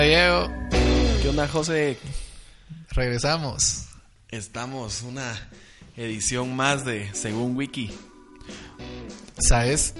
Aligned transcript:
Onda, 0.00 0.02
Diego? 0.02 0.48
¿Qué 1.22 1.28
onda, 1.28 1.48
José? 1.48 1.98
Regresamos. 2.90 3.86
Estamos 4.30 5.02
una 5.02 5.48
edición 5.96 6.56
más 6.56 6.84
de 6.84 7.12
Según 7.14 7.56
Wiki. 7.56 7.90
¿Sabes? 9.38 9.94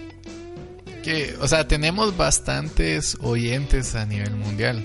Que, 1.02 1.36
o 1.40 1.48
sea, 1.48 1.66
tenemos 1.68 2.16
bastantes 2.16 3.16
oyentes 3.20 3.94
a 3.94 4.06
nivel 4.06 4.36
mundial. 4.36 4.84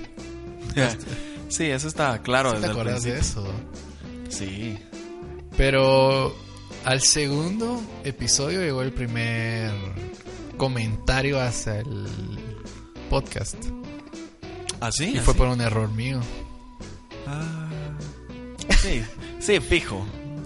sí, 1.49 1.65
eso 1.65 1.87
está 1.87 2.21
claro 2.21 2.51
¿Sí 2.51 2.55
¿Te 2.55 2.61
desde 2.61 2.71
acuerdas 2.71 3.03
de 3.03 3.17
eso? 3.17 3.47
Sí. 4.29 4.77
Pero 5.55 6.35
al 6.83 7.01
segundo 7.01 7.81
episodio 8.03 8.61
llegó 8.61 8.81
el 8.81 8.91
primer 8.91 9.71
comentario 10.57 11.39
hacia 11.39 11.79
el 11.79 12.05
podcast. 13.09 13.55
¿Ah? 14.87 15.03
Y 15.03 15.19
fue 15.19 15.33
¿Ah, 15.33 15.37
por 15.37 15.47
un 15.47 15.61
error 15.61 15.89
mío. 15.91 16.19
sí? 18.81 19.03
Sí, 19.39 19.59
fijo. 19.59 20.05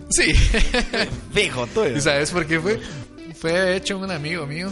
Sí. 0.10 0.34
Fijo, 1.34 1.68
tú. 1.68 1.86
¿Y 1.86 2.02
sabes 2.02 2.32
por 2.32 2.46
qué 2.48 2.60
fue? 2.60 2.80
Fue 3.40 3.52
de 3.54 3.76
hecho 3.78 3.98
un 3.98 4.10
amigo 4.10 4.46
mío. 4.48 4.72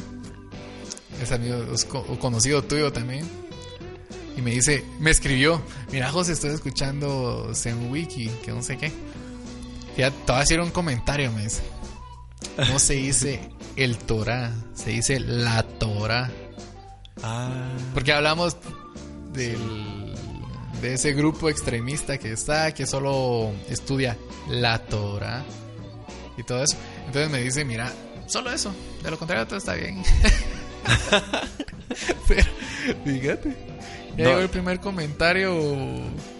Es 1.21 1.31
amigo, 1.31 1.63
es 1.73 1.85
conocido 1.85 2.63
tuyo 2.63 2.91
también. 2.91 3.25
Y 4.35 4.41
me 4.41 4.51
dice, 4.51 4.83
me 4.99 5.11
escribió, 5.11 5.61
mira 5.91 6.11
José, 6.11 6.33
estoy 6.33 6.51
escuchando 6.51 7.51
Zen 7.55 7.89
Wiki, 7.91 8.29
que 8.43 8.51
no 8.51 8.61
sé 8.61 8.77
qué. 8.77 8.91
Ya 9.97 10.11
te 10.11 10.31
voy 10.31 10.35
a 10.35 10.43
hacer 10.43 10.59
un 10.59 10.69
comentario, 10.69 11.31
me 11.31 11.43
dice. 11.43 11.61
No 12.57 12.77
se 12.79 12.93
dice 12.95 13.49
el 13.75 13.97
Torah, 13.97 14.51
se 14.75 14.91
dice 14.91 15.19
la 15.19 15.63
Torah. 15.63 16.29
Ah, 17.23 17.67
Porque 17.93 18.13
hablamos 18.13 18.57
del, 19.37 20.13
de 20.81 20.93
ese 20.95 21.13
grupo 21.13 21.49
extremista 21.49 22.17
que 22.17 22.33
está, 22.33 22.73
que 22.73 22.85
solo 22.85 23.51
estudia 23.69 24.17
la 24.49 24.79
Torah 24.79 25.45
y 26.37 26.43
todo 26.43 26.61
eso. 26.63 26.75
Entonces 27.05 27.31
me 27.31 27.41
dice, 27.41 27.63
mira, 27.63 27.91
solo 28.27 28.51
eso, 28.51 28.73
de 29.03 29.11
lo 29.11 29.17
contrario 29.17 29.47
todo 29.47 29.57
está 29.57 29.73
bien. 29.75 30.03
Pero, 32.27 32.43
fíjate, 33.05 33.55
ya 34.17 34.23
No. 34.23 34.29
llegó 34.29 34.39
el 34.41 34.49
primer 34.49 34.79
comentario, 34.79 35.53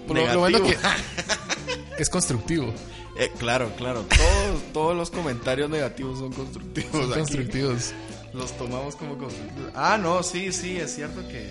lo, 0.07 0.13
lo 0.13 0.39
bueno 0.39 0.61
que 0.61 0.69
Negativo. 0.69 1.03
es 1.97 2.09
constructivo, 2.09 2.73
eh, 3.17 3.31
claro, 3.39 3.71
claro. 3.77 4.01
Todos, 4.03 4.61
todos 4.73 4.95
los 4.95 5.09
comentarios 5.09 5.69
negativos 5.69 6.19
son 6.19 6.31
constructivos. 6.31 6.91
son 6.91 7.03
aquí. 7.05 7.13
constructivos. 7.13 7.93
Los 8.33 8.55
tomamos 8.57 8.95
como 8.95 9.17
constructivos. 9.17 9.71
Ah, 9.73 9.97
no, 9.97 10.21
sí, 10.21 10.51
sí, 10.51 10.77
es 10.77 10.93
cierto 10.93 11.27
que, 11.27 11.49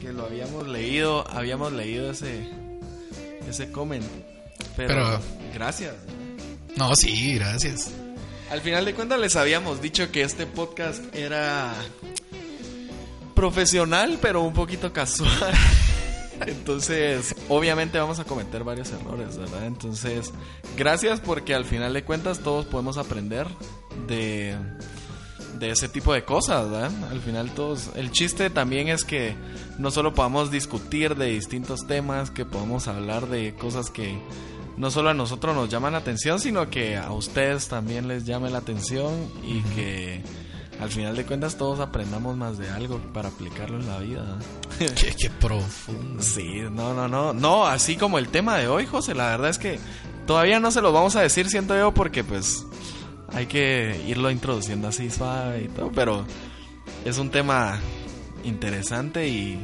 que 0.00 0.12
lo 0.12 0.24
habíamos 0.26 0.66
leído, 0.68 1.26
habíamos 1.28 1.72
leído 1.72 2.10
ese, 2.10 2.48
ese 3.48 3.70
comment. 3.72 4.04
Pero, 4.76 4.88
Pero- 4.88 5.20
gracias. 5.54 5.94
No, 6.76 6.94
sí, 6.94 7.34
gracias. 7.36 7.90
Al 8.50 8.60
final 8.60 8.84
de 8.84 8.94
cuentas 8.94 9.18
les 9.18 9.34
habíamos 9.36 9.80
dicho 9.82 10.12
que 10.12 10.22
este 10.22 10.46
podcast 10.46 11.02
era 11.14 11.74
profesional, 13.34 14.18
pero 14.20 14.42
un 14.42 14.52
poquito 14.52 14.92
casual. 14.92 15.30
Entonces, 16.46 17.34
obviamente 17.48 17.98
vamos 17.98 18.18
a 18.18 18.24
cometer 18.24 18.62
varios 18.62 18.90
errores, 18.90 19.38
¿verdad? 19.38 19.66
Entonces, 19.66 20.32
gracias 20.76 21.20
porque 21.20 21.54
al 21.54 21.64
final 21.64 21.94
de 21.94 22.04
cuentas 22.04 22.40
todos 22.40 22.66
podemos 22.66 22.98
aprender 22.98 23.46
de, 24.06 24.54
de 25.58 25.70
ese 25.70 25.88
tipo 25.88 26.12
de 26.12 26.24
cosas, 26.24 26.70
¿verdad? 26.70 26.90
Al 27.10 27.20
final 27.20 27.50
todos... 27.50 27.90
El 27.96 28.10
chiste 28.10 28.50
también 28.50 28.88
es 28.88 29.04
que 29.04 29.36
no 29.78 29.90
solo 29.90 30.14
podamos 30.14 30.50
discutir 30.50 31.16
de 31.16 31.26
distintos 31.26 31.86
temas, 31.86 32.30
que 32.30 32.44
podamos 32.44 32.88
hablar 32.88 33.28
de 33.28 33.54
cosas 33.54 33.90
que 33.90 34.18
no 34.76 34.90
solo 34.90 35.10
a 35.10 35.14
nosotros 35.14 35.54
nos 35.54 35.68
llaman 35.68 35.92
la 35.92 35.98
atención, 35.98 36.38
sino 36.38 36.68
que 36.68 36.96
a 36.96 37.12
ustedes 37.12 37.68
también 37.68 38.08
les 38.08 38.24
llame 38.24 38.50
la 38.50 38.58
atención 38.58 39.12
y 39.42 39.60
que 39.74 40.22
al 40.80 40.90
final 40.90 41.16
de 41.16 41.24
cuentas 41.24 41.56
todos 41.56 41.80
aprendamos 41.80 42.36
más 42.36 42.58
de 42.58 42.68
algo 42.68 42.98
para 43.12 43.28
aplicarlo 43.28 43.80
en 43.80 43.86
la 43.86 43.98
vida. 43.98 44.38
Qué, 44.78 45.14
qué 45.18 45.30
profundo. 45.30 46.22
Sí, 46.22 46.60
no, 46.70 46.92
no, 46.92 47.08
no. 47.08 47.32
No, 47.32 47.66
así 47.66 47.96
como 47.96 48.18
el 48.18 48.28
tema 48.28 48.58
de 48.58 48.68
hoy, 48.68 48.84
José, 48.84 49.14
la 49.14 49.30
verdad 49.30 49.48
es 49.48 49.58
que 49.58 49.78
todavía 50.26 50.60
no 50.60 50.70
se 50.70 50.82
lo 50.82 50.92
vamos 50.92 51.16
a 51.16 51.22
decir, 51.22 51.48
siento 51.48 51.74
yo, 51.74 51.94
porque 51.94 52.22
pues 52.24 52.66
hay 53.32 53.46
que 53.46 54.00
irlo 54.06 54.30
introduciendo 54.30 54.88
así 54.88 55.10
suave 55.10 55.64
y 55.64 55.68
todo, 55.68 55.90
pero 55.92 56.26
es 57.04 57.18
un 57.18 57.30
tema 57.30 57.78
interesante 58.44 59.28
y 59.28 59.58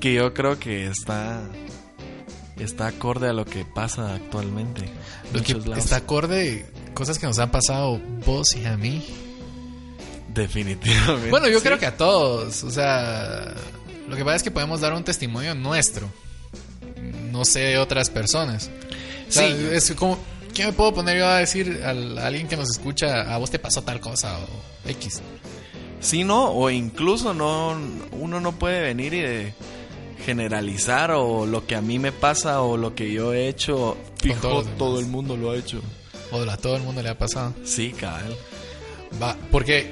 que 0.00 0.14
yo 0.14 0.32
creo 0.34 0.58
que 0.58 0.86
está 0.86 1.42
está 2.58 2.86
acorde 2.88 3.28
a 3.28 3.32
lo 3.32 3.44
que 3.44 3.64
pasa 3.64 4.14
actualmente. 4.14 4.82
en 4.84 4.92
Lo 5.32 5.42
que 5.42 5.54
lados. 5.54 5.78
está 5.78 5.96
acorde, 5.96 6.66
cosas 6.94 7.18
que 7.18 7.26
nos 7.26 7.38
han 7.38 7.50
pasado 7.50 8.00
vos 8.24 8.54
y 8.54 8.64
a 8.66 8.76
mí. 8.76 9.04
definitivamente. 10.34 11.30
Bueno, 11.30 11.48
yo 11.48 11.58
Sí. 11.58 11.64
creo 11.66 11.78
que 11.78 11.86
a 11.86 11.96
todos. 11.96 12.62
O 12.64 12.70
sea, 12.70 13.54
lo 14.08 14.16
que 14.16 14.24
pasa 14.24 14.36
es 14.36 14.42
que 14.42 14.50
podemos 14.50 14.80
dar 14.80 14.92
un 14.94 15.04
testimonio 15.04 15.54
nuestro. 15.54 16.08
No 17.30 17.44
sé 17.44 17.60
de 17.60 17.78
otras 17.78 18.10
personas. 18.10 18.70
O 19.28 19.32
sea, 19.32 19.48
Sí. 19.48 19.68
Es 19.72 19.92
como, 19.92 20.18
¿qué 20.54 20.66
me 20.66 20.72
puedo 20.72 20.94
poner 20.94 21.18
yo 21.18 21.26
a 21.28 21.38
decir 21.38 21.80
al- 21.84 22.18
a 22.18 22.26
alguien 22.26 22.48
que 22.48 22.56
nos 22.56 22.70
escucha? 22.70 23.32
A 23.34 23.38
vos 23.38 23.50
te 23.50 23.58
pasó 23.58 23.82
tal 23.82 24.00
cosa 24.00 24.38
o 24.38 24.88
X. 24.88 25.20
Sí, 26.00 26.24
no, 26.24 26.50
o 26.50 26.68
incluso 26.70 27.32
no, 27.34 27.76
uno 28.12 28.40
no 28.40 28.52
puede 28.52 28.80
venir 28.82 29.14
y 29.14 29.20
de 29.20 29.54
generalizar 30.24 31.10
o 31.12 31.46
lo 31.46 31.66
que 31.66 31.74
a 31.76 31.80
mí 31.80 31.98
me 31.98 32.12
pasa 32.12 32.62
o 32.62 32.76
lo 32.76 32.94
que 32.94 33.12
yo 33.12 33.32
he 33.34 33.48
hecho, 33.48 33.96
fijo, 34.20 34.62
todo 34.78 34.98
el 35.00 35.06
mundo 35.06 35.36
lo 35.36 35.50
ha 35.52 35.56
hecho. 35.56 35.80
O 36.32 36.40
a 36.42 36.56
todo 36.56 36.76
el 36.76 36.82
mundo 36.82 37.02
le 37.02 37.08
ha 37.10 37.18
pasado. 37.18 37.54
Sí, 37.64 37.92
cabal. 37.92 38.36
Va, 39.22 39.36
porque. 39.50 39.90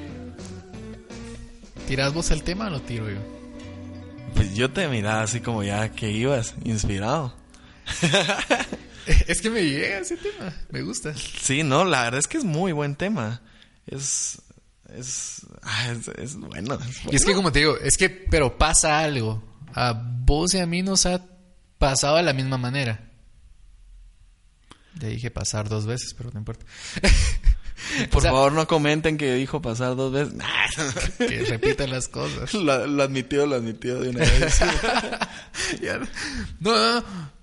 ¿Tirás 1.87 2.13
vos 2.13 2.31
el 2.31 2.43
tema 2.43 2.67
o 2.67 2.69
lo 2.71 2.81
tiro 2.81 3.09
yo? 3.09 3.17
Pues 4.35 4.55
yo 4.55 4.71
te 4.71 4.87
miraba 4.87 5.21
así 5.23 5.39
como 5.41 5.63
ya 5.63 5.89
que 5.89 6.09
ibas, 6.11 6.55
inspirado. 6.63 7.33
Es 9.27 9.41
que 9.41 9.49
me 9.49 9.63
llega 9.63 9.99
ese 9.99 10.17
tema. 10.17 10.53
Me 10.69 10.81
gusta. 10.81 11.13
Sí, 11.15 11.63
no, 11.63 11.85
la 11.85 12.03
verdad 12.03 12.19
es 12.19 12.27
que 12.27 12.37
es 12.37 12.43
muy 12.43 12.71
buen 12.71 12.95
tema. 12.95 13.41
Es, 13.87 14.41
es, 14.95 15.41
ah, 15.63 15.91
es, 15.91 16.07
es 16.09 16.35
bueno. 16.37 16.77
es 16.87 17.01
Y 17.11 17.15
es 17.15 17.25
que 17.25 17.33
como 17.33 17.51
te 17.51 17.59
digo, 17.59 17.77
es 17.77 17.97
que, 17.97 18.09
pero 18.09 18.57
pasa 18.57 18.99
algo. 18.99 19.43
A 19.73 19.93
vos 19.93 20.53
y 20.53 20.59
a 20.59 20.65
mí 20.65 20.81
nos 20.81 21.05
ha 21.05 21.25
pasado 21.77 22.17
de 22.17 22.23
la 22.23 22.33
misma 22.33 22.57
manera. 22.57 23.09
Le 24.99 25.07
dije 25.09 25.31
pasar 25.31 25.69
dos 25.69 25.85
veces, 25.85 26.13
pero 26.13 26.29
no 26.31 26.39
importa. 26.39 26.65
Por 28.11 28.19
o 28.19 28.21
sea- 28.21 28.31
favor, 28.31 28.51
no 28.53 28.67
comenten 28.67 29.17
que 29.17 29.33
dijo 29.33 29.61
pasar 29.61 29.95
dos 29.95 30.11
veces. 30.13 30.33
Nah. 30.33 30.45
Que 31.17 31.43
repita 31.45 31.87
las 31.87 32.07
cosas. 32.07 32.53
lo, 32.53 32.85
lo 32.87 33.03
admitió, 33.03 33.45
lo 33.45 33.55
admitió 33.55 33.99
de 33.99 34.09
una 34.09 34.19
vez. 34.19 34.59
No, 36.59 36.71
no, 36.71 37.01
no. 37.01 37.40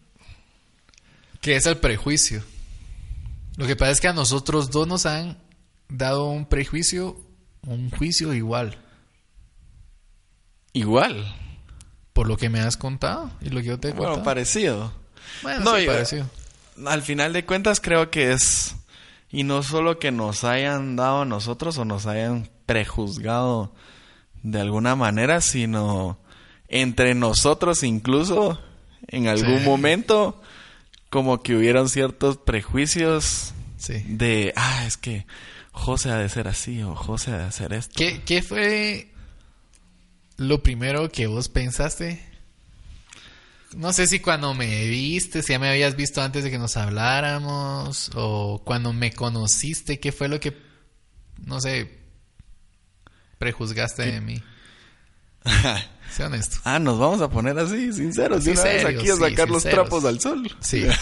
Que 1.49 1.57
es 1.57 1.65
el 1.65 1.79
prejuicio. 1.79 2.43
Lo 3.57 3.67
que 3.67 3.75
pasa 3.75 3.93
es 3.93 4.01
que 4.03 4.09
a 4.09 4.13
nosotros 4.13 4.71
dos 4.71 4.87
nos 4.87 5.07
han 5.07 5.39
dado 5.89 6.27
un 6.27 6.45
prejuicio, 6.45 7.17
un 7.67 7.89
juicio 7.91 8.35
igual. 8.35 8.77
Igual. 10.75 11.25
Por 12.13 12.29
lo 12.29 12.37
que 12.37 12.51
me 12.51 12.61
has 12.61 12.77
contado 12.77 13.31
y 13.41 13.49
lo 13.49 13.61
que 13.61 13.67
yo 13.69 13.81
te 13.81 13.89
he 13.89 13.93
Bueno, 13.93 14.09
contado. 14.11 14.25
parecido. 14.25 14.93
Bueno, 15.43 15.65
No, 15.65 15.77
sí, 15.77 15.85
y- 15.85 15.87
parecido. 15.87 16.27
Al 16.87 17.01
final 17.01 17.33
de 17.33 17.47
cuentas 17.47 17.81
creo 17.81 18.11
que 18.11 18.33
es... 18.33 18.77
Y 19.31 19.45
no 19.45 19.63
solo 19.63 19.99
que 19.99 20.11
nos 20.13 20.45
hayan 20.45 20.97
dado 20.97 21.23
a 21.23 21.25
nosotros 21.25 21.79
o 21.79 21.87
nos 21.87 22.05
hayan 22.05 22.51
prejuzgado 22.67 23.73
de 24.43 24.61
alguna 24.61 24.97
manera, 24.97 25.41
sino 25.41 26.19
entre 26.69 27.15
nosotros 27.15 27.85
incluso 27.85 28.61
en 29.07 29.29
algún 29.29 29.61
Sí. 29.61 29.65
momento 29.65 30.43
como 31.11 31.43
que 31.43 31.57
hubieron 31.57 31.89
ciertos 31.89 32.37
prejuicios 32.39 33.53
Sí. 33.77 34.03
de, 34.09 34.53
ah, 34.57 34.85
es 34.87 34.97
que 34.97 35.27
José 35.73 36.11
ha 36.11 36.17
de 36.17 36.29
ser 36.29 36.49
así 36.49 36.83
o 36.83 36.95
José 36.97 37.31
ha 37.33 37.39
de 37.39 37.45
hacer 37.45 37.73
esto. 37.73 37.95
¿Qué, 37.97 38.23
¿Qué 38.25 38.43
fue 38.43 39.13
lo 40.37 40.63
primero 40.63 41.09
que 41.11 41.27
vos 41.27 41.49
pensaste 41.49 42.29
no 43.77 43.93
sé 43.93 44.07
si 44.07 44.21
cuando 44.21 44.55
me 44.55 44.87
viste, 44.87 45.43
si 45.43 45.53
ya 45.53 45.59
me 45.59 45.69
habías 45.69 45.95
visto 45.95 46.23
antes 46.23 46.43
de 46.43 46.51
que 46.51 46.59
nos 46.59 46.77
habláramos, 46.77 48.11
o 48.15 48.63
cuando 48.65 48.93
me 48.93 49.13
conociste, 49.13 50.01
¿qué 50.01 50.11
fue 50.11 50.29
lo 50.29 50.41
que, 50.41 50.57
no 51.45 51.61
sé, 51.61 51.99
prejuzgaste 53.39 54.11
de 54.11 54.21
mí? 54.23 54.43
Sé 56.11 56.25
honesto. 56.25 56.57
Ah, 56.65 56.79
nos 56.79 56.99
vamos 56.99 57.21
a 57.21 57.29
poner 57.31 57.59
así, 57.59 57.93
sinceros, 57.93 58.45
Sí, 58.45 58.51
de 58.51 58.61
una 58.61 58.65
vez 58.65 58.85
aquí 58.85 59.11
a 59.11 59.15
sí, 59.15 59.21
sacar 59.21 59.51
los 59.51 59.63
trapos 59.63 60.05
al 60.05 60.21
sol. 60.21 60.51
Sí. 60.61 60.87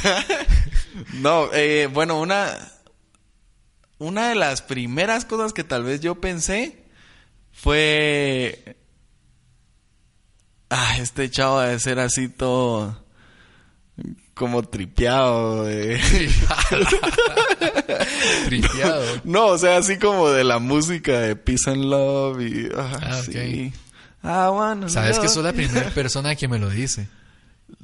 No, 1.20 1.50
eh, 1.52 1.90
bueno, 1.92 2.18
una, 2.18 2.56
una 3.98 4.30
de 4.30 4.34
las 4.34 4.62
primeras 4.62 5.26
cosas 5.26 5.52
que 5.52 5.62
tal 5.62 5.84
vez 5.84 6.00
yo 6.00 6.22
pensé 6.22 6.84
fue, 7.52 8.78
ah, 10.70 10.96
este 10.98 11.30
chavo 11.30 11.60
debe 11.60 11.78
ser 11.80 11.98
así 11.98 12.30
todo 12.30 13.04
como 14.32 14.62
tripeado. 14.62 15.64
de- 15.64 16.00
Tripeado. 18.46 19.20
No, 19.24 19.46
o 19.48 19.58
sea, 19.58 19.78
así 19.78 19.98
como 19.98 20.30
de 20.30 20.44
la 20.44 20.58
música 20.58 21.20
de 21.20 21.36
Peace 21.36 21.70
and 21.70 21.84
Love 21.84 22.40
y... 22.40 22.68
ah, 22.76 22.98
Ah, 23.02 23.22
sí. 23.22 23.72
Sabes 24.88 25.18
que 25.18 25.28
sos 25.28 25.44
la 25.44 25.52
primera 25.52 25.90
persona 25.90 26.34
que 26.34 26.48
me 26.48 26.58
lo 26.58 26.68
dice. 26.70 27.08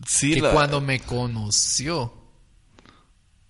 Sí, 0.06 0.34
que 0.34 0.40
la- 0.42 0.50
cuando 0.50 0.80
me 0.80 1.00
conoció. 1.00 2.02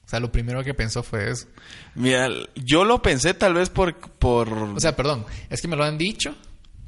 O 0.05 0.09
sea, 0.13 0.21
lo 0.21 0.31
primero 0.31 0.63
que 0.63 0.75
pensó 0.75 1.03
fue 1.03 1.31
eso. 1.31 1.47
Mira, 1.95 2.29
yo 2.55 2.85
lo 2.85 3.01
pensé 3.01 3.33
tal 3.35 3.55
vez 3.55 3.71
por... 3.71 3.97
por... 3.97 4.53
O 4.53 4.81
sea, 4.81 4.95
perdón, 4.95 5.25
es 5.49 5.63
que 5.63 5.69
me 5.69 5.77
lo 5.77 5.85
han 5.85 5.97
dicho, 5.97 6.35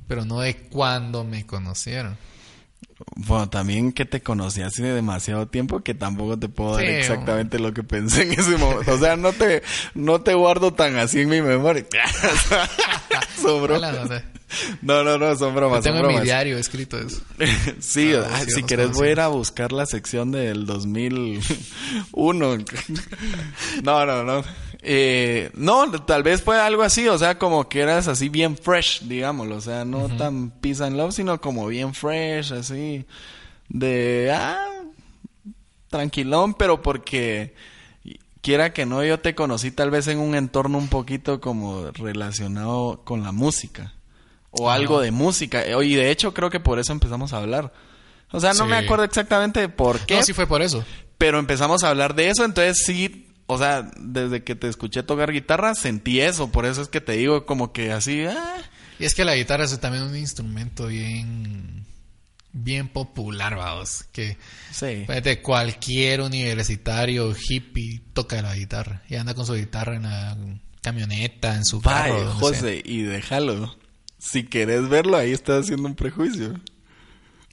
pero 0.07 0.25
no 0.27 0.41
de 0.41 0.57
cuando 0.69 1.25
me 1.25 1.47
conocieron. 1.47 2.19
Bueno, 3.17 3.49
también 3.49 3.93
que 3.93 4.05
te 4.05 4.23
conocí 4.23 4.63
hace 4.63 4.83
demasiado 4.83 5.49
tiempo 5.49 5.81
que 5.81 5.95
tampoco 5.95 6.39
te 6.39 6.49
puedo 6.49 6.75
dar 6.77 6.85
exactamente 6.85 7.59
lo 7.59 7.73
que 7.73 7.83
pensé 7.83 8.23
en 8.23 8.33
ese 8.33 8.57
momento. 8.57 8.93
O 8.95 8.99
sea, 8.99 9.17
no 9.17 9.33
te, 9.33 9.63
no 9.95 10.21
te 10.21 10.35
guardo 10.35 10.73
tan 10.75 10.97
así 10.99 11.23
en 11.23 11.29
mi 11.31 11.41
memoria. 11.41 11.87
bromas. 13.43 13.79
Hola, 13.79 13.93
no 13.93 14.07
sé. 14.07 14.34
No, 14.83 15.03
no, 15.03 15.19
no, 15.19 15.35
son 15.37 15.51
Yo 15.51 15.55
bromas, 15.55 15.85
son 15.85 15.95
tengo 15.95 16.09
en 16.11 16.17
mi 16.17 16.23
diario 16.23 16.59
escrito 16.59 16.99
eso. 16.99 17.21
sí, 17.81 18.13
Ah, 18.15 18.29
ah, 18.31 18.41
sí, 18.45 18.53
si 18.53 18.63
querés 18.63 18.93
voy 18.93 19.09
a 19.09 19.13
ir 19.13 19.21
a 19.21 19.29
buscar 19.29 19.73
la 19.73 19.87
sección 19.87 20.31
del 20.33 20.67
2001. 20.67 21.45
no, 23.83 24.07
no, 24.07 24.25
no. 24.25 24.45
Eh, 24.87 25.51
no, 25.55 25.91
tal 26.05 26.23
vez 26.23 26.43
fue 26.43 26.61
algo 26.61 26.83
así, 26.83 27.09
o 27.09 27.17
sea, 27.17 27.39
como 27.39 27.69
que 27.71 27.81
eras 27.81 28.07
así 28.07 28.29
bien 28.29 28.57
fresh, 28.57 29.03
digámoslo, 29.05 29.57
o 29.57 29.61
sea, 29.61 29.87
no 29.87 30.09
tan 30.11 30.51
peace 30.51 30.85
and 30.85 30.97
love, 30.97 31.15
sino 31.15 31.41
como 31.41 31.67
bien 31.69 31.95
fresh, 31.95 32.53
así, 32.53 33.07
de, 33.71 34.31
ah, 34.31 34.69
tranquilón, 35.89 36.53
pero 36.53 36.83
porque 36.83 37.55
quiera 38.43 38.75
que 38.75 38.85
no, 38.85 39.03
yo 39.03 39.21
te 39.21 39.35
conocí 39.35 39.71
tal 39.71 39.91
vez 39.91 40.07
en 40.09 40.19
un 40.19 40.35
entorno 40.35 40.77
un 40.77 40.89
poquito 40.89 41.41
como 41.41 41.91
relacionado 41.93 43.01
con 43.05 43.23
la 43.23 43.33
música. 43.33 43.94
O 44.61 44.71
Ah. 44.71 44.75
algo 44.75 45.01
de 45.01 45.11
música. 45.11 45.65
Eh, 45.65 45.75
Y 45.85 45.95
de 45.95 46.11
hecho 46.11 46.33
creo 46.35 46.51
que 46.51 46.61
por 46.61 46.79
eso 46.79 46.93
empezamos 46.93 47.33
a 47.33 47.39
hablar. 47.39 47.73
O 48.31 48.41
sea, 48.41 48.53
no 48.55 48.65
Sí. 48.65 48.71
me 48.71 48.77
acuerdo 48.77 49.05
exactamente 49.05 49.69
por 49.69 50.01
qué. 50.07 50.17
No, 50.17 50.23
sí 50.23 50.33
fue 50.33 50.47
por 50.47 50.63
eso. 50.63 50.85
Pero 51.19 51.39
empezamos 51.39 51.85
a 51.85 51.91
hablar 51.91 52.15
de 52.15 52.29
eso, 52.31 52.45
entonces 52.45 52.83
sí, 52.85 53.29
o 53.47 53.59
sea, 53.59 53.89
desde 53.99 54.43
que 54.43 54.55
te 54.57 54.69
escuché 54.69 55.03
tocar 55.03 55.31
guitarra 55.33 55.75
sentí 55.75 56.21
eso, 56.21 56.51
por 56.51 56.67
eso 56.67 56.83
es 56.83 56.89
que 56.89 57.01
te 57.01 57.13
digo 57.13 57.47
como 57.47 57.73
que 57.73 57.93
así, 57.93 58.25
ah, 58.25 58.57
Y 58.99 59.05
es 59.05 59.15
que 59.15 59.25
la 59.25 59.35
guitarra 59.37 59.65
es 59.65 59.79
también 59.81 60.05
un 60.05 60.17
instrumento 60.17 60.87
bien 60.89 61.85
bien 62.57 62.87
popular, 62.89 63.57
vamos, 63.57 64.05
que 64.13 64.37
sí. 64.71 65.05
de 65.23 65.43
cualquier 65.43 66.21
universitario 66.21 67.35
hippie 67.37 68.01
toca 68.13 68.41
la 68.43 68.55
guitarra 68.55 69.03
y 69.09 69.17
anda 69.17 69.35
con 69.35 69.45
su 69.47 69.55
guitarra 69.55 69.97
en 69.97 70.03
la 70.05 70.37
camioneta, 70.81 71.57
en 71.57 71.65
su 71.65 71.81
carro. 71.81 72.13
Vaya, 72.15 72.25
donde 72.27 72.41
José, 72.41 72.83
y 72.85 73.03
déjalo. 73.03 73.77
Si 74.25 74.45
querés 74.45 74.89
verlo, 74.89 75.19
ahí 75.19 75.33
estás 75.33 75.65
haciendo 75.65 75.87
un 75.87 75.95
prejuicio. 75.95 76.59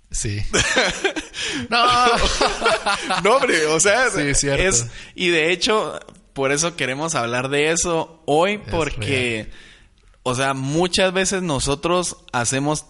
Sí. 0.09 0.41
no. 1.69 1.85
No, 3.23 3.35
hombre, 3.35 3.65
o 3.65 3.79
sea, 3.79 4.09
Sí, 4.09 4.21
es 4.21 4.39
cierto. 4.39 4.63
es 4.63 4.87
y 5.13 5.29
de 5.29 5.51
hecho 5.51 5.99
por 6.31 6.53
eso 6.53 6.77
queremos 6.77 7.13
hablar 7.15 7.49
de 7.49 7.71
eso 7.71 8.23
hoy 8.25 8.57
porque 8.57 9.49
o 10.23 10.33
sea, 10.33 10.53
muchas 10.53 11.11
veces 11.11 11.41
nosotros 11.41 12.17
hacemos 12.31 12.85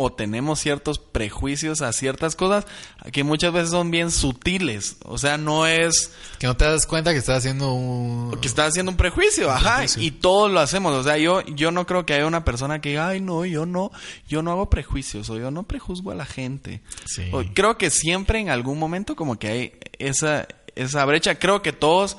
o 0.00 0.12
tenemos 0.12 0.60
ciertos 0.60 0.98
prejuicios 0.98 1.82
a 1.82 1.92
ciertas 1.92 2.36
cosas 2.36 2.66
que 3.12 3.24
muchas 3.24 3.52
veces 3.52 3.70
son 3.70 3.90
bien 3.90 4.10
sutiles, 4.10 4.96
o 5.04 5.18
sea, 5.18 5.36
no 5.38 5.66
es 5.66 6.12
que 6.38 6.46
no 6.46 6.56
te 6.56 6.64
das 6.64 6.86
cuenta 6.86 7.12
que 7.12 7.18
estás 7.18 7.38
haciendo 7.38 7.72
un 7.72 8.38
que 8.40 8.46
estás 8.46 8.68
haciendo 8.68 8.92
un 8.92 8.96
prejuicio, 8.96 9.50
ajá, 9.50 9.78
prejuicio. 9.78 10.02
y 10.02 10.10
todos 10.12 10.50
lo 10.52 10.60
hacemos, 10.60 10.94
o 10.94 11.02
sea, 11.02 11.18
yo 11.18 11.40
yo 11.46 11.72
no 11.72 11.86
creo 11.86 12.06
que 12.06 12.14
haya 12.14 12.26
una 12.26 12.44
persona 12.44 12.80
que 12.80 12.90
diga, 12.90 13.08
"Ay, 13.08 13.20
no, 13.20 13.44
yo 13.44 13.66
no, 13.66 13.90
yo 14.28 14.42
no 14.42 14.52
hago 14.52 14.70
prejuicios 14.70 15.28
o 15.30 15.36
yo 15.38 15.50
no 15.50 15.64
prejuzgo 15.64 16.10
a 16.12 16.14
la 16.14 16.26
gente." 16.26 16.80
Sí. 17.04 17.28
O- 17.32 17.42
Creo 17.54 17.76
que 17.76 17.90
siempre 17.90 18.38
en 18.38 18.50
algún 18.50 18.78
momento 18.78 19.16
como 19.16 19.38
que 19.38 19.48
hay 19.48 19.72
esa, 19.98 20.46
esa 20.76 21.04
brecha. 21.06 21.38
Creo 21.40 21.60
que 21.62 21.72
todos 21.72 22.16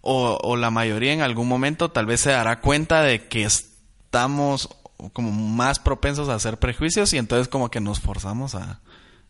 o, 0.00 0.38
o 0.42 0.56
la 0.56 0.70
mayoría 0.72 1.12
en 1.12 1.20
algún 1.20 1.46
momento 1.46 1.90
tal 1.92 2.06
vez 2.06 2.20
se 2.22 2.30
dará 2.30 2.60
cuenta 2.60 3.02
de 3.02 3.28
que 3.28 3.44
estamos 3.44 4.68
como 5.12 5.30
más 5.30 5.78
propensos 5.78 6.28
a 6.28 6.34
hacer 6.34 6.58
prejuicios 6.58 7.12
y 7.12 7.18
entonces 7.18 7.48
como 7.48 7.70
que 7.70 7.80
nos 7.80 8.00
forzamos 8.00 8.54
a 8.54 8.80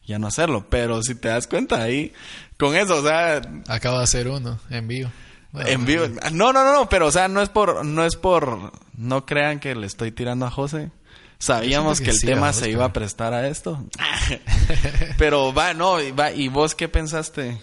ya 0.06 0.18
no 0.18 0.26
hacerlo. 0.26 0.66
Pero 0.68 1.02
si 1.02 1.14
te 1.14 1.28
das 1.28 1.46
cuenta 1.46 1.82
ahí, 1.82 2.12
con 2.58 2.76
eso, 2.76 2.96
o 2.96 3.02
sea, 3.02 3.40
Acabo 3.68 3.98
de 3.98 4.04
hacer 4.04 4.28
uno 4.28 4.58
en 4.70 4.88
vivo. 4.88 5.10
Bueno, 5.52 5.68
en 5.68 5.84
vivo. 5.84 6.06
No, 6.32 6.52
no, 6.52 6.64
no, 6.64 6.72
no, 6.72 6.88
pero 6.88 7.06
o 7.06 7.12
sea, 7.12 7.28
no 7.28 7.40
es 7.40 7.48
por, 7.48 7.84
no 7.84 8.04
es 8.04 8.16
por, 8.16 8.72
no 8.96 9.24
crean 9.24 9.60
que 9.60 9.74
le 9.74 9.86
estoy 9.86 10.10
tirando 10.10 10.46
a 10.46 10.50
José. 10.50 10.90
Sabíamos 11.38 11.98
que 11.98 12.04
que 12.04 12.10
el 12.10 12.16
sí, 12.16 12.26
tema 12.26 12.52
se 12.52 12.70
iba 12.70 12.84
a 12.84 12.92
prestar 12.92 13.34
a 13.34 13.48
esto. 13.48 13.84
pero 15.18 15.52
va, 15.52 15.74
no, 15.74 15.96
va, 16.14 16.32
¿y 16.32 16.48
vos 16.48 16.74
qué 16.74 16.88
pensaste 16.88 17.58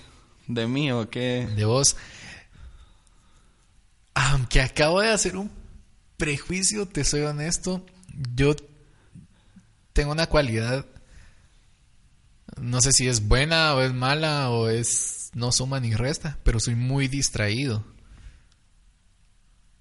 de 0.47 0.67
mí 0.67 0.91
o 0.91 1.09
qué? 1.09 1.47
de 1.55 1.65
vos. 1.65 1.97
Aunque 4.13 4.61
acabo 4.61 5.01
de 5.01 5.09
hacer 5.09 5.37
un 5.37 5.49
prejuicio, 6.17 6.87
te 6.87 7.03
soy 7.03 7.21
honesto, 7.21 7.85
yo 8.35 8.55
tengo 9.93 10.11
una 10.11 10.27
cualidad, 10.27 10.85
no 12.59 12.81
sé 12.81 12.91
si 12.91 13.07
es 13.07 13.27
buena 13.27 13.73
o 13.75 13.81
es 13.81 13.93
mala 13.93 14.49
o 14.49 14.69
es 14.69 15.29
no 15.33 15.51
suma 15.51 15.79
ni 15.79 15.93
resta, 15.93 16.37
pero 16.43 16.59
soy 16.59 16.75
muy 16.75 17.07
distraído. 17.07 17.83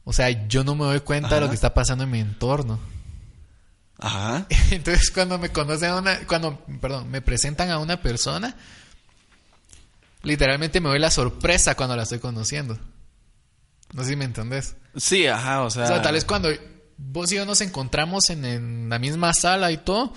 O 0.05 0.13
sea, 0.13 0.31
yo 0.49 0.65
no 0.65 0.75
me 0.75 0.85
doy 0.85 1.01
cuenta 1.01 1.35
de 1.37 1.41
lo 1.43 1.49
que 1.49 1.55
está 1.55 1.75
pasando 1.75 2.05
en 2.05 2.11
mi 2.11 2.21
entorno. 2.21 2.81
Ajá. 3.99 4.47
Entonces 4.71 5.11
cuando 5.11 5.39
me 5.39 5.51
conocen 5.51 5.91
a 5.91 5.97
una, 5.97 6.27
cuando, 6.27 6.59
perdón, 6.81 7.11
me 7.11 7.21
presentan 7.21 7.71
a 7.71 7.79
una 7.79 8.01
persona, 8.01 8.57
literalmente 10.23 10.81
me 10.81 10.89
doy 10.89 10.99
la 10.99 11.11
sorpresa 11.11 11.75
cuando 11.75 11.97
la 11.97 12.05
estoy 12.05 12.19
conociendo. 12.19 12.79
No 13.93 14.03
sé 14.03 14.11
si 14.11 14.17
me 14.17 14.25
entendés. 14.25 14.77
Sí, 14.97 15.27
ajá, 15.27 15.63
o 15.63 15.71
sea. 15.71 15.85
O 15.85 15.87
sea, 15.87 16.03
tal 16.03 16.15
vez 16.15 16.25
cuando 16.25 16.49
vos 17.03 17.33
y 17.33 17.37
yo 17.37 17.47
nos 17.47 17.61
encontramos 17.61 18.31
en, 18.31 18.45
en 18.45 18.89
la 18.89 18.99
misma 18.99 19.33
sala 19.35 19.73
y 19.73 19.79
todo, 19.79 20.13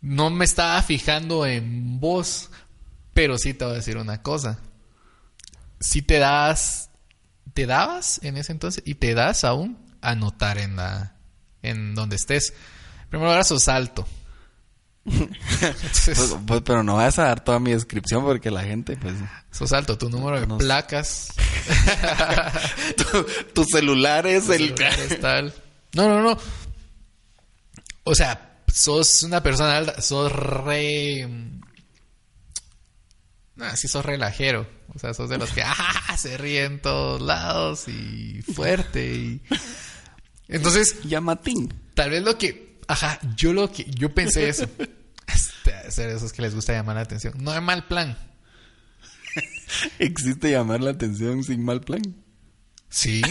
no 0.00 0.30
me 0.30 0.44
estaba 0.44 0.80
fijando 0.82 1.46
en 1.46 2.00
vos, 2.00 2.50
pero 3.14 3.38
sí 3.38 3.54
te 3.54 3.64
voy 3.64 3.74
a 3.74 3.76
decir 3.78 3.96
una 3.96 4.22
cosa. 4.22 4.58
Si 5.80 6.02
te 6.02 6.18
das, 6.18 6.90
te 7.54 7.66
dabas 7.66 8.20
en 8.22 8.36
ese 8.36 8.52
entonces 8.52 8.82
y 8.86 8.94
te 8.96 9.14
das 9.14 9.44
aún 9.44 9.78
a 10.00 10.14
notar 10.14 10.58
en 10.58 10.76
la, 10.76 11.16
en 11.62 11.94
donde 11.94 12.16
estés. 12.16 12.52
En 13.04 13.08
primer 13.10 13.28
lugar, 13.28 13.44
sos 13.44 13.68
alto. 13.68 14.06
Entonces, 15.04 16.18
Pues, 16.18 16.36
pues, 16.46 16.62
pero 16.64 16.82
no 16.82 16.96
vas 16.96 17.18
a 17.18 17.24
dar 17.24 17.42
toda 17.44 17.60
mi 17.60 17.72
descripción 17.72 18.24
porque 18.24 18.50
la 18.50 18.64
gente, 18.64 18.96
pues. 18.96 19.14
sos 19.52 19.72
alto, 19.72 19.96
tu 19.96 20.10
número 20.10 20.40
de 20.40 20.46
No. 20.46 20.58
placas. 20.58 21.28
tu, 22.96 23.26
tu 23.54 23.64
celular 23.64 24.26
es 24.26 24.48
el. 24.48 24.74
tal. 25.20 25.54
No, 25.96 26.06
no, 26.10 26.22
no. 26.22 26.38
O 28.04 28.14
sea, 28.14 28.60
sos 28.70 29.22
una 29.22 29.42
persona 29.42 29.78
alta, 29.78 30.02
sos 30.02 30.30
re. 30.30 31.26
Ah, 33.58 33.74
sí, 33.74 33.88
sos 33.88 34.04
relajero. 34.04 34.68
O 34.94 34.98
sea, 34.98 35.14
sos 35.14 35.30
de 35.30 35.38
los 35.38 35.50
que 35.52 35.62
ah, 35.64 36.14
se 36.18 36.36
ríen 36.36 36.72
en 36.72 36.82
todos 36.82 37.22
lados 37.22 37.88
y 37.88 38.42
fuerte. 38.42 39.14
Y... 39.14 39.42
Entonces, 40.48 41.02
Llamatín. 41.04 41.72
tal 41.94 42.10
vez 42.10 42.22
lo 42.22 42.36
que. 42.36 42.78
Ajá, 42.88 43.18
yo 43.34 43.54
lo 43.54 43.72
que. 43.72 43.84
Yo 43.84 44.14
pensé 44.14 44.50
eso. 44.50 44.68
Este, 45.26 45.90
ser 45.90 46.10
esos 46.10 46.32
que 46.32 46.40
les 46.42 46.54
gusta 46.54 46.72
llamar 46.72 46.94
la 46.94 47.02
atención. 47.02 47.34
No 47.38 47.52
es 47.52 47.60
mal 47.60 47.88
plan. 47.88 48.16
¿Existe 49.98 50.52
llamar 50.52 50.80
la 50.80 50.92
atención 50.92 51.42
sin 51.42 51.64
mal 51.64 51.80
plan? 51.80 52.00
Sí. 52.88 53.22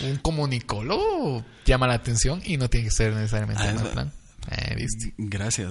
Un 0.00 0.16
comunicólogo 0.16 1.44
llama 1.64 1.86
la 1.86 1.94
atención 1.94 2.42
y 2.44 2.56
no 2.56 2.68
tiene 2.68 2.86
que 2.86 2.90
ser 2.94 3.12
necesariamente 3.12 3.62
Ah, 3.62 3.90
plan. 3.92 4.12
Eh, 4.50 4.74
¿viste? 4.76 5.14
Gracias. 5.18 5.70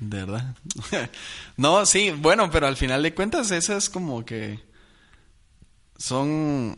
De 0.00 0.18
verdad. 0.24 0.56
no, 1.56 1.86
sí, 1.86 2.10
bueno, 2.10 2.50
pero 2.50 2.66
al 2.66 2.76
final 2.76 3.02
de 3.02 3.14
cuentas 3.14 3.50
esas 3.50 3.88
como 3.88 4.24
que 4.24 4.60
son 5.96 6.76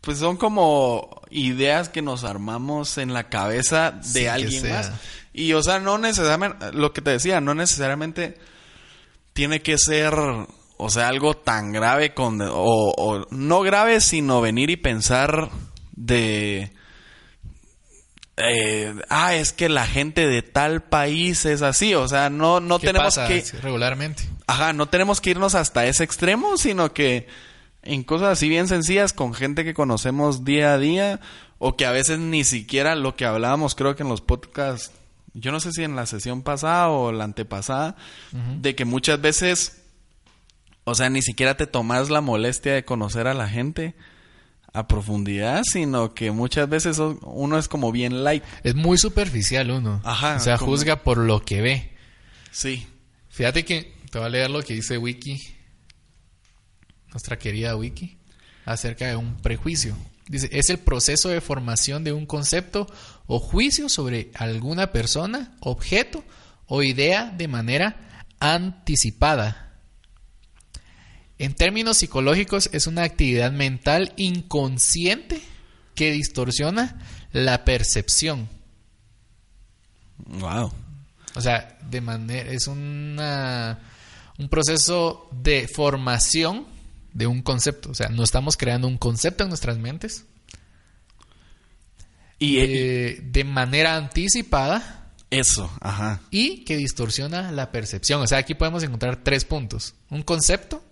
pues 0.00 0.18
son 0.18 0.36
como 0.36 1.22
ideas 1.30 1.88
que 1.88 2.02
nos 2.02 2.24
armamos 2.24 2.98
en 2.98 3.12
la 3.12 3.28
cabeza 3.28 3.92
de 3.92 4.02
Sí, 4.02 4.26
alguien 4.26 4.68
más. 4.70 4.90
Y 5.32 5.52
o 5.52 5.62
sea, 5.62 5.78
no 5.78 5.96
necesariamente 5.98 6.72
lo 6.72 6.92
que 6.92 7.02
te 7.02 7.10
decía, 7.10 7.40
no 7.40 7.54
necesariamente 7.54 8.36
tiene 9.32 9.62
que 9.62 9.78
ser 9.78 10.14
o 10.82 10.90
sea, 10.90 11.08
algo 11.08 11.34
tan 11.34 11.72
grave 11.72 12.14
con 12.14 12.40
o, 12.40 12.50
o 12.54 13.26
no 13.30 13.60
grave, 13.60 14.00
sino 14.00 14.40
venir 14.40 14.70
y 14.70 14.76
pensar 14.76 15.50
de 15.92 16.72
eh, 18.36 18.94
ah, 19.08 19.34
es 19.34 19.52
que 19.52 19.68
la 19.68 19.86
gente 19.86 20.26
de 20.26 20.42
tal 20.42 20.82
país 20.82 21.44
es 21.44 21.62
así, 21.62 21.94
o 21.94 22.08
sea, 22.08 22.30
no 22.30 22.60
no 22.60 22.78
¿Qué 22.78 22.88
tenemos 22.88 23.14
pasa 23.14 23.28
que 23.28 23.44
regularmente? 23.62 24.24
Ajá, 24.46 24.72
no 24.72 24.86
tenemos 24.86 25.20
que 25.20 25.30
irnos 25.30 25.54
hasta 25.54 25.86
ese 25.86 26.02
extremo, 26.02 26.56
sino 26.56 26.92
que 26.92 27.28
en 27.82 28.02
cosas 28.02 28.28
así 28.28 28.48
bien 28.48 28.68
sencillas 28.68 29.12
con 29.12 29.34
gente 29.34 29.64
que 29.64 29.74
conocemos 29.74 30.44
día 30.44 30.72
a 30.72 30.78
día 30.78 31.20
o 31.58 31.76
que 31.76 31.84
a 31.84 31.92
veces 31.92 32.18
ni 32.18 32.42
siquiera 32.42 32.94
lo 32.94 33.16
que 33.16 33.24
hablábamos 33.26 33.74
creo 33.74 33.94
que 33.96 34.02
en 34.02 34.08
los 34.08 34.20
podcasts, 34.20 34.92
yo 35.34 35.52
no 35.52 35.60
sé 35.60 35.72
si 35.72 35.84
en 35.84 35.94
la 35.94 36.06
sesión 36.06 36.42
pasada 36.42 36.88
o 36.88 37.12
la 37.12 37.24
antepasada, 37.24 37.96
de 38.60 38.74
que 38.74 38.84
muchas 38.84 39.20
veces, 39.20 39.81
o 40.84 40.94
sea, 40.94 41.10
ni 41.10 41.22
siquiera 41.22 41.56
te 41.56 41.66
tomas 41.66 42.10
la 42.10 42.20
molestia 42.20 42.74
de 42.74 42.84
conocer 42.84 43.26
a 43.26 43.34
la 43.34 43.48
gente 43.48 43.94
a 44.74 44.88
profundidad, 44.88 45.62
sino 45.64 46.14
que 46.14 46.30
muchas 46.30 46.68
veces 46.68 46.98
uno 46.98 47.58
es 47.58 47.68
como 47.68 47.92
bien 47.92 48.24
light. 48.24 48.42
Es 48.64 48.74
muy 48.74 48.96
superficial 48.98 49.70
uno. 49.70 50.00
Ajá, 50.04 50.36
O 50.36 50.40
sea, 50.40 50.56
como- 50.58 50.70
juzga 50.72 51.02
por 51.02 51.18
lo 51.18 51.44
que 51.44 51.60
ve. 51.60 51.92
Sí. 52.50 52.86
Fíjate 53.28 53.64
que 53.64 53.94
te 54.10 54.18
voy 54.18 54.26
a 54.26 54.30
leer 54.30 54.50
lo 54.50 54.62
que 54.62 54.74
dice 54.74 54.96
Wiki, 54.98 55.38
nuestra 57.10 57.38
querida 57.38 57.76
Wiki, 57.76 58.16
acerca 58.64 59.06
de 59.06 59.16
un 59.16 59.36
prejuicio. 59.36 59.96
Dice, 60.28 60.48
es 60.52 60.70
el 60.70 60.78
proceso 60.78 61.28
de 61.28 61.40
formación 61.40 62.04
de 62.04 62.12
un 62.12 62.26
concepto 62.26 62.86
o 63.26 63.38
juicio 63.38 63.88
sobre 63.88 64.30
alguna 64.34 64.92
persona, 64.92 65.54
objeto 65.60 66.24
o 66.66 66.82
idea 66.82 67.26
de 67.36 67.48
manera 67.48 68.24
anticipada. 68.40 69.61
En 71.38 71.54
términos 71.54 71.98
psicológicos 71.98 72.70
es 72.72 72.86
una 72.86 73.02
actividad 73.02 73.52
mental 73.52 74.12
inconsciente 74.16 75.42
que 75.94 76.12
distorsiona 76.12 77.00
la 77.32 77.64
percepción. 77.64 78.48
Wow. 80.26 80.72
O 81.34 81.40
sea, 81.40 81.78
de 81.90 82.00
manera 82.00 82.50
es 82.50 82.66
una 82.66 83.80
un 84.38 84.48
proceso 84.48 85.28
de 85.32 85.68
formación 85.68 86.66
de 87.12 87.26
un 87.26 87.42
concepto, 87.42 87.90
o 87.90 87.94
sea, 87.94 88.08
no 88.08 88.24
estamos 88.24 88.56
creando 88.56 88.88
un 88.88 88.96
concepto 88.96 89.42
en 89.44 89.50
nuestras 89.50 89.76
mentes 89.78 90.24
Y 92.38 92.58
eh, 92.58 93.20
de 93.22 93.44
manera 93.44 93.96
anticipada 93.96 95.12
eso, 95.30 95.70
ajá. 95.80 96.20
y 96.30 96.64
que 96.64 96.76
distorsiona 96.76 97.52
la 97.52 97.70
percepción. 97.70 98.20
O 98.20 98.26
sea, 98.26 98.38
aquí 98.38 98.54
podemos 98.54 98.82
encontrar 98.82 99.22
tres 99.22 99.44
puntos. 99.44 99.94
Un 100.10 100.22
concepto, 100.22 100.82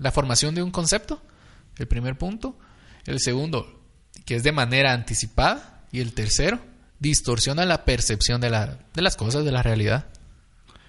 la 0.00 0.10
formación 0.10 0.56
de 0.56 0.62
un 0.64 0.72
concepto, 0.72 1.22
el 1.78 1.86
primer 1.86 2.18
punto. 2.18 2.58
El 3.06 3.20
segundo, 3.20 3.80
que 4.26 4.34
es 4.34 4.42
de 4.42 4.50
manera 4.52 4.92
anticipada. 4.92 5.84
Y 5.92 6.00
el 6.00 6.12
tercero, 6.14 6.58
distorsiona 6.98 7.64
la 7.64 7.84
percepción 7.84 8.40
de, 8.40 8.50
la, 8.50 8.78
de 8.94 9.02
las 9.02 9.16
cosas, 9.16 9.44
de 9.44 9.52
la 9.52 9.62
realidad. 9.62 10.06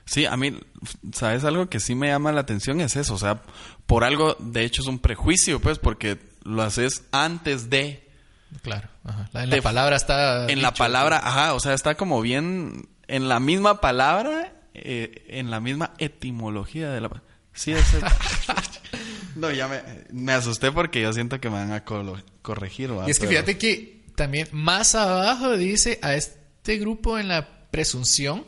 Sí, 0.06 0.26
a 0.26 0.36
mí, 0.36 0.60
¿sabes 1.14 1.44
algo 1.46 1.70
que 1.70 1.80
sí 1.80 1.96
me 1.96 2.08
llama 2.08 2.32
la 2.32 2.42
atención? 2.42 2.82
Es 2.82 2.96
eso, 2.96 3.14
o 3.14 3.18
sea, 3.18 3.42
por 3.86 4.04
algo, 4.04 4.36
de 4.40 4.64
hecho 4.66 4.82
es 4.82 4.88
un 4.88 5.00
prejuicio, 5.00 5.60
pues, 5.62 5.80
porque 5.80 6.20
lo 6.44 6.62
haces 6.64 7.04
antes 7.12 7.70
de... 7.70 8.10
Claro. 8.62 8.90
ajá. 9.06 9.30
La- 9.32 9.44
en 9.46 9.50
De- 9.52 9.56
la 9.58 9.62
palabra 9.62 9.96
está... 9.96 10.48
En 10.50 10.62
la 10.62 10.74
palabra, 10.74 11.18
ajá, 11.24 11.54
o 11.54 11.60
sea, 11.60 11.74
está 11.74 11.96
como 11.96 12.22
bien 12.22 12.90
en 13.08 13.30
la 13.30 13.40
misma 13.40 13.80
palabra, 13.80 14.54
eh, 14.74 15.26
en 15.30 15.50
la 15.50 15.60
misma 15.62 15.94
etimología 15.98 16.90
de 16.92 17.02
la... 17.02 17.10
Sí, 17.54 17.72
es... 17.72 17.86
no, 19.36 19.52
ya 19.52 19.68
me, 19.68 19.82
me 20.12 20.34
asusté 20.34 20.72
porque 20.72 21.02
yo 21.02 21.14
siento 21.14 21.40
que 21.40 21.50
me 21.50 21.56
van 21.56 21.72
a 21.72 21.84
corregir. 21.84 22.98
¿va? 22.98 23.08
Y 23.08 23.12
es 23.12 23.20
que 23.20 23.28
fíjate 23.28 23.58
que 23.58 24.02
también 24.16 24.48
más 24.52 24.96
abajo 24.96 25.58
dice 25.58 26.00
a 26.02 26.16
este 26.16 26.78
grupo 26.78 27.18
en 27.18 27.28
la 27.28 27.68
presunción 27.72 28.46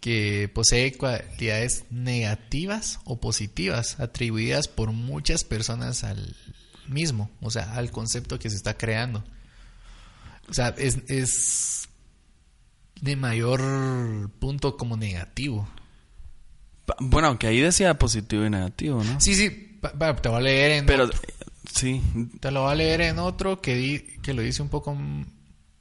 que 0.00 0.50
posee 0.52 0.96
cualidades 0.96 1.84
negativas 1.90 3.00
o 3.04 3.20
positivas 3.20 3.98
atribuidas 4.00 4.68
por 4.68 4.92
muchas 4.92 5.44
personas 5.44 6.04
al 6.04 6.36
mismo, 6.86 7.30
o 7.40 7.50
sea, 7.50 7.74
al 7.74 7.90
concepto 7.90 8.38
que 8.38 8.50
se 8.50 8.56
está 8.56 8.76
creando. 8.76 9.24
O 10.48 10.54
sea, 10.54 10.74
es, 10.78 10.98
es 11.08 11.88
de 13.00 13.16
mayor 13.16 14.30
punto 14.38 14.76
como 14.76 14.96
negativo. 14.96 15.68
Bueno, 17.00 17.28
aunque 17.28 17.46
ahí 17.46 17.60
decía 17.60 17.98
positivo 17.98 18.44
y 18.44 18.50
negativo, 18.50 19.02
¿no? 19.04 19.20
Sí, 19.20 19.34
sí, 19.34 19.78
te 20.20 20.28
voy 20.28 20.38
a 20.38 20.40
leer 20.40 20.70
en 20.72 20.86
Pero, 20.86 21.04
otro. 21.04 21.18
sí, 21.74 22.00
Te 22.40 22.50
lo 22.50 22.62
voy 22.62 22.72
a 22.72 22.74
leer 22.74 23.00
en 23.02 23.18
otro 23.18 23.60
que, 23.60 23.74
di- 23.76 24.04
que 24.22 24.32
lo 24.34 24.42
dice 24.42 24.62
un 24.62 24.68
poco... 24.68 24.96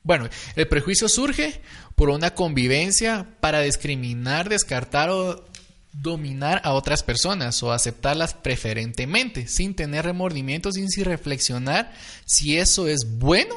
Bueno, 0.04 0.30
el 0.56 0.68
prejuicio 0.68 1.10
surge 1.10 1.62
por 1.96 2.10
una 2.10 2.34
convivencia 2.34 3.28
para 3.42 3.60
discriminar, 3.62 4.48
descartar 4.48 5.10
o 5.10 5.44
dominar 5.92 6.62
a 6.64 6.74
otras 6.74 7.04
personas 7.04 7.62
o 7.64 7.72
aceptarlas 7.74 8.34
preferentemente, 8.34 9.48
sin 9.48 9.76
tener 9.76 10.06
remordimientos 10.06 10.78
y 10.78 10.88
sin 10.88 11.06
reflexionar 11.06 11.92
si 12.26 12.58
eso 12.58 12.88
es 12.88 13.18
bueno 13.18 13.56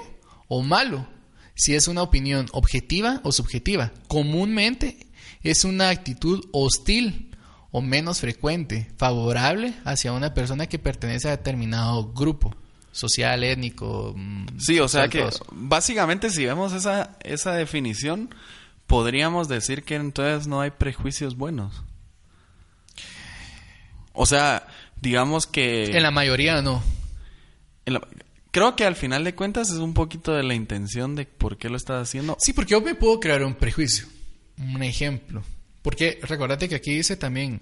o 0.49 0.63
malo, 0.63 1.07
si 1.55 1.75
es 1.75 1.87
una 1.87 2.03
opinión 2.03 2.47
objetiva 2.53 3.21
o 3.25 3.31
subjetiva. 3.31 3.93
Comúnmente 4.09 5.07
es 5.43 5.65
una 5.65 5.91
actitud 5.91 6.45
hostil 6.53 7.30
o 7.73 7.81
menos 7.83 8.21
frecuente, 8.21 8.91
favorable 8.97 9.75
hacia 9.85 10.13
una 10.13 10.35
persona 10.35 10.67
que 10.67 10.79
pertenece 10.79 11.29
a 11.29 11.33
determinado 11.33 12.13
grupo 12.13 12.55
social, 12.93 13.45
étnico. 13.45 14.13
mm, 14.17 14.47
Sí, 14.59 14.81
o 14.81 14.89
sea 14.89 15.09
que 15.09 15.29
básicamente 15.53 16.31
si 16.31 16.45
vemos 16.45 16.73
esa, 16.73 17.17
esa 17.23 17.53
definición, 17.55 18.35
podríamos 18.87 19.47
decir 19.49 19.85
que 19.85 19.95
entonces 19.95 20.49
no 20.49 20.61
hay 20.61 20.71
prejuicios 20.73 21.37
buenos. 21.37 21.85
O 24.13 24.27
sea, 24.27 24.67
digamos 25.01 25.47
que... 25.47 25.85
En 25.97 26.03
la 26.03 26.11
mayoría 26.11 26.61
no. 26.63 26.83
en 27.87 27.95
la- 27.95 28.09
creo 28.51 28.75
que 28.75 28.85
al 28.85 28.97
final 28.97 29.23
de 29.23 29.35
cuentas 29.37 29.71
es 29.71 29.77
un 29.79 29.95
poquito 29.95 30.33
de 30.35 30.43
la 30.43 30.55
intención 30.55 31.15
de 31.15 31.25
por 31.27 31.57
qué 31.57 31.69
lo 31.69 31.77
estás 31.77 32.03
haciendo. 32.09 32.37
Sí, 32.41 32.53
porque 32.53 32.73
yo 32.73 32.81
me 32.81 32.97
puedo 32.97 33.21
crear 33.21 33.45
un 33.45 33.55
prejuicio. 33.55 34.07
Un 34.59 34.83
ejemplo. 34.83 35.43
Porque 35.83 36.19
recordate 36.23 36.69
que 36.69 36.77
aquí 36.77 36.95
dice 36.95 37.17
también 37.17 37.61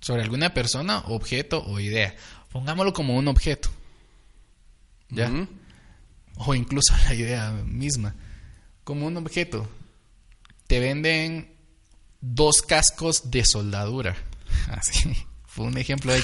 sobre 0.00 0.22
alguna 0.22 0.54
persona, 0.54 1.04
objeto 1.06 1.62
o 1.64 1.78
idea. 1.78 2.14
Pongámoslo 2.50 2.92
como 2.92 3.16
un 3.16 3.28
objeto. 3.28 3.70
¿Ya? 5.10 5.30
O 6.36 6.54
incluso 6.54 6.94
la 7.04 7.14
idea 7.14 7.50
misma. 7.50 8.14
Como 8.84 9.06
un 9.06 9.16
objeto. 9.16 9.68
Te 10.66 10.80
venden 10.80 11.54
dos 12.20 12.62
cascos 12.62 13.30
de 13.30 13.44
soldadura. 13.44 14.16
Así. 14.68 15.14
Fue 15.46 15.66
un 15.66 15.76
ejemplo 15.78 16.12
de 16.12 16.22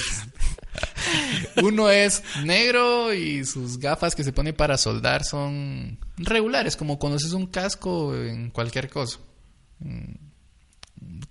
Uno 1.61 1.89
es 1.89 2.23
negro 2.45 3.13
y 3.13 3.43
sus 3.45 3.77
gafas 3.77 4.15
que 4.15 4.23
se 4.23 4.31
pone 4.31 4.53
para 4.53 4.77
soldar 4.77 5.25
son 5.25 5.99
regulares, 6.17 6.77
como 6.77 6.97
conoces 6.97 7.33
un 7.33 7.47
casco 7.47 8.15
en 8.15 8.51
cualquier 8.51 8.89
cosa. 8.89 9.19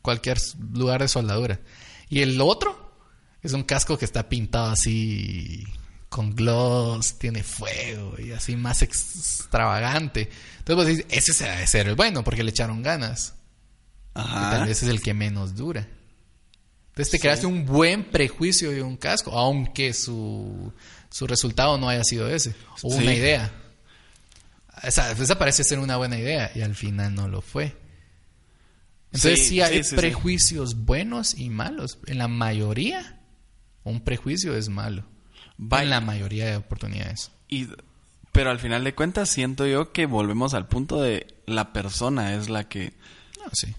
Cualquier 0.03 0.39
lugar 0.73 1.03
de 1.03 1.09
soldadura. 1.09 1.61
Y 2.09 2.21
el 2.21 2.41
otro 2.41 2.95
es 3.43 3.53
un 3.53 3.63
casco 3.65 3.99
que 3.99 4.05
está 4.05 4.29
pintado 4.29 4.71
así 4.71 5.65
con 6.09 6.35
gloss, 6.35 7.19
tiene 7.19 7.43
fuego 7.43 8.15
y 8.19 8.33
así 8.33 8.57
más 8.57 8.83
extravagante. 8.83 10.31
Entonces 10.59 10.77
vos 10.77 10.87
dices, 10.87 11.07
ese 11.11 11.33
se 11.33 11.45
debe 11.49 11.67
ser 11.67 11.89
el 11.89 11.95
bueno 11.95 12.25
porque 12.25 12.43
le 12.45 12.51
echaron 12.51 12.83
ganas. 12.83 13.35
Y 14.15 14.21
tal 14.23 14.67
vez 14.67 14.83
es 14.83 14.89
el 14.89 15.03
que 15.03 15.13
menos 15.15 15.55
dura. 15.57 15.87
Entonces 16.89 17.11
te 17.11 17.19
creaste 17.19 17.47
un 17.47 17.67
buen 17.67 18.05
prejuicio 18.11 18.71
de 18.71 18.83
un 18.83 18.97
casco, 18.97 19.31
aunque 19.33 19.93
su, 19.93 20.73
su 21.11 21.27
resultado 21.27 21.77
no 21.77 21.89
haya 21.91 22.03
sido 22.03 22.27
ese. 22.29 22.55
O 22.83 22.91
Sí. 22.91 22.97
una 23.03 23.13
idea. 23.15 23.53
Esa, 24.83 25.11
esa 25.13 25.39
parece 25.39 25.65
ser 25.65 25.79
una 25.79 25.97
buena 25.99 26.19
idea 26.19 26.51
y 26.55 26.63
al 26.63 26.75
final 26.75 27.15
no 27.15 27.29
lo 27.29 27.43
fue. 27.43 27.77
Entonces 29.17 29.41
sí, 29.41 29.49
Sí, 29.49 29.61
hay 29.61 29.79
sí, 29.79 29.83
sí, 29.85 29.91
sí. 29.91 29.97
prejuicios 29.97 30.85
buenos 30.85 31.35
y 31.39 31.51
malos. 31.51 31.99
En 32.07 32.19
la 32.19 32.29
mayoría, 32.29 33.21
un 33.85 34.01
prejuicio 34.03 34.57
es 34.57 34.69
malo. 34.69 35.05
En 35.59 35.91
la 35.91 36.01
mayoría 36.01 36.47
de 36.47 36.57
oportunidades. 36.57 37.31
Y, 37.49 37.69
pero 38.33 38.51
al 38.51 38.59
final 38.59 38.85
de 38.85 38.95
cuentas 38.95 39.29
siento 39.31 39.67
yo 39.67 39.93
que 39.93 40.07
volvemos 40.07 40.53
al 40.55 40.67
punto 40.69 41.01
de 41.01 41.27
la 41.47 41.73
persona 41.73 42.35
es 42.35 42.49
la 42.49 42.69
que 42.69 42.93
No, 43.39 43.51
sí. 43.53 43.75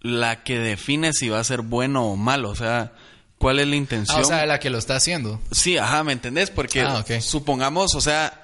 la 0.00 0.42
que 0.44 0.58
define 0.58 1.12
si 1.12 1.28
va 1.28 1.40
a 1.40 1.44
ser 1.44 1.62
bueno 1.62 2.04
o 2.06 2.16
malo. 2.16 2.50
O 2.50 2.54
sea, 2.56 2.92
¿cuál 3.38 3.60
es 3.60 3.66
la 3.68 3.76
intención? 3.76 4.18
Ah, 4.18 4.22
o 4.22 4.24
sea, 4.24 4.44
la 4.46 4.60
que 4.60 4.68
lo 4.70 4.76
está 4.78 4.96
haciendo. 4.96 5.40
Sí, 5.50 5.78
ajá, 5.78 6.04
¿me 6.04 6.12
entendés? 6.12 6.50
Porque 6.50 6.82
Ah, 6.82 7.02
supongamos, 7.20 7.94
o 7.94 8.00
sea, 8.00 8.42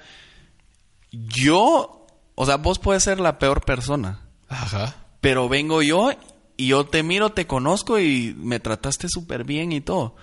yo, 1.11 2.07
o 2.35 2.45
sea, 2.45 2.57
vos 2.57 2.79
puedes 2.79 3.03
ser 3.03 3.19
la 3.19 3.39
peor 3.39 3.63
persona, 3.65 4.21
Ajá. 4.47 4.95
pero 5.21 5.49
vengo 5.49 5.81
yo 5.81 6.11
y 6.59 6.67
yo 6.67 6.85
te 6.85 7.03
miro, 7.03 7.29
te 7.29 7.47
conozco 7.47 8.01
y 8.01 8.35
me 8.37 8.59
trataste 8.59 9.07
súper 9.07 9.45
bien 9.45 9.71
y 9.71 9.79
todo. 9.79 10.17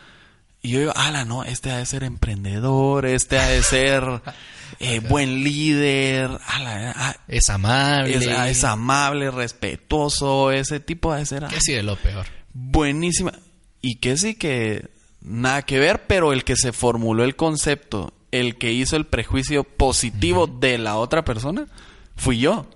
Y 0.61 0.69
yo 0.73 0.81
digo, 0.81 0.93
ala, 0.95 1.25
no, 1.25 1.45
este 1.45 1.71
ha 1.71 1.79
de 1.79 1.87
ser 1.87 2.05
emprendedor, 2.05 3.07
este 3.07 3.39
ha 3.39 3.47
de 3.49 3.63
ser 3.63 4.05
eh, 4.79 5.01
buen 5.01 5.43
líder, 5.43 6.31
ala, 6.47 6.93
ah, 6.95 7.17
Es 7.27 7.49
amable. 7.49 8.17
es, 8.17 8.29
ah, 8.29 8.51
es 8.51 8.65
amable, 8.65 9.31
respetuoso, 9.31 10.51
ese 10.51 10.79
tipo 10.79 11.11
ha 11.11 11.17
de 11.17 11.25
ser 11.25 11.47
ah, 11.47 11.49
Que 11.49 11.63
sí, 11.63 11.73
de 11.73 11.83
lo 11.83 11.97
peor. 11.97 12.27
buenísima. 12.53 13.33
Y 13.81 13.95
que 13.95 14.19
sí 14.19 14.35
que 14.35 14.91
nada 15.23 15.63
que 15.63 15.79
ver, 15.79 16.07
pero 16.07 16.35
el 16.35 16.45
que 16.45 16.57
se 16.57 16.75
formuló 16.75 17.25
el 17.25 17.35
concepto, 17.35 18.13
el 18.31 18.59
que 18.59 18.73
hizo 18.75 18.97
el 18.97 19.07
prejuicio 19.07 19.65
positivo 19.65 20.47
de 20.47 20.77
la 20.77 20.97
otra 20.97 21.25
persona, 21.25 21.67
fui 22.15 22.41
yo. 22.41 22.67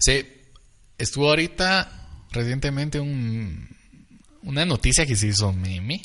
Sí, 0.00 0.26
estuvo 0.98 1.30
ahorita 1.30 1.95
recientemente 2.36 3.00
un, 3.00 3.68
una 4.42 4.64
noticia 4.64 5.06
que 5.06 5.16
se 5.16 5.28
hizo 5.28 5.52
meme, 5.52 6.02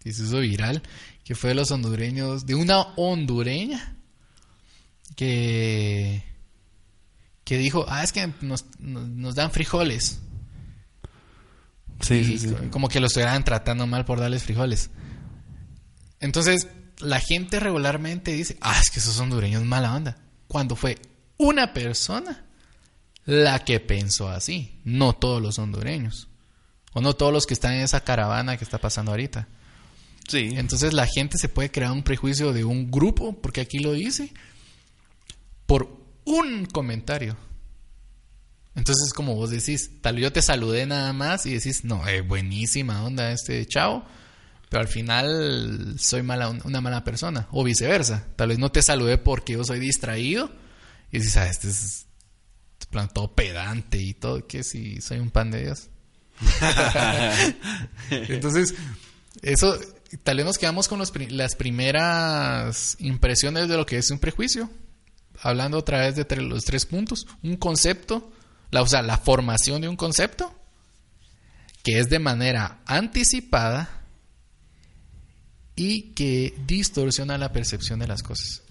que 0.00 0.12
se 0.12 0.24
hizo 0.24 0.40
viral, 0.40 0.82
que 1.24 1.34
fue 1.34 1.50
de 1.50 1.54
los 1.54 1.70
hondureños, 1.70 2.46
de 2.46 2.56
una 2.56 2.80
hondureña 2.96 3.96
que, 5.14 6.24
que 7.44 7.58
dijo, 7.58 7.86
ah, 7.88 8.02
es 8.02 8.12
que 8.12 8.32
nos, 8.40 8.64
nos, 8.80 9.08
nos 9.08 9.34
dan 9.36 9.52
frijoles. 9.52 10.20
Sí, 12.00 12.14
y 12.14 12.24
sí, 12.24 12.38
sí. 12.38 12.54
Como 12.70 12.88
que 12.88 12.98
los 12.98 13.12
estuvieran 13.12 13.44
tratando 13.44 13.86
mal 13.86 14.04
por 14.04 14.18
darles 14.18 14.42
frijoles. 14.42 14.90
Entonces, 16.18 16.68
la 16.98 17.20
gente 17.20 17.60
regularmente 17.60 18.32
dice, 18.32 18.56
ah, 18.60 18.78
es 18.80 18.90
que 18.90 18.98
esos 18.98 19.18
hondureños 19.20 19.64
mala 19.64 19.94
onda. 19.94 20.16
Cuando 20.48 20.74
fue 20.74 20.98
una 21.36 21.72
persona 21.72 22.46
la 23.24 23.64
que 23.64 23.80
pensó 23.80 24.28
así, 24.28 24.80
no 24.84 25.12
todos 25.14 25.40
los 25.40 25.58
hondureños. 25.58 26.28
O 26.92 27.00
no 27.00 27.14
todos 27.14 27.32
los 27.32 27.46
que 27.46 27.54
están 27.54 27.74
en 27.74 27.82
esa 27.82 28.02
caravana 28.02 28.56
que 28.56 28.64
está 28.64 28.78
pasando 28.78 29.12
ahorita. 29.12 29.46
Sí. 30.28 30.50
Entonces 30.54 30.92
la 30.92 31.06
gente 31.06 31.38
se 31.38 31.48
puede 31.48 31.70
crear 31.70 31.92
un 31.92 32.02
prejuicio 32.02 32.52
de 32.52 32.64
un 32.64 32.90
grupo, 32.90 33.32
porque 33.40 33.60
aquí 33.60 33.78
lo 33.78 33.92
dice, 33.92 34.32
por 35.66 35.96
un 36.24 36.66
comentario. 36.66 37.36
Entonces, 38.74 39.12
como 39.12 39.34
vos 39.34 39.50
decís, 39.50 39.90
tal 40.00 40.16
vez 40.16 40.22
yo 40.22 40.32
te 40.32 40.42
saludé 40.42 40.86
nada 40.86 41.12
más 41.12 41.46
y 41.46 41.54
decís, 41.54 41.84
no, 41.84 42.06
eh, 42.06 42.20
buenísima 42.20 43.04
onda 43.04 43.32
este 43.32 43.66
chavo, 43.66 44.04
pero 44.68 44.82
al 44.82 44.88
final 44.88 45.96
soy 45.98 46.22
mala, 46.22 46.50
una 46.50 46.80
mala 46.80 47.04
persona, 47.04 47.48
o 47.50 47.64
viceversa. 47.64 48.26
Tal 48.36 48.48
vez 48.48 48.58
no 48.58 48.70
te 48.70 48.82
saludé 48.82 49.18
porque 49.18 49.54
yo 49.54 49.64
soy 49.64 49.80
distraído 49.80 50.52
y 51.10 51.18
decís, 51.18 51.36
ah, 51.36 51.48
este 51.48 51.68
es 51.68 52.06
plan, 52.86 53.08
todo 53.12 53.34
pedante 53.34 53.98
y 53.98 54.14
todo, 54.14 54.46
que 54.46 54.62
si 54.64 55.00
soy 55.00 55.18
un 55.18 55.30
pan 55.30 55.50
de 55.50 55.64
Dios. 55.64 55.88
Entonces, 58.10 58.74
eso, 59.42 59.78
tal 60.22 60.38
vez 60.38 60.46
nos 60.46 60.58
quedamos 60.58 60.88
con 60.88 60.98
los 60.98 61.12
las 61.30 61.54
primeras 61.54 62.96
impresiones 63.00 63.68
de 63.68 63.76
lo 63.76 63.86
que 63.86 63.98
es 63.98 64.10
un 64.10 64.18
prejuicio. 64.18 64.70
Hablando 65.42 65.78
otra 65.78 66.00
vez 66.00 66.16
de 66.16 66.26
tre- 66.28 66.46
los 66.46 66.64
tres 66.64 66.84
puntos. 66.86 67.26
Un 67.42 67.56
concepto, 67.56 68.30
la, 68.70 68.82
o 68.82 68.86
sea, 68.86 69.02
la 69.02 69.16
formación 69.16 69.80
de 69.80 69.88
un 69.88 69.96
concepto, 69.96 70.54
que 71.82 71.98
es 71.98 72.10
de 72.10 72.18
manera 72.18 72.80
anticipada 72.86 74.02
y 75.76 76.12
que 76.12 76.54
distorsiona 76.66 77.38
la 77.38 77.52
percepción 77.52 78.00
de 78.00 78.06
las 78.08 78.22
cosas. 78.22 78.62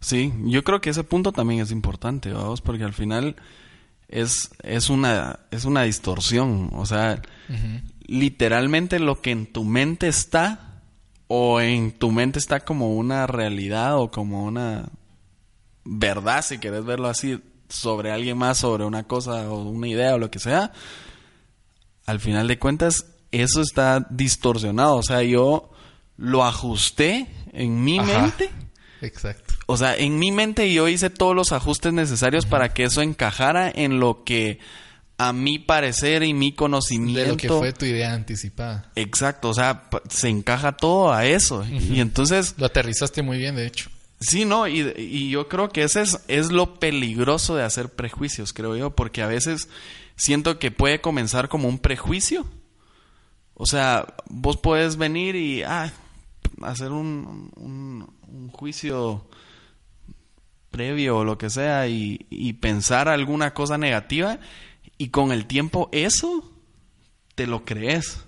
Sí, 0.00 0.32
yo 0.44 0.62
creo 0.62 0.80
que 0.80 0.90
ese 0.90 1.04
punto 1.04 1.32
también 1.32 1.60
es 1.60 1.70
importante, 1.70 2.32
vamos, 2.32 2.60
porque 2.60 2.84
al 2.84 2.92
final 2.92 3.36
es, 4.08 4.50
es 4.62 4.90
una 4.90 5.40
es 5.50 5.64
una 5.64 5.82
distorsión, 5.82 6.70
o 6.74 6.86
sea, 6.86 7.22
literalmente 8.06 8.98
lo 9.00 9.20
que 9.20 9.32
en 9.32 9.46
tu 9.46 9.64
mente 9.64 10.08
está 10.08 10.82
o 11.28 11.60
en 11.60 11.92
tu 11.92 12.12
mente 12.12 12.38
está 12.38 12.60
como 12.60 12.94
una 12.94 13.26
realidad 13.26 13.98
o 13.98 14.10
como 14.10 14.44
una 14.44 14.88
verdad, 15.84 16.42
si 16.42 16.58
querés 16.58 16.84
verlo 16.84 17.08
así, 17.08 17.42
sobre 17.68 18.12
alguien 18.12 18.38
más, 18.38 18.58
sobre 18.58 18.84
una 18.84 19.04
cosa 19.04 19.50
o 19.50 19.62
una 19.62 19.88
idea 19.88 20.14
o 20.14 20.18
lo 20.18 20.30
que 20.30 20.38
sea, 20.38 20.72
al 22.06 22.20
final 22.20 22.46
de 22.46 22.58
cuentas 22.58 23.06
eso 23.32 23.60
está 23.60 24.06
distorsionado, 24.10 24.96
o 24.96 25.02
sea, 25.02 25.22
yo 25.22 25.70
lo 26.16 26.44
ajusté 26.44 27.28
en 27.52 27.82
mi 27.82 27.98
Ajá. 27.98 28.22
mente. 28.22 28.50
Exacto. 29.02 29.45
O 29.66 29.76
sea, 29.76 29.96
en 29.96 30.18
mi 30.18 30.30
mente 30.30 30.72
yo 30.72 30.88
hice 30.88 31.10
todos 31.10 31.34
los 31.34 31.52
ajustes 31.52 31.92
necesarios 31.92 32.46
para 32.46 32.72
que 32.72 32.84
eso 32.84 33.02
encajara 33.02 33.70
en 33.74 33.98
lo 33.98 34.22
que 34.24 34.60
a 35.18 35.32
mi 35.32 35.58
parecer 35.58 36.22
y 36.22 36.34
mi 36.34 36.52
conocimiento. 36.52 37.20
De 37.20 37.28
lo 37.28 37.36
que 37.36 37.48
fue 37.48 37.72
tu 37.72 37.84
idea 37.84 38.12
anticipada. 38.12 38.90
Exacto, 38.94 39.48
o 39.48 39.54
sea, 39.54 39.88
se 40.08 40.28
encaja 40.28 40.72
todo 40.72 41.12
a 41.12 41.24
eso. 41.26 41.64
Y 41.64 42.00
entonces, 42.00 42.54
Lo 42.58 42.66
aterrizaste 42.66 43.22
muy 43.22 43.38
bien, 43.38 43.56
de 43.56 43.66
hecho. 43.66 43.90
sí, 44.20 44.44
no, 44.44 44.68
y, 44.68 44.92
y 44.96 45.30
yo 45.30 45.48
creo 45.48 45.70
que 45.70 45.82
ese 45.82 46.02
es, 46.02 46.20
es 46.28 46.52
lo 46.52 46.78
peligroso 46.78 47.56
de 47.56 47.64
hacer 47.64 47.88
prejuicios, 47.88 48.52
creo 48.52 48.76
yo, 48.76 48.90
porque 48.94 49.22
a 49.22 49.26
veces 49.26 49.68
siento 50.16 50.58
que 50.58 50.70
puede 50.70 51.00
comenzar 51.00 51.48
como 51.48 51.66
un 51.68 51.78
prejuicio. 51.78 52.46
O 53.54 53.64
sea, 53.66 54.14
vos 54.28 54.58
puedes 54.58 54.96
venir 54.98 55.34
y 55.34 55.62
ah, 55.62 55.90
hacer 56.62 56.92
un, 56.92 57.50
un, 57.56 58.06
un 58.28 58.48
juicio 58.50 59.26
previo 60.76 61.16
o 61.16 61.24
lo 61.24 61.38
que 61.38 61.48
sea 61.48 61.88
y, 61.88 62.26
y 62.28 62.52
pensar 62.52 63.08
alguna 63.08 63.54
cosa 63.54 63.78
negativa 63.78 64.38
y 64.98 65.08
con 65.08 65.32
el 65.32 65.46
tiempo 65.46 65.88
eso 65.90 66.52
te 67.34 67.46
lo 67.46 67.64
crees 67.64 68.24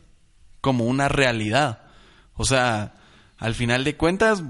como 0.63 0.87
una 0.87 1.09
realidad. 1.09 1.83
O 2.33 2.47
sea, 2.47 2.95
al 3.37 3.55
final 3.55 3.85
de 3.85 3.97
cuentas, 3.97 4.43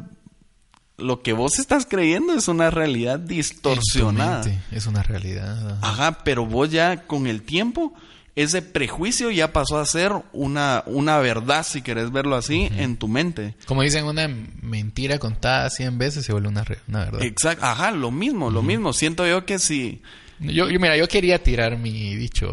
lo 0.97 1.23
que 1.23 1.33
vos 1.33 1.59
estás 1.59 1.87
creyendo 1.87 2.35
es 2.35 2.47
una 2.47 2.71
realidad 2.71 3.19
distorsionada. 3.19 4.45
Es 4.71 4.87
una 4.87 5.03
realidad. 5.03 5.79
Ajá, 5.83 6.23
pero 6.23 6.47
vos 6.47 6.71
ya 6.71 7.07
con 7.09 7.27
el 7.27 7.43
tiempo, 7.43 7.95
ese 8.43 8.63
prejuicio 8.63 9.31
ya 9.31 9.53
pasó 9.53 9.79
a 9.79 9.85
ser 9.87 10.13
una, 10.33 10.83
una 10.87 11.19
verdad, 11.19 11.67
si 11.67 11.83
querés 11.83 12.13
verlo 12.13 12.37
así, 12.37 12.69
en 12.77 12.97
tu 12.97 13.09
mente. 13.09 13.55
Como 13.67 13.83
dicen, 13.83 14.05
una 14.05 14.29
mentira 14.63 15.19
contada 15.19 15.69
100 15.71 15.99
veces 15.99 16.25
se 16.25 16.33
vuelve 16.33 16.49
una, 16.49 16.65
una 16.87 17.05
verdad. 17.05 17.23
Exacto, 17.23 17.65
ajá, 17.65 17.91
lo 17.91 18.11
mismo, 18.11 18.51
lo 18.51 18.63
mismo. 18.63 18.93
Siento 18.93 19.27
yo 19.27 19.45
que 19.45 19.59
si... 19.59 20.03
Yo, 20.41 20.69
yo, 20.71 20.79
mira, 20.79 20.97
yo 20.97 21.09
quería 21.09 21.43
tirar 21.43 21.77
mi 21.79 22.15
dicho. 22.15 22.49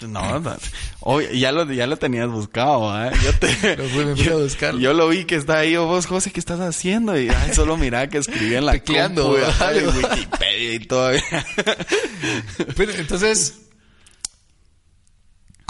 No, 0.00 0.42
ya 1.32 1.52
lo, 1.52 1.70
ya 1.72 1.86
lo 1.86 1.96
tenías 1.96 2.28
buscado, 2.28 3.06
¿eh? 3.06 3.12
Yo 3.22 3.32
te... 3.38 3.76
Lo 3.76 3.84
fui- 3.84 4.04
me 4.04 4.16
fui 4.16 4.28
a 4.28 4.34
buscarlo. 4.36 4.80
Yo 4.80 4.94
lo 4.94 5.08
vi 5.08 5.24
que 5.26 5.36
está 5.36 5.58
ahí, 5.58 5.76
oh, 5.76 5.86
vos, 5.86 6.06
José, 6.06 6.32
¿qué 6.32 6.40
estás 6.40 6.58
haciendo? 6.58 7.16
Y 7.20 7.28
ay, 7.28 7.54
solo 7.54 7.76
mira 7.76 8.08
que 8.08 8.18
escribí 8.18 8.56
en 8.56 8.66
la 8.66 8.80
compu, 8.80 9.36
en 9.74 9.86
Wikipedia 9.96 10.74
y 10.74 10.78
todo. 10.80 11.10
Pero, 12.76 12.92
entonces, 12.92 13.58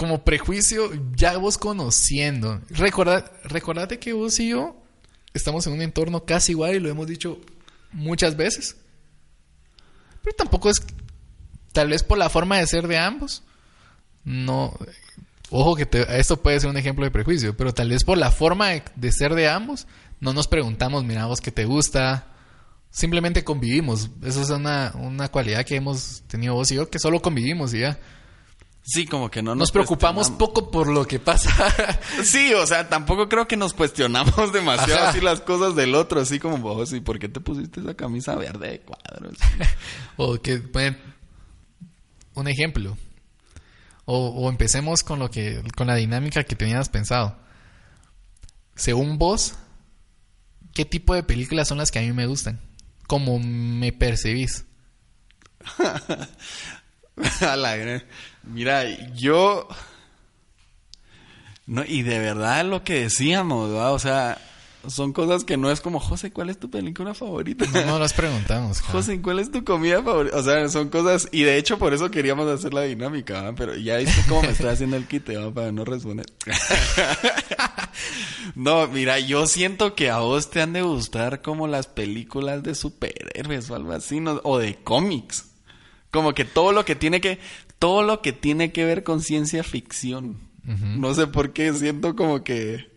como 0.03 0.25
prejuicio, 0.25 0.91
ya 1.15 1.37
vos 1.37 1.57
conociendo. 1.57 2.59
Recordad, 2.69 3.31
recordate 3.45 3.99
que 3.99 4.11
vos 4.11 4.37
y 4.41 4.49
yo 4.49 4.75
estamos 5.33 5.65
en 5.65 5.71
un 5.73 5.81
entorno 5.81 6.25
casi 6.25 6.51
igual 6.51 6.75
y 6.75 6.79
lo 6.81 6.89
hemos 6.89 7.07
dicho 7.07 7.39
muchas 7.93 8.35
veces. 8.35 8.75
Pero 10.21 10.35
tampoco 10.35 10.69
es. 10.69 10.83
Tal 11.71 11.87
vez 11.87 12.03
por 12.03 12.17
la 12.17 12.29
forma 12.29 12.57
de 12.57 12.67
ser 12.67 12.89
de 12.89 12.97
ambos. 12.97 13.43
No. 14.25 14.77
Ojo 15.49 15.77
que 15.77 15.85
te- 15.85 16.19
esto 16.19 16.41
puede 16.41 16.59
ser 16.59 16.69
un 16.69 16.75
ejemplo 16.75 17.05
de 17.05 17.11
prejuicio, 17.11 17.55
pero 17.55 17.73
tal 17.73 17.87
vez 17.89 18.03
por 18.03 18.17
la 18.17 18.29
forma 18.29 18.71
de, 18.95 19.11
ser 19.13 19.35
de 19.35 19.47
ambos, 19.47 19.87
no 20.19 20.33
nos 20.33 20.49
preguntamos, 20.49 21.05
mira 21.05 21.27
vos 21.27 21.39
qué 21.39 21.51
te 21.51 21.63
gusta, 21.63 22.27
simplemente 22.91 23.45
convivimos. 23.45 24.09
Eso 24.21 24.41
es 24.41 24.49
una, 24.49 24.91
una 24.95 25.29
cualidad 25.29 25.63
que 25.63 25.77
hemos 25.77 26.23
tenido 26.27 26.55
vos 26.55 26.71
y 26.71 26.75
yo, 26.75 26.89
que 26.89 26.99
solo 26.99 27.21
convivimos 27.21 27.73
y 27.73 27.79
ya. 27.79 27.97
Sí, 28.85 29.05
como 29.05 29.31
que 29.31 29.41
no 29.41 29.51
nos, 29.51 29.59
Nos 29.59 29.71
preocupamos 29.71 30.29
poco 30.29 30.69
por 30.69 30.87
lo 30.87 31.07
que 31.07 31.17
pasa. 31.17 31.49
Sí, 32.23 32.53
o 32.53 32.67
sea, 32.67 32.89
tampoco 32.89 33.29
creo 33.29 33.47
que 33.47 33.55
nos 33.55 33.73
cuestionamos 33.73 34.51
demasiado 34.53 34.99
Ajá. 34.99 35.09
así 35.09 35.21
las 35.21 35.39
cosas 35.39 35.75
del 35.75 35.95
otro, 35.95 36.19
así 36.19 36.37
como 36.37 36.57
vos, 36.57 36.91
¿y 36.91 36.99
por 36.99 37.17
qué 37.17 37.29
te 37.29 37.39
pusiste 37.39 37.79
esa 37.79 37.95
camisa 37.95 38.35
verde 38.35 38.71
de 38.71 38.79
cuadros? 38.81 39.37
o 40.17 40.35
que 40.41 40.57
ponen 40.57 40.97
un 42.33 42.47
ejemplo. 42.49 42.97
O, 44.05 44.27
o 44.27 44.49
empecemos 44.49 45.01
con 45.01 45.19
lo 45.19 45.31
que, 45.31 45.63
con 45.77 45.87
la 45.87 45.95
dinámica 45.95 46.43
que 46.43 46.57
tenías 46.57 46.89
pensado. 46.89 47.37
Según 48.75 49.17
vos, 49.17 49.55
¿qué 50.73 50.83
tipo 50.83 51.15
de 51.15 51.23
películas 51.23 51.69
son 51.69 51.77
las 51.77 51.89
que 51.89 51.99
a 51.99 52.01
mí 52.01 52.11
me 52.11 52.25
gustan? 52.27 52.59
Como 53.07 53.39
me 53.39 53.93
percibís. 53.93 54.65
A 57.41 57.55
la 57.55 57.75
gran- 57.75 58.03
Mira, 58.43 58.83
yo... 59.13 59.67
No, 61.65 61.83
y 61.87 62.01
de 62.01 62.19
verdad 62.19 62.65
lo 62.65 62.83
que 62.83 62.99
decíamos, 63.01 63.71
¿verdad? 63.71 63.93
O 63.93 63.99
sea, 63.99 64.37
son 64.85 65.13
cosas 65.13 65.45
que 65.45 65.55
no 65.55 65.71
es 65.71 65.79
como, 65.79 66.01
José, 66.01 66.33
¿cuál 66.33 66.49
es 66.49 66.59
tu 66.59 66.69
película 66.69 67.13
favorita? 67.13 67.65
No 67.71 67.85
nos 67.85 67.99
las 68.01 68.11
preguntamos. 68.11 68.81
José, 68.81 69.21
¿cuál 69.21 69.39
es 69.39 69.49
tu 69.49 69.63
comida 69.63 70.03
favorita? 70.03 70.35
O 70.37 70.43
sea, 70.43 70.67
son 70.67 70.89
cosas... 70.89 71.29
Y 71.31 71.43
de 71.43 71.55
hecho, 71.57 71.79
por 71.79 71.93
eso 71.93 72.11
queríamos 72.11 72.49
hacer 72.49 72.73
la 72.73 72.81
dinámica, 72.81 73.35
¿verdad? 73.35 73.53
Pero 73.55 73.75
ya 73.77 73.95
viste 73.95 74.21
cómo 74.27 74.41
me 74.41 74.49
estoy 74.49 74.67
haciendo 74.67 74.97
el 74.97 75.07
quite, 75.07 75.37
¿verdad? 75.37 75.53
Para 75.53 75.71
no 75.71 75.85
responder. 75.85 76.25
no, 78.55 78.87
mira, 78.89 79.19
yo 79.19 79.47
siento 79.47 79.95
que 79.95 80.09
a 80.09 80.19
vos 80.19 80.49
te 80.49 80.61
han 80.61 80.73
de 80.73 80.81
gustar 80.81 81.41
como 81.41 81.67
las 81.67 81.87
películas 81.87 82.61
de 82.63 82.75
superhéroes 82.75 83.69
o 83.69 83.75
algo 83.75 83.93
así, 83.93 84.19
¿no? 84.19 84.41
O 84.43 84.57
de 84.57 84.75
cómics. 84.83 85.45
Como 86.13 86.33
que 86.33 86.45
todo 86.45 86.71
lo 86.71 86.85
que 86.85 86.95
tiene 86.95 87.19
que... 87.19 87.39
Todo 87.79 88.03
lo 88.03 88.21
que 88.21 88.31
tiene 88.31 88.71
que 88.71 88.85
ver 88.85 89.03
con 89.03 89.19
ciencia 89.21 89.63
ficción. 89.63 90.37
No 90.63 91.13
sé 91.13 91.27
por 91.27 91.51
qué, 91.51 91.73
siento 91.73 92.15
como 92.15 92.43
que... 92.43 92.89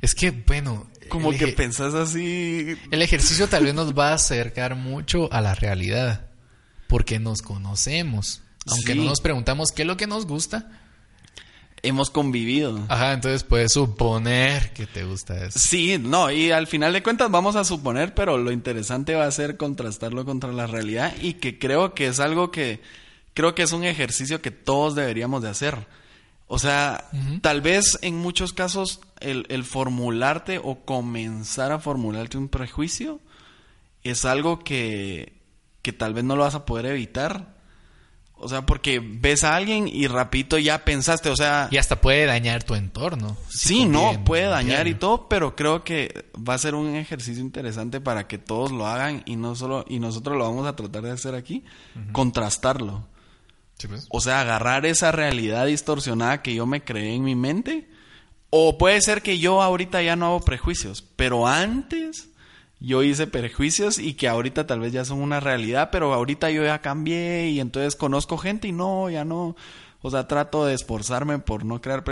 Es 0.00 0.14
que, 0.14 0.30
bueno. 0.30 0.88
Como 1.10 1.32
que 1.32 1.48
pensás 1.48 1.92
así... 1.94 2.76
El 2.92 3.02
ejercicio 3.02 3.48
tal 3.48 3.64
vez 3.64 3.74
nos 3.74 3.92
va 3.98 4.10
a 4.10 4.14
acercar 4.14 4.76
mucho 4.76 5.30
a 5.32 5.40
la 5.40 5.54
realidad. 5.54 6.30
Porque 6.86 7.18
nos 7.18 7.42
conocemos. 7.42 8.42
Aunque 8.66 8.92
Sí. 8.92 8.98
no 8.98 9.04
nos 9.04 9.20
preguntamos 9.20 9.72
qué 9.72 9.82
es 9.82 9.88
lo 9.88 9.96
que 9.96 10.06
nos 10.06 10.24
gusta. 10.26 10.79
Hemos 11.82 12.10
convivido. 12.10 12.78
Ajá, 12.88 13.12
entonces 13.12 13.44
puedes 13.44 13.72
suponer 13.72 14.72
que 14.72 14.86
te 14.86 15.04
gusta 15.04 15.46
eso. 15.46 15.58
Sí, 15.58 15.98
no, 15.98 16.30
y 16.30 16.50
al 16.50 16.66
final 16.66 16.92
de 16.92 17.02
cuentas 17.02 17.30
vamos 17.30 17.56
a 17.56 17.64
suponer, 17.64 18.14
pero 18.14 18.36
lo 18.38 18.52
interesante 18.52 19.14
va 19.14 19.26
a 19.26 19.30
ser 19.30 19.56
contrastarlo 19.56 20.24
contra 20.24 20.52
la 20.52 20.66
realidad 20.66 21.14
y 21.20 21.34
que 21.34 21.58
creo 21.58 21.94
que 21.94 22.06
es 22.06 22.20
algo 22.20 22.50
que 22.50 22.80
creo 23.34 23.54
que 23.54 23.62
es 23.62 23.72
un 23.72 23.84
ejercicio 23.84 24.42
que 24.42 24.50
todos 24.50 24.94
deberíamos 24.94 25.42
de 25.42 25.48
hacer. 25.48 25.86
O 26.52 26.58
sea, 26.58 27.08
tal 27.42 27.60
vez 27.60 27.96
en 28.02 28.16
muchos 28.16 28.52
casos 28.52 29.00
el, 29.20 29.46
el 29.50 29.62
formularte 29.62 30.60
o 30.62 30.80
comenzar 30.84 31.70
a 31.70 31.78
formularte 31.78 32.38
un 32.38 32.48
prejuicio 32.48 33.20
es 34.02 34.24
algo 34.24 34.58
que, 34.58 35.34
que 35.82 35.92
tal 35.92 36.14
vez 36.14 36.24
no 36.24 36.36
lo 36.36 36.42
vas 36.42 36.54
a 36.54 36.66
poder 36.66 36.86
evitar. 36.86 37.54
O 38.40 38.48
sea, 38.48 38.64
porque 38.64 39.00
ves 39.00 39.44
a 39.44 39.54
alguien 39.54 39.86
y 39.86 40.06
rapidito 40.06 40.58
ya 40.58 40.84
pensaste, 40.84 41.28
o 41.28 41.36
sea... 41.36 41.68
Y 41.70 41.76
hasta 41.76 42.00
puede 42.00 42.26
dañar 42.26 42.64
tu 42.64 42.74
entorno. 42.74 43.36
si 43.48 43.68
Sí, 43.68 43.84
no, 43.84 44.24
puede 44.24 44.46
dañar 44.46 44.88
y 44.88 44.94
todo, 44.94 45.28
pero 45.28 45.54
creo 45.54 45.84
que 45.84 46.30
va 46.36 46.54
a 46.54 46.58
ser 46.58 46.74
un 46.74 46.96
ejercicio 46.96 47.42
interesante 47.42 48.00
para 48.00 48.26
que 48.26 48.38
todos 48.38 48.72
lo 48.72 48.86
hagan 48.86 49.22
y 49.26 49.36
no 49.36 49.54
solo 49.54 49.84
y 49.88 49.98
nosotros 49.98 50.36
lo 50.36 50.44
vamos 50.44 50.66
a 50.66 50.74
tratar 50.74 51.02
de 51.02 51.10
hacer 51.10 51.34
aquí, 51.34 51.64
contrastarlo. 52.12 53.06
Sí, 53.78 53.88
pues. 53.88 54.06
O 54.10 54.20
sea, 54.20 54.40
agarrar 54.40 54.86
esa 54.86 55.12
realidad 55.12 55.66
distorsionada 55.66 56.42
que 56.42 56.54
yo 56.54 56.66
me 56.66 56.82
creé 56.82 57.14
en 57.14 57.24
mi 57.24 57.34
mente 57.34 57.88
o 58.50 58.78
puede 58.78 59.00
ser 59.00 59.22
que 59.22 59.38
yo 59.38 59.62
ahorita 59.62 60.02
ya 60.02 60.16
no 60.16 60.26
hago 60.26 60.40
prejuicios, 60.40 61.04
pero 61.16 61.46
antes 61.46 62.30
yo 62.80 63.02
hice 63.02 63.26
prejuicios 63.26 63.98
y 63.98 64.14
que 64.14 64.26
ahorita 64.28 64.66
tal 64.66 64.80
vez 64.80 64.92
ya 64.92 65.04
son 65.04 65.20
una 65.20 65.38
realidad, 65.38 65.90
pero 65.92 66.12
ahorita 66.14 66.50
yo 66.50 66.64
ya 66.64 66.80
cambié 66.80 67.50
y 67.50 67.60
entonces 67.60 67.94
conozco 67.94 68.38
gente 68.38 68.68
y 68.68 68.72
no, 68.72 69.10
ya 69.10 69.24
no. 69.24 69.54
O 70.02 70.10
sea, 70.10 70.26
trato 70.26 70.64
de 70.64 70.74
esforzarme 70.74 71.38
por 71.38 71.64
no 71.64 71.80
crear 71.82 72.04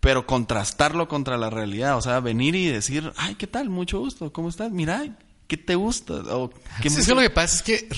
pero 0.00 0.26
contrastarlo 0.26 1.06
contra 1.08 1.36
la 1.36 1.48
realidad. 1.50 1.96
O 1.96 2.02
sea, 2.02 2.20
venir 2.20 2.54
y 2.56 2.66
decir, 2.66 3.12
ay, 3.16 3.34
¿qué 3.36 3.46
tal? 3.46 3.68
Mucho 3.70 4.00
gusto, 4.00 4.32
¿cómo 4.32 4.48
estás? 4.48 4.72
Mira, 4.72 5.16
¿qué 5.46 5.56
te 5.56 5.74
gusta? 5.76 6.14
O, 6.34 6.50
¿qué 6.82 6.90
Sí, 6.90 7.00
es 7.00 7.06
que 7.06 7.14
lo 7.14 7.20
que 7.20 7.30
pasa 7.30 7.56
es 7.56 7.62
que 7.62 7.88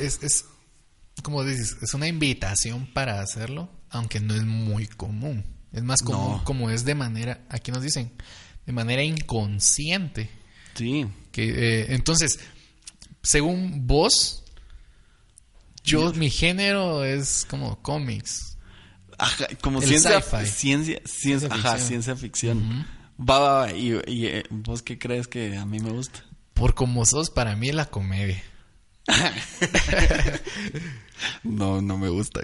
es, 0.00 0.22
es, 0.22 0.44
como 1.22 1.44
dices, 1.44 1.76
es 1.82 1.94
una 1.94 2.08
invitación 2.08 2.88
para 2.92 3.20
hacerlo, 3.20 3.68
aunque 3.90 4.18
no 4.20 4.34
es 4.34 4.42
muy 4.44 4.86
común. 4.86 5.44
Es 5.72 5.82
más 5.84 6.02
común 6.02 6.38
No. 6.38 6.44
como 6.44 6.70
es 6.70 6.84
de 6.84 6.94
manera, 6.96 7.42
aquí 7.48 7.70
nos 7.70 7.82
dicen, 7.82 8.10
de 8.66 8.72
manera 8.72 9.02
inconsciente. 9.04 10.30
Sí. 10.74 11.06
Que, 11.32 11.48
eh, 11.82 11.86
entonces, 11.90 12.40
según 13.22 13.86
vos, 13.86 14.44
yo, 15.84 16.12
mi 16.14 16.30
género 16.30 17.04
es 17.04 17.46
como 17.48 17.80
cómics. 17.82 18.56
Ajá, 19.18 19.46
como 19.60 19.80
El 19.80 19.88
ciencia, 19.88 20.20
ciencia, 20.22 20.46
ciencia, 20.46 21.00
Ciencia 21.04 21.48
ajá, 21.48 21.72
ficción. 21.72 21.88
ciencia 21.88 22.16
ficción. 22.16 22.86
Va, 23.18 23.38
va, 23.38 23.52
va. 23.60 23.72
Y, 23.72 23.92
y, 24.06 24.26
eh, 24.26 24.44
vos 24.50 24.82
qué 24.82 24.98
crees 24.98 25.28
que 25.28 25.56
a 25.56 25.66
mí 25.66 25.78
me 25.78 25.90
gusta? 25.90 26.24
Por 26.54 26.74
como 26.74 27.04
sos, 27.04 27.30
para 27.30 27.54
mí 27.56 27.68
es 27.68 27.74
la 27.74 27.86
comedia. 27.86 28.42
No, 31.42 31.82
no 31.82 31.98
me 31.98 32.08
gusta. 32.08 32.40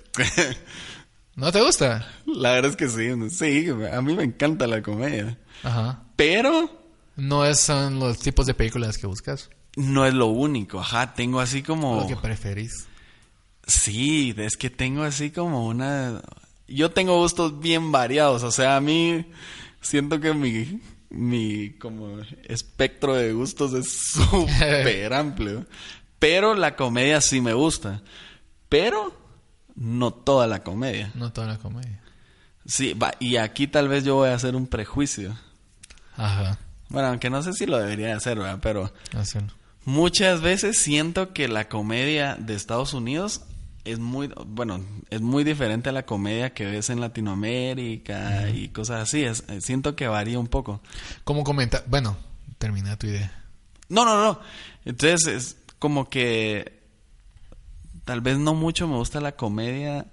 ¿No 1.34 1.52
te 1.52 1.60
gusta? 1.62 2.06
La 2.26 2.52
verdad 2.52 2.70
es 2.72 2.76
que 2.76 2.88
sí, 2.88 3.30
sí, 3.30 3.68
a 3.90 4.00
mí 4.02 4.14
me 4.14 4.24
encanta 4.24 4.66
la 4.66 4.82
comedia. 4.82 5.38
Ajá. 5.62 6.02
Pero 6.16 6.85
No 7.16 7.52
son 7.54 7.98
los 7.98 8.18
tipos 8.18 8.46
de 8.46 8.54
películas 8.54 8.98
que 8.98 9.06
buscas. 9.06 9.50
no 9.76 10.06
es 10.06 10.14
lo 10.14 10.26
único, 10.26 10.80
ajá, 10.80 11.14
tengo 11.14 11.40
así 11.40 11.62
como... 11.62 12.00
Lo 12.00 12.06
que 12.06 12.16
preferís. 12.16 12.86
Sí, 13.66 14.34
es 14.36 14.56
que 14.56 14.70
tengo 14.70 15.02
así 15.02 15.30
como 15.30 15.66
una... 15.66 16.22
Yo 16.68 16.90
tengo 16.90 17.18
gustos 17.18 17.60
bien 17.60 17.92
variados, 17.92 18.42
o 18.42 18.50
sea, 18.50 18.76
a 18.76 18.80
mí 18.80 19.26
siento 19.80 20.20
que 20.20 20.34
mi, 20.34 20.80
mi 21.10 21.70
como 21.78 22.18
espectro 22.44 23.14
de 23.14 23.32
gustos 23.32 23.72
es 23.74 23.90
súper 24.12 25.12
amplio. 25.12 25.66
Pero 26.18 26.54
la 26.54 26.76
comedia 26.76 27.20
sí 27.20 27.40
me 27.40 27.52
gusta. 27.52 28.02
Pero 28.68 29.14
no 29.74 30.12
toda 30.12 30.46
la 30.46 30.62
comedia. 30.62 31.12
No 31.14 31.32
toda 31.32 31.46
la 31.46 31.58
comedia. 31.58 32.00
Sí, 32.64 32.94
va, 32.94 33.14
y 33.20 33.36
aquí 33.36 33.66
tal 33.68 33.88
vez 33.88 34.04
yo 34.04 34.16
voy 34.16 34.30
a 34.30 34.34
hacer 34.34 34.56
un 34.56 34.66
prejuicio. 34.66 35.36
Ajá. 36.16 36.58
Bueno, 36.88 37.08
aunque 37.08 37.30
no 37.30 37.42
sé 37.42 37.52
si 37.52 37.66
lo 37.66 37.78
debería 37.78 38.06
de 38.08 38.12
hacer, 38.12 38.38
¿verdad? 38.38 38.58
Pero 38.62 38.92
Así 39.16 39.38
no. 39.38 39.48
muchas 39.84 40.40
veces 40.40 40.78
siento 40.78 41.32
que 41.32 41.48
la 41.48 41.68
comedia 41.68 42.36
de 42.36 42.54
Estados 42.54 42.94
Unidos 42.94 43.42
es 43.84 43.98
muy, 43.98 44.30
bueno, 44.46 44.80
es 45.10 45.20
muy 45.20 45.44
diferente 45.44 45.88
a 45.90 45.92
la 45.92 46.04
comedia 46.06 46.52
que 46.54 46.64
ves 46.66 46.90
en 46.90 47.00
Latinoamérica 47.00 48.48
y 48.50 48.68
cosas 48.68 49.02
así. 49.02 49.22
Es- 49.24 49.44
eh, 49.48 49.60
siento 49.60 49.94
que 49.96 50.08
varía 50.08 50.38
un 50.38 50.48
poco. 50.48 50.80
¿Cómo 51.24 51.44
comenta? 51.44 51.84
Bueno, 51.86 52.16
termina 52.58 52.96
tu 52.96 53.06
idea. 53.06 53.32
No, 53.88 54.04
no, 54.04 54.22
no. 54.24 54.40
Entonces 54.84 55.26
es 55.26 55.56
como 55.78 56.08
que 56.10 56.82
tal 58.04 58.20
vez 58.20 58.38
no 58.38 58.54
mucho 58.54 58.88
me 58.88 58.96
gusta 58.96 59.20
la 59.20 59.32
comedia. 59.32 60.06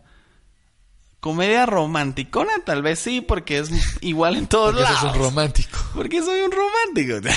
Comedia 1.23 1.65
romanticona, 1.65 2.51
tal 2.65 2.81
vez 2.81 2.99
sí, 2.99 3.21
porque 3.21 3.59
es 3.59 3.71
igual 4.01 4.35
en 4.35 4.45
todos 4.47 4.73
Porque 4.73 4.83
lados. 4.83 4.99
sos 4.99 5.13
un 5.15 5.19
romántico. 5.23 5.79
Porque 5.95 6.21
soy 6.21 6.41
un 6.41 6.51
romántico. 6.51 7.29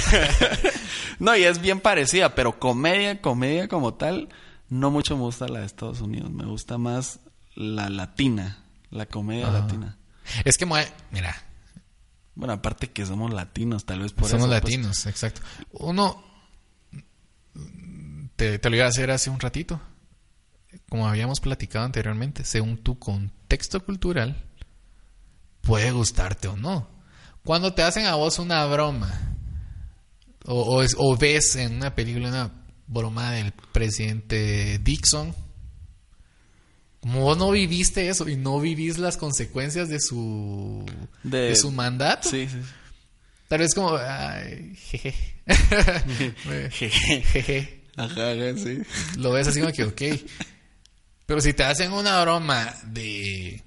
no, 1.20 1.36
y 1.36 1.44
es 1.44 1.60
bien 1.60 1.78
parecida, 1.78 2.34
pero 2.34 2.58
comedia, 2.58 3.20
comedia 3.20 3.68
como 3.68 3.94
tal, 3.94 4.28
no 4.68 4.90
mucho 4.90 5.14
me 5.16 5.22
gusta 5.22 5.46
la 5.46 5.60
de 5.60 5.66
Estados 5.66 6.00
Unidos. 6.00 6.32
Me 6.32 6.44
gusta 6.46 6.78
más 6.78 7.20
la 7.54 7.88
latina, 7.88 8.58
la 8.90 9.06
comedia 9.06 9.50
latina. 9.52 9.96
Es 10.44 10.58
que, 10.58 10.66
mira, 10.66 11.44
Bueno, 12.34 12.54
aparte 12.54 12.90
que 12.90 13.06
somos 13.06 13.32
latinos, 13.32 13.84
tal 13.84 14.00
vez 14.00 14.12
por 14.12 14.28
somos 14.28 14.46
eso. 14.46 14.60
pues. 14.60 14.64
latinos, 14.64 15.06
exacto. 15.06 15.42
Uno, 15.70 16.24
te, 18.34 18.58
te 18.58 18.68
lo 18.68 18.74
iba 18.74 18.86
a 18.86 18.88
hacer 18.88 19.12
hace 19.12 19.30
un 19.30 19.38
ratito. 19.38 19.80
Como 20.88 21.06
habíamos 21.08 21.38
platicado 21.38 21.84
anteriormente, 21.84 22.44
según 22.44 22.78
tu 22.78 22.98
contexto 23.46 23.78
cultural, 23.84 24.34
puede 25.60 25.92
gustarte 25.92 26.48
o 26.48 26.56
no. 26.56 26.88
Cuando 27.44 27.72
te 27.74 27.82
hacen 27.84 28.06
a 28.06 28.16
vos 28.16 28.40
una 28.40 28.66
broma, 28.66 29.36
o, 30.46 30.62
o 30.62 30.82
es- 30.82 30.96
o 30.98 31.16
ves 31.16 31.54
en 31.54 31.76
una 31.76 31.94
película 31.94 32.28
una 32.28 32.50
broma 32.88 33.30
del 33.30 33.52
presidente 33.72 34.78
Dixon, 34.82 35.32
como 37.00 37.20
vos 37.20 37.38
no 37.38 37.52
viviste 37.52 38.08
eso 38.08 38.28
y 38.28 38.34
no 38.36 38.58
vivís 38.60 38.98
las 38.98 39.16
consecuencias 39.16 39.88
de 39.88 40.00
su, 40.00 40.84
De- 41.22 41.38
de 41.50 41.56
su 41.56 41.70
mandato, 41.70 42.28
Sí, 42.28 42.48
sí. 42.48 42.58
Tal 43.46 43.60
vez 43.60 43.74
como, 43.76 43.96
ay, 43.96 44.74
jeje. 44.74 45.14
Jeje. 46.72 47.22
jeje. 47.22 47.82
Ajá, 47.96 48.32
ajá, 48.32 48.58
sí. 48.58 48.80
Lo 49.18 49.30
ves 49.30 49.46
así 49.46 49.60
como 49.60 49.72
que, 49.72 49.84
ok. 49.84 50.02
Pero 51.26 51.40
si 51.40 51.52
te 51.52 51.64
hacen 51.64 51.92
una 51.92 52.20
broma 52.22 52.74
de 52.84 53.62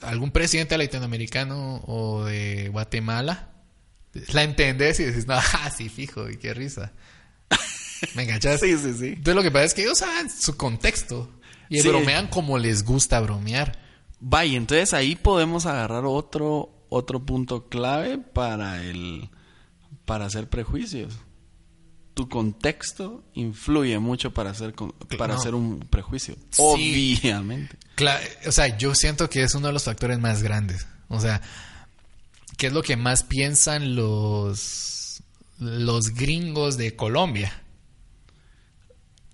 algún 0.00 0.30
presidente 0.30 0.76
latinoamericano 0.78 1.82
o 1.86 2.24
de 2.24 2.68
Guatemala, 2.70 3.50
la 4.32 4.42
entendés 4.42 4.98
y 5.00 5.04
decís, 5.04 5.26
no, 5.26 5.34
ah, 5.36 5.70
sí, 5.76 5.88
fijo, 5.88 6.28
y 6.30 6.36
qué 6.36 6.54
risa. 6.54 6.92
¿Me 8.14 8.22
enganchas? 8.24 8.60
Sí, 8.62 8.76
sí, 8.78 8.94
sí. 8.94 9.06
Entonces 9.08 9.34
lo 9.34 9.42
que 9.42 9.50
pasa 9.50 9.64
es 9.66 9.74
que 9.74 9.82
ellos 9.82 9.98
saben 9.98 10.28
su 10.30 10.56
contexto 10.56 11.30
y 11.68 11.80
Sí. 11.80 11.88
bromean 11.88 12.26
como 12.28 12.58
les 12.58 12.84
gusta 12.84 13.20
bromear. 13.20 13.78
Vaya, 14.20 14.56
entonces 14.56 14.92
ahí 14.94 15.16
podemos 15.16 15.66
agarrar 15.66 16.04
otro, 16.04 16.86
otro 16.88 17.24
punto 17.24 17.68
clave 17.68 18.18
para 18.18 18.82
el 18.82 19.28
para 20.04 20.26
hacer 20.26 20.48
prejuicios. 20.48 21.14
Tu 22.14 22.28
contexto 22.28 23.24
influye 23.34 23.98
mucho 23.98 24.32
para 24.34 24.50
hacer, 24.50 24.74
para 25.18 25.34
No. 25.34 25.40
hacer 25.40 25.54
un 25.54 25.80
prejuicio. 25.80 26.36
Sí. 26.50 26.58
Obviamente. 27.18 27.76
O 28.46 28.52
sea, 28.52 28.76
yo 28.76 28.94
siento 28.94 29.30
que 29.30 29.42
es 29.42 29.54
uno 29.54 29.68
de 29.68 29.72
los 29.72 29.84
factores 29.84 30.18
más 30.18 30.42
grandes. 30.42 30.86
O 31.08 31.20
sea, 31.20 31.40
¿qué 32.58 32.66
es 32.68 32.72
lo 32.72 32.82
que 32.82 32.96
más 32.96 33.22
piensan 33.22 33.94
los, 33.96 35.22
los 35.58 36.10
gringos 36.14 36.76
de 36.76 36.94
Colombia? 36.96 37.62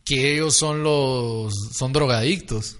Que 0.04 0.34
ellos 0.34 0.56
son 0.56 0.82
los 0.82 1.52
son 1.76 1.92
drogadictos. 1.92 2.76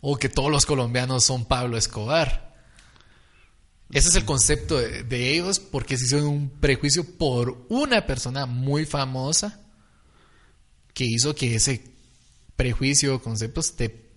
O 0.00 0.16
que 0.16 0.28
todos 0.28 0.50
los 0.50 0.66
colombianos 0.66 1.24
son 1.24 1.44
Pablo 1.44 1.76
Escobar. 1.76 2.51
Ese 3.92 4.08
es 4.08 4.14
el 4.16 4.24
concepto 4.24 4.78
de, 4.78 5.02
de 5.04 5.34
ellos 5.34 5.58
porque 5.60 5.96
se 5.98 6.04
hicieron 6.06 6.28
un 6.28 6.48
prejuicio 6.50 7.04
por 7.18 7.66
una 7.68 8.06
persona 8.06 8.46
muy 8.46 8.86
famosa 8.86 9.60
que 10.94 11.04
hizo 11.04 11.34
que 11.34 11.54
ese 11.54 11.84
prejuicio 12.56 13.16
o 13.16 13.22
concepto 13.22 13.60
esté 13.60 14.08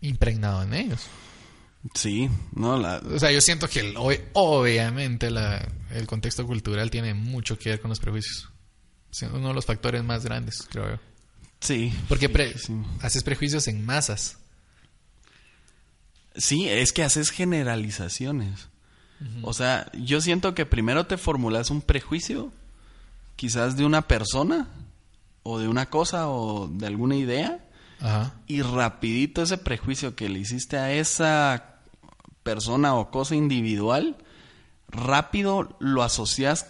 impregnado 0.00 0.62
en 0.62 0.74
ellos. 0.74 1.00
Sí, 1.94 2.28
no, 2.52 2.78
la, 2.78 2.98
O 2.98 3.18
sea, 3.18 3.32
yo 3.32 3.40
siento 3.40 3.68
que 3.68 3.80
el- 3.80 3.96
ob- 3.96 4.22
obviamente 4.34 5.30
la- 5.30 5.66
el 5.90 6.06
contexto 6.06 6.46
cultural 6.46 6.90
tiene 6.90 7.12
mucho 7.12 7.58
que 7.58 7.70
ver 7.70 7.80
con 7.80 7.88
los 7.88 7.98
prejuicios. 7.98 8.50
Es 9.10 9.22
uno 9.22 9.48
de 9.48 9.54
los 9.54 9.66
factores 9.66 10.02
más 10.04 10.24
grandes, 10.24 10.62
creo 10.70 10.90
yo. 10.90 11.00
sí. 11.60 11.92
Porque 12.08 12.28
pre- 12.28 12.56
Sí. 12.56 12.72
haces 13.00 13.22
prejuicios 13.24 13.66
en 13.68 13.84
masas. 13.84 14.38
Sí, 16.36 16.68
es 16.68 16.92
que 16.92 17.02
haces 17.02 17.30
generalizaciones. 17.30 18.68
O 19.42 19.52
sea, 19.52 19.90
yo 19.92 20.20
siento 20.20 20.54
que 20.54 20.66
primero 20.66 21.06
te 21.06 21.16
formulas 21.16 21.70
un 21.70 21.80
prejuicio, 21.82 22.52
quizás 23.36 23.76
de 23.76 23.84
una 23.84 24.02
persona, 24.02 24.68
o 25.42 25.58
de 25.58 25.68
una 25.68 25.86
cosa, 25.90 26.28
o 26.28 26.68
de 26.68 26.86
alguna 26.86 27.16
idea, 27.16 27.64
Ajá. 28.00 28.34
y 28.46 28.62
rapidito 28.62 29.42
ese 29.42 29.58
prejuicio 29.58 30.14
que 30.14 30.28
le 30.28 30.38
hiciste 30.38 30.76
a 30.78 30.92
esa 30.92 31.76
persona 32.42 32.94
o 32.94 33.10
cosa 33.10 33.34
individual, 33.34 34.16
rápido 34.88 35.76
lo 35.80 36.02
asocias 36.02 36.66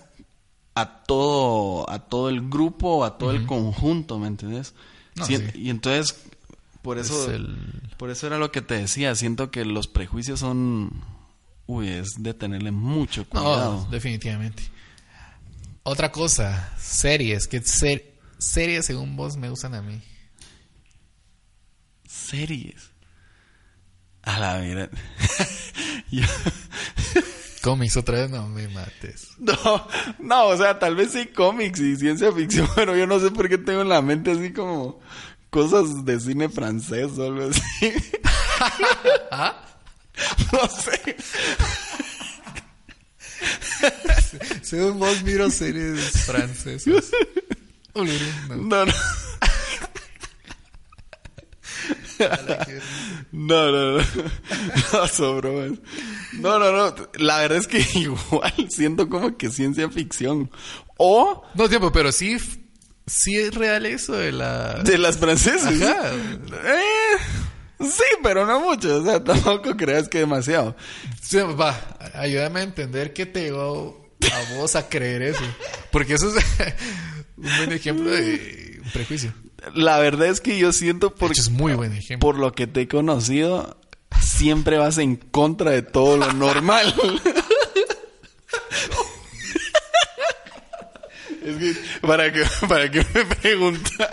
a 0.74 1.02
todo, 1.04 1.88
a 1.90 1.98
todo 2.00 2.28
el 2.30 2.48
grupo, 2.48 3.04
a 3.04 3.18
todo 3.18 3.30
el 3.32 3.46
conjunto, 3.46 4.18
¿me 4.18 4.28
entiendes? 4.28 4.74
No, 5.16 5.26
Sí, 5.26 5.36
sí. 5.36 5.44
Y 5.54 5.70
entonces, 5.70 6.18
por 6.80 6.98
eso, 6.98 7.24
Es 7.30 7.34
el- 7.36 7.56
por 7.98 8.10
eso 8.10 8.26
era 8.26 8.38
lo 8.38 8.50
que 8.50 8.62
te 8.62 8.74
decía, 8.74 9.14
siento 9.14 9.50
que 9.50 9.64
los 9.64 9.86
prejuicios 9.86 10.40
son, 10.40 10.90
uy, 11.66 11.88
es 11.88 12.14
de 12.22 12.34
tenerle 12.34 12.70
mucho 12.70 13.28
cuidado. 13.28 13.84
No, 13.84 13.90
definitivamente. 13.90 14.62
Otra 15.84 16.12
cosa, 16.12 16.72
series. 16.78 17.48
¿Qué 17.48 17.60
ser- 17.62 18.14
series 18.38 18.86
según 18.86 19.16
vos 19.16 19.36
me 19.36 19.48
gustan 19.50 19.74
a 19.74 19.82
mí? 19.82 20.00
Series. 22.06 22.90
A 24.22 24.38
la 24.38 24.56
vera. 24.58 24.88
Yo- 26.10 26.24
Cómics 27.62 27.96
otra 27.96 28.20
vez, 28.22 28.30
no 28.30 28.48
me 28.48 28.66
mates. 28.68 29.28
No, 29.38 29.54
no, 30.18 30.46
o 30.48 30.56
sea, 30.56 30.78
tal 30.80 30.96
vez 30.96 31.12
sí 31.12 31.26
cómics 31.26 31.78
y 31.78 31.96
ciencia 31.96 32.32
ficción, 32.32 32.68
pero 32.74 32.96
yo 32.96 33.06
no 33.06 33.20
sé 33.20 33.30
por 33.30 33.48
qué 33.48 33.56
tengo 33.56 33.82
en 33.82 33.88
la 33.88 34.02
mente 34.02 34.32
así 34.32 34.52
como 34.52 34.98
cosas 35.48 36.04
de 36.04 36.18
cine 36.18 36.48
francés 36.48 37.16
o 37.18 37.24
algo 37.26 37.48
así. 37.50 37.92
No 40.52 40.68
sé. 40.68 41.16
Según 44.62 44.98
vos 44.98 45.22
miro 45.22 45.50
series 45.50 46.24
francesas. 46.24 47.10
No. 47.94 48.04
No, 48.56 48.86
no. 48.86 48.92
No, 53.32 53.72
no, 53.72 53.98
no. 53.98 55.36
Bromas. 55.36 55.78
No, 56.34 56.58
no, 56.58 56.72
no. 56.72 56.94
La 57.14 57.38
verdad 57.38 57.58
es 57.58 57.66
que 57.66 57.84
igual 57.98 58.68
siento 58.68 59.08
como 59.08 59.36
que 59.36 59.50
ciencia 59.50 59.88
ficción. 59.90 60.50
O 60.96 61.42
No, 61.54 61.68
tiempo, 61.68 61.90
pero 61.92 62.12
sí, 62.12 62.36
sí 63.06 63.36
es 63.36 63.54
real 63.54 63.86
eso 63.86 64.12
de 64.12 64.32
la... 64.32 64.74
de 64.82 64.98
las 64.98 65.16
francesas. 65.16 65.82
Ajá. 65.82 66.12
Eh, 66.12 67.16
sí, 67.82 68.04
pero 68.22 68.46
no 68.46 68.60
mucho. 68.60 68.96
O 68.96 69.04
sea, 69.04 69.22
tampoco 69.24 69.76
creas 69.76 70.08
que 70.08 70.18
demasiado. 70.18 70.76
Sí, 71.20 71.38
va, 71.38 71.78
ayúdame 72.14 72.60
a 72.60 72.62
entender 72.64 73.12
qué 73.12 73.26
te 73.26 73.42
llevó 73.44 74.02
a 74.32 74.54
vos 74.56 74.76
a 74.76 74.88
creer 74.88 75.22
eso. 75.22 75.44
Porque 75.90 76.14
eso 76.14 76.28
es 76.36 76.44
un 77.36 77.56
buen 77.56 77.72
ejemplo 77.72 78.10
de 78.10 78.80
un 78.84 78.90
prejuicio. 78.90 79.34
La 79.74 79.98
verdad 79.98 80.28
es 80.28 80.40
que 80.40 80.58
yo 80.58 80.72
siento 80.72 81.14
por, 81.14 81.30
es 81.32 81.50
muy 81.50 81.74
buen 81.74 81.92
ejemplo. 81.92 82.26
por 82.26 82.38
lo 82.38 82.52
que 82.52 82.66
te 82.66 82.80
he 82.82 82.88
conocido, 82.88 83.78
siempre 84.20 84.76
vas 84.76 84.98
en 84.98 85.16
contra 85.16 85.70
de 85.70 85.82
todo 85.82 86.16
lo 86.16 86.32
normal. 86.32 86.92
es 91.44 91.56
que, 91.56 91.76
para 92.00 92.32
que, 92.32 92.42
para 92.68 92.90
que 92.90 93.06
me 93.14 93.24
preguntas. 93.24 94.08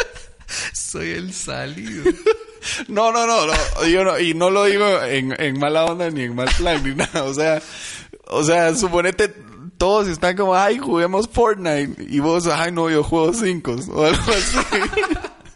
Soy 0.74 1.12
el 1.12 1.34
salido. 1.34 2.12
No, 2.88 3.12
no, 3.12 3.26
no, 3.28 3.46
no, 3.46 3.86
yo 3.88 4.04
no, 4.04 4.20
y 4.20 4.34
no 4.34 4.50
lo 4.50 4.66
digo 4.66 5.02
en, 5.04 5.36
en 5.40 5.60
mala 5.60 5.86
onda 5.86 6.10
ni 6.10 6.24
en 6.24 6.36
mal 6.36 6.50
plan 6.58 6.84
ni 6.84 6.96
nada, 6.96 7.24
o 7.24 7.34
sea, 7.34 7.62
o 8.28 8.44
sea, 8.44 8.76
suponete 8.76 9.34
todos 9.80 10.10
están 10.10 10.36
como, 10.36 10.56
ay, 10.56 10.78
juguemos 10.78 11.30
Fortnite, 11.32 12.04
y 12.10 12.20
vos, 12.20 12.48
ay, 12.48 12.72
no, 12.72 12.90
yo 12.90 13.02
juego 13.02 13.34
cinco, 13.34 13.76
o 13.94 14.04
algo 14.04 14.24
así. 14.28 14.58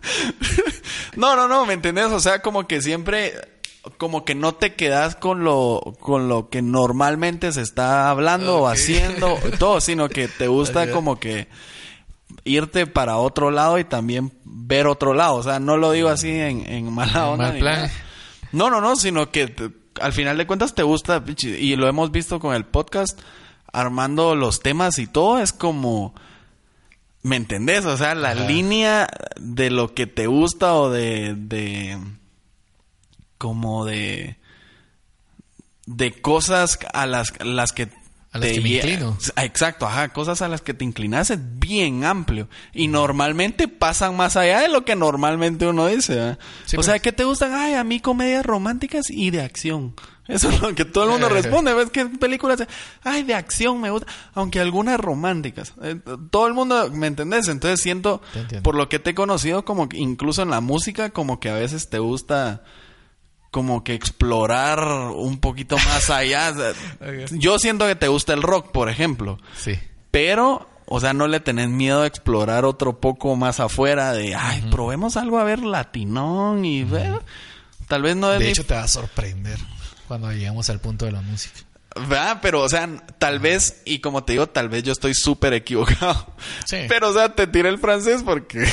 no, 1.17 1.36
no, 1.36 1.49
no, 1.49 1.65
¿me 1.65 1.73
entendés? 1.73 2.06
O 2.06 2.21
sea, 2.21 2.41
como 2.41 2.65
que 2.65 2.82
siempre, 2.82 3.34
como 3.97 4.23
que 4.23 4.34
no 4.34 4.56
te 4.56 4.76
quedas 4.76 5.17
con 5.17 5.43
lo, 5.43 5.93
con 5.99 6.30
lo 6.30 6.49
que 6.49 6.62
normalmente 6.62 7.52
se 7.52 7.62
está 7.62 8.10
hablando 8.10 8.60
o 8.60 8.67
haciendo, 8.67 9.38
todo, 9.60 9.82
sino 9.82 10.08
que 10.08 10.30
te 10.30 10.47
gusta 10.47 10.89
como 10.89 11.19
que 11.19 11.49
irte 12.45 12.88
para 12.88 13.17
otro 13.17 13.51
lado 13.51 13.79
y 13.79 13.84
también 13.84 14.34
ver 14.43 14.88
otro 14.88 15.13
lado. 15.13 15.36
O 15.36 15.43
sea, 15.43 15.60
no 15.60 15.77
lo 15.77 15.91
digo 15.91 16.10
así 16.10 16.29
en, 16.29 16.65
en 16.69 16.91
mala 16.93 17.29
onda. 17.29 17.49
mal 17.49 17.58
plan. 17.60 17.89
No, 18.51 18.69
no, 18.69 18.82
no, 18.82 18.95
sino 18.95 19.32
que 19.32 19.47
te- 19.47 19.71
al 20.01 20.13
final 20.13 20.38
de 20.38 20.47
cuentas 20.47 20.73
te 20.75 20.84
gusta, 20.84 21.23
y 21.38 21.75
lo 21.75 21.88
hemos 21.88 22.12
visto 22.12 22.39
con 22.39 22.56
el 22.56 22.65
podcast, 22.65 23.19
armando 23.71 24.36
los 24.36 24.60
temas 24.62 24.97
y 24.99 25.08
todo, 25.08 25.39
es 25.39 25.53
como... 25.53 26.13
¿Me 27.21 27.38
entendés? 27.38 27.86
O 27.86 27.95
sea, 27.95 28.15
la 28.15 28.32
Ajá. 28.32 28.45
línea 28.45 29.08
de 29.39 29.69
lo 29.71 29.93
que 29.93 30.08
te 30.08 30.27
gusta 30.27 30.73
o 30.73 30.89
de... 30.89 31.36
de 31.38 31.97
como 33.38 33.86
de... 33.86 34.38
De 35.86 36.13
cosas 36.21 36.79
a 36.93 37.06
las, 37.06 37.34
las 37.45 37.71
que... 37.71 37.89
A 38.33 38.39
las 38.39 38.49
te 38.49 38.55
que 38.55 38.61
me 38.61 38.69
inclino. 38.69 39.17
Exacto, 39.37 39.85
ajá, 39.85 40.09
cosas 40.09 40.41
a 40.41 40.47
las 40.47 40.61
que 40.61 40.73
te 40.73 40.83
inclinas 40.83 41.29
es 41.29 41.39
bien 41.59 42.03
amplio. 42.03 42.49
Y 42.73 42.87
normalmente 42.87 43.67
pasan 43.67 44.17
más 44.17 44.35
allá 44.35 44.61
de 44.61 44.69
lo 44.69 44.83
que 44.85 44.95
normalmente 44.95 45.67
uno 45.67 45.85
dice. 45.85 46.19
o 46.19 46.37
sea, 46.65 46.75
pues. 46.75 47.01
¿qué 47.01 47.11
te 47.11 47.25
gustan? 47.25 47.53
Ay, 47.53 47.75
a 47.75 47.83
mí 47.83 47.99
comedias 47.99 48.43
románticas 48.43 49.11
y 49.11 49.29
de 49.29 49.41
acción. 49.41 49.93
Eso 50.27 50.49
es 50.49 50.61
lo 50.61 50.73
que 50.73 50.83
todo 50.83 51.03
el 51.03 51.09
mundo 51.11 51.29
responde. 51.29 51.73
¿Ves 51.75 51.91
qué 51.91 52.05
películas? 52.05 52.65
Ay, 53.03 53.21
de 53.23 53.35
acción 53.35 53.79
me 53.79 53.91
gusta. 53.91 54.07
Aunque 54.33 54.59
algunas 54.59 54.99
románticas. 54.99 55.73
Eh, 55.83 55.99
todo 56.31 56.47
el 56.47 56.55
mundo, 56.55 56.89
¿me 56.91 57.07
entendés? 57.07 57.47
Entonces 57.49 57.81
siento, 57.81 58.21
por 58.63 58.73
lo 58.73 58.89
que 58.89 58.97
te 58.97 59.11
he 59.11 59.15
conocido, 59.15 59.63
como 59.63 59.89
que 59.89 59.97
incluso 59.97 60.41
en 60.41 60.49
la 60.49 60.61
música, 60.61 61.11
como 61.11 61.39
que 61.39 61.49
a 61.49 61.55
veces 61.55 61.89
te 61.89 61.99
gusta 61.99 62.63
como 63.53 63.83
que 63.83 63.93
explorar 63.93 64.81
un 65.13 65.37
poquito 65.37 65.77
más 65.77 66.09
allá. 66.09 66.53
Yo 67.31 67.59
siento 67.59 67.87
que 67.87 67.95
te 67.95 68.07
gusta 68.09 68.33
el 68.33 68.41
rock, 68.41 68.71
por 68.71 68.89
ejemplo. 68.89 69.39
Sí. 69.55 69.79
Pero, 70.09 70.67
o 70.87 70.99
sea, 70.99 71.13
no 71.13 71.27
le 71.27 71.39
tenés 71.39 71.69
miedo 71.69 72.01
a 72.01 72.07
explorar 72.07 72.65
otro 72.65 72.99
poco 72.99 73.35
más 73.35 73.59
afuera 73.59 74.11
de, 74.11 74.33
ay, 74.33 74.67
probemos 74.71 75.15
algo 75.15 75.37
a 75.37 75.43
ver 75.43 75.59
latinón 75.59 76.65
y 76.65 76.83
ver. 76.83 77.21
Tal 77.87 78.01
vez 78.01 78.15
no 78.15 78.33
es 78.33 78.39
De 78.39 78.49
hecho, 78.49 78.65
te 78.65 78.73
va 78.73 78.83
a 78.83 78.87
sorprender 78.87 79.59
cuando 80.07 80.31
lleguemos 80.31 80.69
al 80.71 80.79
punto 80.79 81.05
de 81.05 81.11
la 81.11 81.21
música. 81.21 81.59
¿verdad? 81.95 82.39
Pero, 82.41 82.61
o 82.61 82.69
sea, 82.69 82.89
tal 83.19 83.37
vez, 83.37 83.83
y 83.85 83.99
como 83.99 84.23
te 84.23 84.33
digo, 84.33 84.47
tal 84.47 84.67
vez 84.67 84.81
yo 84.81 84.93
estoy 84.93 85.13
súper 85.13 85.53
equivocado. 85.53 86.33
Sí. 86.65 86.77
Pero, 86.89 87.09
o 87.09 87.13
sea, 87.13 87.35
te 87.35 87.45
tiré 87.45 87.69
el 87.69 87.77
francés 87.77 88.23
porque, 88.23 88.65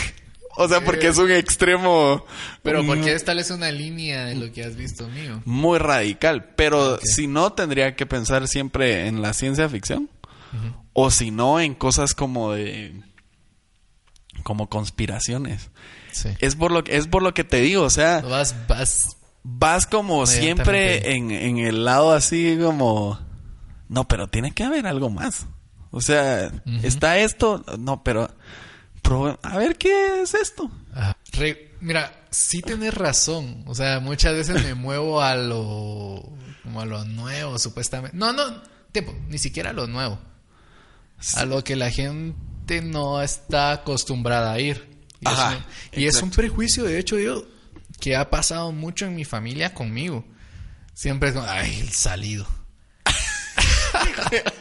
o 0.60 0.68
sea, 0.68 0.84
porque 0.84 1.08
es 1.08 1.16
un 1.16 1.30
extremo. 1.30 2.24
Pero 2.62 2.82
mm, 2.82 2.86
porque 2.86 3.14
esta 3.14 3.32
es 3.32 3.50
una 3.50 3.70
línea 3.70 4.26
de 4.26 4.34
lo 4.34 4.52
que 4.52 4.62
has 4.62 4.76
visto 4.76 5.08
mío. 5.08 5.40
Muy 5.46 5.78
radical. 5.78 6.52
Pero 6.54 6.98
si 7.02 7.26
no, 7.26 7.54
tendría 7.54 7.96
que 7.96 8.04
pensar 8.04 8.46
siempre 8.46 9.06
en 9.06 9.22
la 9.22 9.32
ciencia 9.32 9.68
ficción. 9.68 10.10
O 10.92 11.10
si 11.10 11.30
no, 11.30 11.60
en 11.60 11.74
cosas 11.74 12.14
como 12.14 12.52
de. 12.52 12.92
como 14.42 14.68
conspiraciones. 14.68 15.70
Sí. 16.12 16.28
Es 16.40 16.56
por 16.56 16.72
lo 16.72 16.84
que, 16.84 16.96
es 16.96 17.06
por 17.06 17.22
lo 17.22 17.32
que 17.32 17.44
te 17.44 17.60
digo, 17.60 17.84
o 17.84 17.90
sea, 17.90 18.20
Vas, 18.20 18.54
vas. 18.66 19.16
vas 19.44 19.86
como 19.86 20.26
siempre 20.26 21.14
en, 21.14 21.30
en 21.30 21.58
el 21.58 21.84
lado 21.84 22.12
así 22.12 22.58
como. 22.60 23.18
No, 23.88 24.06
pero 24.08 24.28
tiene 24.28 24.52
que 24.52 24.64
haber 24.64 24.86
algo 24.86 25.08
más. 25.08 25.46
O 25.90 26.00
sea, 26.00 26.52
está 26.82 27.18
esto, 27.18 27.64
no, 27.78 28.02
pero 28.04 28.28
a 29.42 29.58
ver 29.58 29.76
qué 29.76 30.22
es 30.22 30.34
esto. 30.34 30.70
Re- 31.32 31.72
mira, 31.80 32.26
sí 32.30 32.62
tienes 32.62 32.94
razón. 32.94 33.64
O 33.66 33.74
sea, 33.74 34.00
muchas 34.00 34.34
veces 34.34 34.62
me 34.62 34.74
muevo 34.74 35.20
a 35.22 35.34
lo. 35.34 36.22
como 36.62 36.80
a 36.80 36.84
lo 36.86 37.04
nuevo, 37.04 37.58
supuestamente. 37.58 38.16
No, 38.16 38.32
no, 38.32 38.62
tipo, 38.92 39.14
ni 39.28 39.38
siquiera 39.38 39.70
a 39.70 39.72
lo 39.72 39.86
nuevo. 39.86 40.18
A 41.34 41.44
lo 41.44 41.62
que 41.64 41.76
la 41.76 41.90
gente 41.90 42.80
no 42.82 43.20
está 43.22 43.72
acostumbrada 43.72 44.52
a 44.52 44.60
ir. 44.60 44.88
Y, 45.20 45.28
Ajá, 45.28 45.52
es, 45.52 45.58
un, 45.58 46.02
y 46.02 46.06
es 46.06 46.22
un 46.22 46.30
prejuicio, 46.30 46.84
de 46.84 46.98
hecho, 46.98 47.18
yo, 47.18 47.44
que 48.00 48.16
ha 48.16 48.30
pasado 48.30 48.72
mucho 48.72 49.04
en 49.06 49.16
mi 49.16 49.24
familia 49.24 49.74
conmigo. 49.74 50.24
Siempre 50.94 51.28
es 51.30 51.34
como, 51.34 51.46
ay, 51.46 51.80
el 51.80 51.90
salido. 51.92 52.46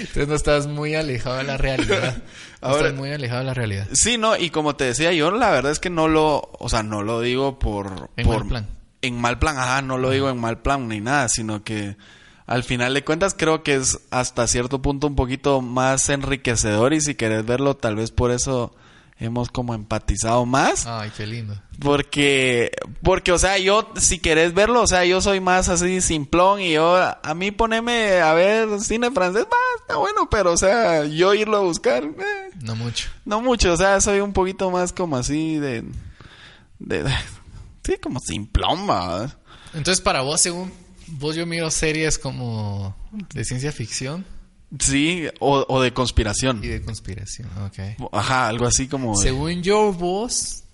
Entonces 0.00 0.28
no 0.28 0.34
estás 0.34 0.66
muy 0.66 0.94
alejado 0.94 1.36
de 1.38 1.44
la 1.44 1.56
realidad. 1.56 2.16
No 2.62 2.68
Ahora- 2.68 2.86
estás 2.88 2.98
muy 2.98 3.12
alejado 3.12 3.40
de 3.40 3.46
la 3.46 3.54
realidad. 3.54 3.86
Sí, 3.92 4.16
no, 4.16 4.34
y 4.36 4.48
como 4.50 4.74
te 4.76 4.84
decía, 4.84 5.12
yo 5.12 5.30
la 5.30 5.50
verdad 5.50 5.70
es 5.70 5.78
que 5.78 5.90
no 5.90 6.08
lo, 6.08 6.50
o 6.58 6.68
sea, 6.70 6.82
no 6.82 7.02
lo 7.02 7.20
digo 7.20 7.58
por... 7.58 8.08
En 8.16 8.26
por 8.26 8.38
mal 8.38 8.48
plan. 8.48 8.66
En 9.02 9.20
mal 9.20 9.38
plan, 9.38 9.58
ajá, 9.58 9.82
no 9.82 9.98
lo 9.98 10.10
digo 10.10 10.30
en 10.30 10.38
mal 10.38 10.58
plan 10.62 10.88
ni 10.88 11.00
nada, 11.00 11.28
sino 11.28 11.62
que 11.62 11.96
al 12.46 12.64
final 12.64 12.94
de 12.94 13.04
cuentas 13.04 13.34
creo 13.38 13.62
que 13.62 13.74
es 13.74 14.00
hasta 14.10 14.46
cierto 14.46 14.80
punto 14.80 15.06
un 15.06 15.14
poquito 15.16 15.60
más 15.60 16.08
enriquecedor 16.08 16.94
y 16.94 17.00
si 17.02 17.14
querés 17.14 17.44
verlo, 17.44 17.76
tal 17.76 17.94
vez 17.96 18.10
por 18.10 18.30
eso 18.30 18.74
hemos 19.18 19.48
como 19.48 19.74
empatizado 19.74 20.44
más. 20.46 20.86
Ay, 20.86 21.10
qué 21.16 21.26
lindo. 21.26 21.60
Porque, 21.80 22.70
porque, 23.02 23.32
o 23.32 23.38
sea, 23.38 23.58
yo, 23.58 23.90
si 23.96 24.18
querés 24.18 24.54
verlo, 24.54 24.82
o 24.82 24.86
sea, 24.86 25.04
yo 25.04 25.20
soy 25.20 25.40
más 25.40 25.68
así 25.68 26.00
simplón 26.00 26.60
y 26.60 26.72
yo, 26.72 26.96
a 26.96 27.34
mí 27.34 27.50
poneme 27.50 28.20
a 28.20 28.32
ver 28.34 28.80
cine 28.80 29.10
francés, 29.10 29.44
va, 29.44 29.56
está 29.80 29.96
bueno, 29.96 30.28
pero, 30.30 30.52
o 30.52 30.56
sea, 30.56 31.04
yo 31.04 31.34
irlo 31.34 31.58
a 31.58 31.60
buscar, 31.60 32.02
eh, 32.04 32.50
No 32.62 32.74
mucho. 32.76 33.08
no 33.24 33.40
mucho, 33.40 33.72
o 33.72 33.76
sea, 33.76 34.00
soy 34.00 34.20
un 34.20 34.32
poquito 34.32 34.70
más 34.70 34.92
como 34.92 35.16
así 35.16 35.56
de, 35.58 35.84
de, 36.78 37.02
de- 37.02 37.14
sí, 37.84 37.96
como 38.02 38.20
simplón, 38.20 38.88
va. 38.88 39.30
Entonces, 39.74 40.00
para 40.00 40.22
vos, 40.22 40.40
según 40.40 40.72
vos, 41.08 41.36
yo 41.36 41.44
miro 41.46 41.70
series 41.70 42.18
como 42.18 42.96
de 43.34 43.44
ciencia 43.44 43.70
ficción 43.70 44.24
Sí, 44.80 45.26
o, 45.40 45.64
o 45.68 45.80
de 45.80 45.92
conspiración. 45.92 46.62
y 46.62 46.68
de 46.68 46.82
conspiración. 46.82 47.48
Ok. 47.64 48.10
Ajá, 48.12 48.48
algo 48.48 48.66
así 48.66 48.88
como 48.88 49.16
de- 49.16 49.22
Según 49.22 49.62
yo, 49.62 49.92
vos, 49.92 50.64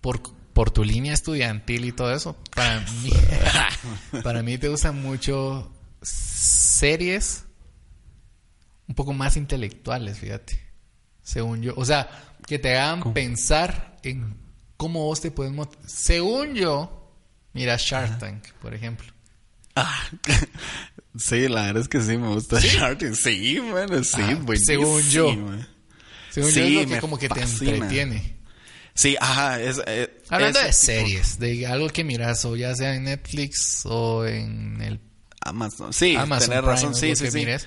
por, 0.00 0.20
por 0.52 0.70
tu 0.70 0.84
línea 0.84 1.12
estudiantil 1.12 1.84
y 1.84 1.92
todo 1.92 2.12
eso, 2.14 2.36
para 2.54 2.80
mí, 2.80 3.12
para 4.22 4.42
mí 4.42 4.56
te 4.58 4.68
gustan 4.68 5.00
mucho 5.00 5.70
series 6.02 7.44
un 8.88 8.94
poco 8.94 9.12
más 9.12 9.36
intelectuales, 9.36 10.18
fíjate. 10.18 10.58
Según 11.22 11.62
yo, 11.62 11.74
o 11.76 11.84
sea, 11.84 12.08
que 12.46 12.58
te 12.58 12.76
hagan 12.78 13.12
pensar 13.12 13.98
en 14.02 14.36
cómo 14.76 15.04
vos 15.04 15.20
te 15.20 15.30
puedes 15.30 15.52
Según 15.86 16.54
yo, 16.54 17.12
mira 17.52 17.76
Shark 17.78 18.18
Tank, 18.18 18.48
por 18.60 18.74
ejemplo. 18.74 19.12
Ah, 19.82 20.08
sí, 21.18 21.48
la 21.48 21.62
verdad 21.66 21.82
es 21.82 21.88
que 21.88 22.00
sí, 22.00 22.16
me 22.16 22.28
gusta 22.28 22.60
Shark 22.60 22.98
Tank. 22.98 23.14
Sí, 23.14 23.58
bueno, 23.58 24.02
sí, 24.04 24.20
Ah, 24.20 24.38
buenísimo. 24.42 24.98
según 24.98 25.02
yo. 25.10 25.26
Según 26.30 26.50
Sí, 26.52 26.60
yo, 26.60 26.64
es 26.66 26.72
lo 26.74 26.80
que 26.80 26.86
me 26.86 27.00
como 27.00 27.18
que 27.18 27.28
te 27.28 27.40
entretiene. 27.42 28.36
Sí, 28.94 29.16
ajá, 29.20 29.60
es... 29.60 29.80
eh, 29.86 30.22
Hablando 30.28 30.60
de 30.60 30.72
series, 30.72 31.38
de 31.38 31.66
algo 31.66 31.88
que 31.88 32.04
miras, 32.04 32.44
o 32.44 32.56
ya 32.56 32.74
sea 32.74 32.94
en 32.94 33.04
Netflix 33.04 33.82
o 33.84 34.26
en 34.26 34.80
el 34.82 35.00
Amazon. 35.42 35.92
Sí, 35.92 36.16
Amazon 36.16 36.48
tenés 36.50 36.62
Prime, 36.62 36.72
razón, 36.74 36.94
sí, 36.94 37.16
sí, 37.16 37.24
que 37.24 37.30
sí. 37.30 37.38
mires, 37.38 37.66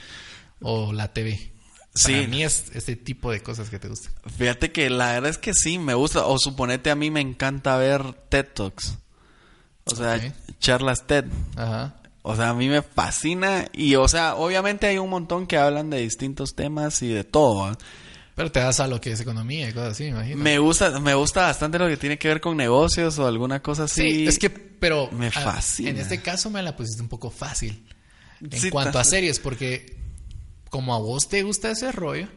o 0.62 0.94
la 0.94 1.12
TV. 1.14 1.52
Sí. 1.96 2.12
Para 2.14 2.28
mí 2.28 2.44
es 2.44 2.66
este 2.74 2.96
tipo 2.96 3.32
de 3.32 3.42
cosas 3.42 3.70
que 3.70 3.80
te 3.80 3.88
gustan. 3.88 4.12
Fíjate 4.38 4.72
que 4.72 4.90
la 4.90 5.14
verdad 5.14 5.30
es 5.30 5.38
que 5.38 5.54
sí, 5.54 5.78
me 5.78 5.94
gusta. 5.94 6.26
O 6.26 6.38
suponete 6.40 6.90
a 6.92 6.96
mí 6.96 7.12
me 7.12 7.22
encanta 7.22 7.78
ver 7.78 8.14
TED 8.30 8.46
Talks. 8.54 8.98
O 9.86 9.96
sea, 9.96 10.34
charlas 10.60 11.06
TED. 11.08 11.26
Ajá. 11.56 11.96
O 12.24 12.36
sea, 12.36 12.50
a 12.50 12.54
mí 12.54 12.70
me 12.70 12.82
fascina. 12.82 13.68
Y, 13.74 13.96
o 13.96 14.08
sea, 14.08 14.36
obviamente 14.36 14.88
hay 14.88 14.98
un 14.98 15.10
montón 15.10 15.46
que 15.46 15.58
hablan 15.58 15.90
de 15.90 16.00
distintos 16.00 16.56
temas 16.56 17.02
y 17.04 17.10
de 17.10 17.24
todo. 17.24 17.58
¿va? 17.58 17.78
Pero 18.36 18.52
te 18.52 18.60
das 18.62 18.80
a 18.80 18.88
lo 18.88 19.00
que 19.00 19.12
es 19.12 19.20
economía 19.20 19.70
y 19.70 19.74
cosas 19.74 19.92
así, 19.92 20.06
me 20.06 20.10
imagino. 20.12 20.38
Me 20.44 20.58
gusta, 20.58 21.00
me 21.00 21.14
gusta 21.14 21.42
bastante 21.44 21.78
lo 21.78 21.88
que 21.88 21.98
tiene 21.98 22.18
que 22.18 22.30
ver 22.30 22.42
con 22.42 22.58
negocios 22.58 23.20
o 23.20 23.28
alguna 23.28 23.62
cosa 23.62 23.84
así. 23.84 24.10
Sí, 24.10 24.28
es 24.28 24.40
que, 24.40 24.50
pero 24.50 25.12
Me 25.12 25.28
ah, 25.28 25.32
fascina. 25.32 25.90
en 25.92 25.98
este 25.98 26.22
caso 26.22 26.50
me 26.50 26.64
la 26.64 26.76
pusiste 26.76 27.02
un 27.02 27.10
poco 27.10 27.30
fácil. 27.30 27.86
En 28.42 28.60
Sí, 28.60 28.70
cuanto 28.70 28.98
a 29.00 29.04
series, 29.04 29.40
porque 29.40 29.98
como 30.70 30.96
a 30.96 30.98
vos 31.00 31.30
te 31.30 31.44
gusta 31.44 31.72
ese 31.72 31.92
rollo, 31.92 32.28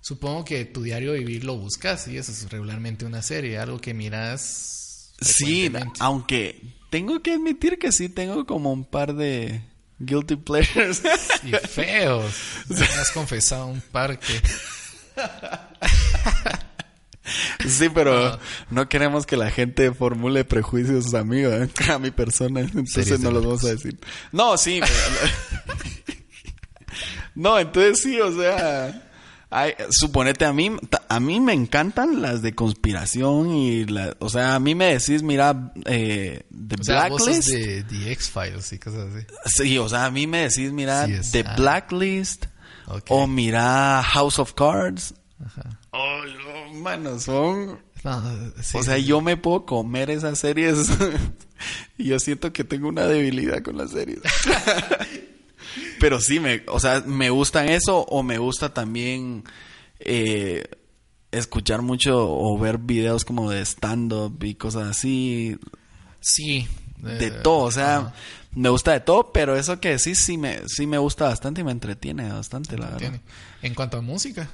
supongo 0.00 0.44
que 0.44 0.64
tu 0.64 0.82
diario 0.82 1.12
vivir 1.12 1.44
lo 1.44 1.56
buscas 1.56 2.08
y 2.08 2.16
eso 2.16 2.32
es 2.32 2.50
regularmente 2.50 3.04
una 3.04 3.22
serie, 3.22 3.58
algo 3.58 3.78
que 3.80 3.94
miras. 3.94 5.12
Sí, 5.20 5.70
aunque 6.00 6.60
tengo 6.96 7.20
que 7.20 7.32
admitir 7.34 7.78
que 7.78 7.92
sí 7.92 8.08
tengo 8.08 8.46
como 8.46 8.72
un 8.72 8.82
par 8.82 9.14
de 9.14 9.60
guilty 9.98 10.36
pleasures. 10.36 11.02
Y 11.44 11.50
feos. 11.68 12.32
Me 12.70 12.80
has 12.86 13.10
confesado 13.10 13.66
un 13.66 13.82
par 13.82 14.18
que. 14.18 14.40
Sí, 17.68 17.90
pero 17.92 18.28
Ah. 18.28 18.38
no 18.70 18.88
queremos 18.88 19.26
que 19.26 19.36
la 19.36 19.50
gente 19.50 19.92
formule 19.92 20.46
prejuicios 20.46 21.12
a 21.12 21.22
mí, 21.22 21.42
¿verdad? 21.42 21.68
a 21.92 21.98
mi 21.98 22.10
persona. 22.12 22.60
Entonces 22.60 23.20
no 23.20 23.30
los 23.30 23.44
vamos 23.44 23.64
a 23.64 23.72
decir. 23.72 23.98
No, 24.32 24.56
sí. 24.56 24.80
no, 27.34 27.58
entonces 27.58 28.00
sí, 28.00 28.18
o 28.18 28.32
sea... 28.34 29.02
hay- 29.58 29.74
suponete 29.90 30.44
a 30.44 30.52
mí, 30.52 30.70
a 31.08 31.20
mí 31.20 31.40
me 31.40 31.52
encantan 31.52 32.20
las 32.22 32.42
de 32.42 32.54
conspiración 32.54 33.54
y 33.54 33.84
la, 33.86 34.14
o 34.18 34.28
sea, 34.28 34.54
a 34.54 34.60
mí 34.60 34.74
me 34.74 34.86
decís, 34.98 35.22
mira, 35.22 35.72
eh, 35.86 36.42
The 36.68 36.76
O 36.80 36.84
sea, 36.84 37.08
Blacklist. 37.08 37.48
de 37.48 37.82
The 37.84 38.12
X-Files 38.12 38.72
y 38.72 38.78
cosas 38.78 39.08
así. 39.14 39.26
Sí, 39.46 39.78
o 39.78 39.88
sea, 39.88 40.04
a 40.06 40.10
mí 40.10 40.26
me 40.26 40.42
decís, 40.48 40.72
mira, 40.72 41.06
Sí, 41.06 41.30
The. 41.32 41.42
Blacklist. 41.56 42.46
O 43.08 43.26
mira 43.26 44.02
House 44.02 44.38
of 44.38 44.52
Cards. 44.54 45.14
Ajá. 45.44 45.80
Oh, 45.90 46.20
mano, 46.74 47.18
son 47.18 47.78
No, 48.04 48.22
sí, 48.62 48.76
o 48.78 48.82
sea, 48.82 48.96
sí. 48.96 49.04
yo 49.04 49.20
me 49.20 49.36
puedo 49.36 49.66
comer 49.66 50.10
esas 50.10 50.38
series 50.38 50.88
y 51.98 52.04
yo 52.08 52.18
siento 52.20 52.52
que 52.52 52.62
tengo 52.64 52.88
una 52.88 53.06
debilidad 53.06 53.62
con 53.62 53.76
las 53.76 53.90
series. 53.90 54.20
Pero 55.98 56.20
sí, 56.20 56.40
me, 56.40 56.62
o 56.68 56.80
sea, 56.80 57.02
me 57.06 57.30
gustan 57.30 57.68
eso 57.68 58.00
o 58.00 58.22
me 58.22 58.38
gusta 58.38 58.72
también 58.72 59.44
eh, 59.98 60.64
escuchar 61.32 61.82
mucho 61.82 62.28
o 62.28 62.58
ver 62.58 62.78
videos 62.78 63.24
como 63.24 63.50
de 63.50 63.64
stand-up 63.64 64.42
y 64.44 64.54
cosas 64.54 64.88
así. 64.88 65.58
Sí. 66.20 66.66
De 66.98 67.26
eh, 67.26 67.30
todo, 67.42 67.64
o 67.64 67.70
sea, 67.70 68.14
me 68.52 68.68
gusta 68.70 68.92
de 68.92 69.00
todo, 69.00 69.32
pero 69.32 69.54
eso 69.54 69.80
que 69.80 69.98
sí, 69.98 70.14
sí 70.14 70.38
me, 70.38 70.66
sí 70.66 70.86
me 70.86 70.98
gusta 70.98 71.26
bastante 71.26 71.60
y 71.60 71.64
me 71.64 71.72
entretiene 71.72 72.32
bastante, 72.32 72.78
la 72.78 72.86
verdad. 72.86 72.98
tiene. 72.98 73.20
En 73.62 73.74
cuanto 73.74 73.98
a 73.98 74.00
música, 74.00 74.48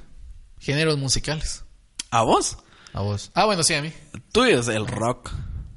géneros 0.59 0.97
musicales. 0.97 1.63
¿A 2.11 2.23
vos? 2.23 2.57
A 2.91 3.01
vos. 3.01 3.31
Ah, 3.33 3.45
bueno, 3.45 3.63
sí, 3.63 3.73
a 3.73 3.81
mí. 3.81 3.91
Tuyo 4.31 4.59
es 4.59 4.67
el 4.67 4.87
rock 4.87 5.31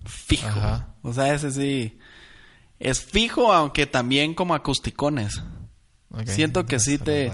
fijo. 0.04 0.48
Ajá. 0.48 0.94
O 1.02 1.12
sea, 1.12 1.32
ese 1.34 1.52
sí 1.52 1.98
es 2.78 3.00
fijo, 3.00 3.52
aunque 3.52 3.86
también 3.86 4.34
como 4.34 4.54
acusticones. 4.54 5.42
Siento 6.26 6.66
que 6.66 6.78
sí 6.80 6.98
te, 6.98 7.30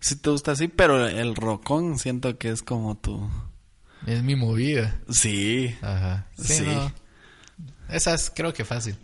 sí 0.00 0.16
te 0.16 0.30
gusta 0.30 0.52
así, 0.52 0.68
pero 0.68 1.06
el 1.06 1.34
rockón 1.36 1.98
siento 1.98 2.36
que 2.38 2.50
es 2.50 2.62
como 2.62 2.96
tu... 2.96 3.28
Es 4.06 4.22
mi 4.22 4.34
movida. 4.36 4.98
Sí. 5.08 5.74
Ajá. 5.82 6.26
Sí, 6.36 6.54
Sí. 6.54 6.62
no. 6.66 6.92
Esa 7.88 8.14
es, 8.14 8.30
creo 8.34 8.52
que 8.52 8.64
fácil. 8.64 8.96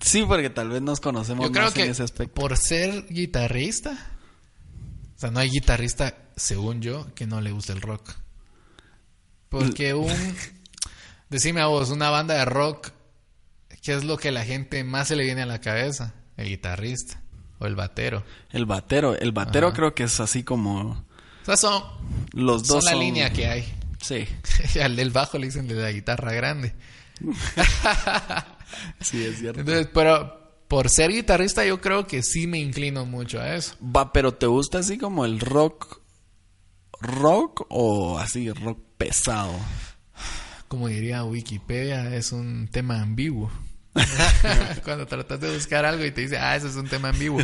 Sí, 0.00 0.24
porque 0.26 0.50
tal 0.50 0.70
vez 0.70 0.80
nos 0.82 1.00
conocemos 1.00 1.44
Yo 1.46 1.52
creo 1.52 1.64
más 1.64 1.74
que 1.74 1.84
en 1.84 1.90
ese 1.90 2.02
aspecto. 2.04 2.32
por 2.34 2.56
ser 2.56 3.06
guitarrista, 3.08 3.90
o 5.16 5.18
sea, 5.18 5.30
no 5.30 5.40
hay 5.40 5.50
guitarrista, 5.50 6.16
según 6.36 6.80
yo, 6.80 7.12
que 7.14 7.26
no 7.26 7.40
le 7.40 7.50
guste 7.50 7.72
el 7.72 7.80
rock. 7.82 8.12
Porque 9.48 9.94
un, 9.94 10.12
decime 11.28 11.60
a 11.60 11.66
vos, 11.66 11.90
una 11.90 12.08
banda 12.08 12.34
de 12.34 12.44
rock, 12.44 12.92
¿qué 13.82 13.94
es 13.94 14.04
lo 14.04 14.16
que 14.16 14.30
la 14.30 14.44
gente 14.44 14.84
más 14.84 15.08
se 15.08 15.16
le 15.16 15.24
viene 15.24 15.42
a 15.42 15.46
la 15.46 15.60
cabeza? 15.60 16.14
El 16.36 16.48
guitarrista 16.48 17.20
o 17.58 17.66
el 17.66 17.74
batero. 17.76 18.24
El 18.50 18.64
batero, 18.66 19.14
el 19.16 19.32
batero 19.32 19.68
Ajá. 19.68 19.76
creo 19.76 19.94
que 19.94 20.04
es 20.04 20.18
así 20.20 20.42
como 20.42 20.90
O 20.90 21.04
sea, 21.44 21.56
son, 21.56 21.82
los 22.32 22.66
son 22.66 22.76
dos 22.76 22.84
la 22.84 22.92
son- 22.92 23.00
línea 23.00 23.30
que 23.32 23.46
hay. 23.46 23.74
Sí, 24.00 24.26
Al 24.80 24.96
del 24.96 25.10
bajo 25.10 25.36
le 25.38 25.46
dicen 25.46 25.68
de 25.68 25.74
la 25.74 25.92
guitarra 25.92 26.32
grande. 26.32 26.74
sí 29.00 29.24
es 29.24 29.38
cierto. 29.38 29.60
Entonces, 29.60 29.88
pero 29.92 30.38
por 30.68 30.88
ser 30.88 31.10
guitarrista 31.10 31.64
yo 31.64 31.80
creo 31.80 32.06
que 32.06 32.22
sí 32.22 32.46
me 32.46 32.58
inclino 32.58 33.04
mucho 33.04 33.40
a 33.40 33.54
eso. 33.54 33.74
Va, 33.84 34.12
pero 34.12 34.32
¿te 34.34 34.46
gusta 34.46 34.78
así 34.78 34.96
como 34.98 35.24
el 35.24 35.40
rock 35.40 36.00
rock 37.00 37.66
o 37.70 38.18
así 38.18 38.50
rock 38.52 38.78
pesado? 38.96 39.52
Como 40.68 40.88
diría 40.88 41.24
Wikipedia, 41.24 42.14
es 42.14 42.32
un 42.32 42.68
tema 42.68 43.02
ambiguo. 43.02 43.50
Cuando 44.84 45.06
tratas 45.06 45.40
de 45.40 45.52
buscar 45.54 45.84
algo 45.84 46.04
y 46.04 46.10
te 46.12 46.20
dice, 46.22 46.38
ah, 46.38 46.56
eso 46.56 46.68
es 46.68 46.76
un 46.76 46.88
tema 46.88 47.10
en 47.10 47.18
vivo. 47.18 47.38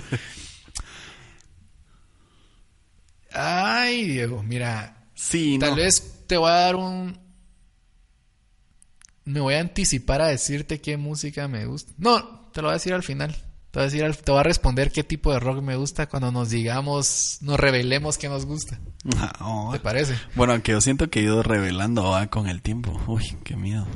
Ay, 3.33 4.05
Diego, 4.09 4.43
mira, 4.43 5.09
Sí, 5.15 5.59
tal 5.59 5.71
no. 5.71 5.77
vez 5.77 6.25
te 6.27 6.37
voy 6.37 6.51
a 6.51 6.55
dar 6.55 6.77
un... 6.77 7.19
Me 9.25 9.41
voy 9.41 9.55
a 9.55 9.61
anticipar 9.61 10.23
a 10.23 10.29
decirte 10.29 10.81
qué 10.81 10.97
música 10.97 11.49
me 11.49 11.67
gusta. 11.67 11.93
No, 11.99 12.49
te 12.53 12.63
lo 12.63 12.69
voy 12.69 12.73
a 12.73 12.79
decir 12.79 12.95
al 12.95 13.03
final. 13.03 13.33
Te 13.73 13.81
voy 13.81 13.83
a, 13.83 13.85
decir 13.87 14.05
al- 14.05 14.17
te 14.17 14.31
voy 14.31 14.41
a 14.41 14.45
responder 14.45 14.93
qué 14.93 15.03
tipo 15.03 15.33
de 15.33 15.41
rock 15.41 15.63
me 15.63 15.75
gusta 15.77 16.07
cuando 16.09 16.31
nos 16.31 16.49
digamos, 16.51 17.39
nos 17.41 17.59
revelemos 17.59 18.19
qué 18.19 18.29
nos 18.29 18.47
gusta. 18.47 18.79
No. 19.05 19.71
¿Te 19.73 19.81
parece? 19.81 20.15
Bueno, 20.37 20.53
aunque 20.53 20.73
yo 20.73 20.81
siento 20.81 21.11
que 21.11 21.19
he 21.21 21.23
ido 21.25 21.43
revelando 21.43 22.15
ah, 22.15 22.29
con 22.29 22.47
el 22.47 22.63
tiempo. 22.63 22.99
Uy, 23.09 23.37
qué 23.43 23.57
miedo. 23.57 23.87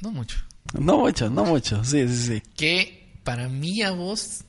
No 0.00 0.12
mucho. 0.12 0.38
No 0.78 0.98
mucho, 0.98 1.28
no 1.30 1.44
mucho. 1.44 1.82
Sí, 1.84 2.06
sí, 2.08 2.26
sí. 2.26 2.42
que 2.56 3.12
para 3.24 3.48
mí 3.48 3.82
a 3.82 3.90
vos 3.90 4.44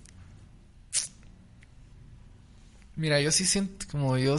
mira 2.96 3.20
yo 3.22 3.32
sí 3.32 3.46
siento 3.46 3.86
como 3.92 4.18
yo 4.18 4.38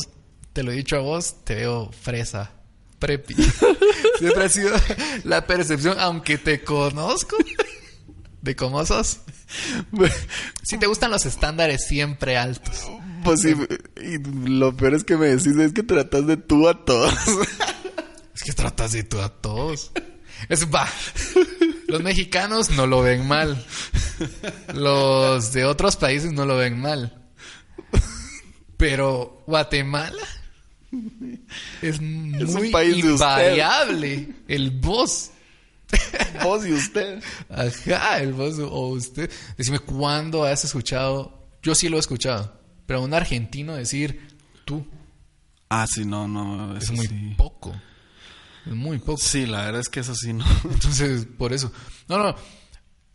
te 0.53 0.63
lo 0.63 0.73
he 0.73 0.77
dicho 0.77 0.97
a 0.97 1.01
vos 1.01 1.45
te 1.45 1.55
veo 1.57 1.91
fresa 1.93 2.53
prepi 2.99 3.35
siempre 4.19 4.45
ha 4.45 4.49
sido 4.49 4.75
la 5.25 5.47
percepción 5.47 5.99
aunque 5.99 6.39
te 6.39 6.63
conozco 6.63 7.37
de 8.43 8.57
cómo 8.57 8.85
sos 8.87 9.21
si 10.63 10.79
te 10.79 10.87
gustan 10.87 11.11
los 11.11 11.27
estándares 11.27 11.85
siempre 11.87 12.37
altos 12.37 12.87
Pues 13.25 13.43
sí, 13.43 13.55
y 14.03 14.19
lo 14.49 14.77
peor 14.77 14.95
es 14.95 15.05
que 15.05 15.17
me 15.17 15.27
decís 15.29 15.57
es 15.57 15.73
que 15.73 15.83
tratas 15.83 16.27
de 16.27 16.37
tú 16.37 16.69
a 16.69 16.85
todos. 16.85 17.15
es 18.35 18.43
que 18.43 18.53
tratas 18.53 18.93
de 18.93 19.03
tú 19.05 19.21
a 19.21 19.29
todos 19.29 19.93
es 20.49 20.67
va 20.73 20.89
los 21.93 22.03
mexicanos 22.03 22.71
no 22.71 22.87
lo 22.87 23.03
ven 23.03 23.27
mal 23.29 23.65
los 24.75 25.53
de 25.53 25.65
otros 25.65 25.97
países 25.97 26.33
no 26.33 26.45
lo 26.47 26.57
ven 26.57 26.81
mal 26.81 27.23
pero 28.77 29.43
Guatemala 29.47 30.23
es 31.81 32.01
muy 32.01 32.71
país 32.71 32.97
de 32.97 33.13
usted. 33.13 33.27
invariable 33.27 34.29
el 34.49 34.71
Vos 34.71 35.31
y 36.67 36.73
usted. 36.73 37.23
ajá 37.51 38.21
el 38.21 38.33
voz 38.33 38.59
o 38.59 38.89
usted 38.89 39.31
decime 39.59 39.79
cuándo 39.79 40.45
has 40.45 40.65
escuchado 40.65 41.47
yo 41.63 41.75
sí 41.75 41.89
lo 41.89 41.97
he 41.99 42.01
escuchado 42.01 42.59
pero 42.87 43.01
a 43.01 43.03
un 43.03 43.15
argentino 43.15 43.75
decir 43.77 44.29
tú 44.65 44.87
Ah, 45.75 45.87
sí, 45.87 46.05
no, 46.05 46.29
no. 46.29 46.77
es 46.77 46.91
muy 46.91 47.07
sí. 47.07 47.35
poco 47.37 47.71
es 47.75 47.92
muy 48.67 48.99
poco 48.99 49.19
Sí, 49.19 49.47
la 49.47 49.65
verdad 49.65 49.81
es 49.81 49.89
que 49.89 50.01
eso 50.01 50.15
sí 50.15 50.33
no. 50.33 50.45
Entonces, 50.65 51.27
por 51.27 51.53
eso. 51.53 51.73
No, 52.09 52.19
no. 52.19 52.35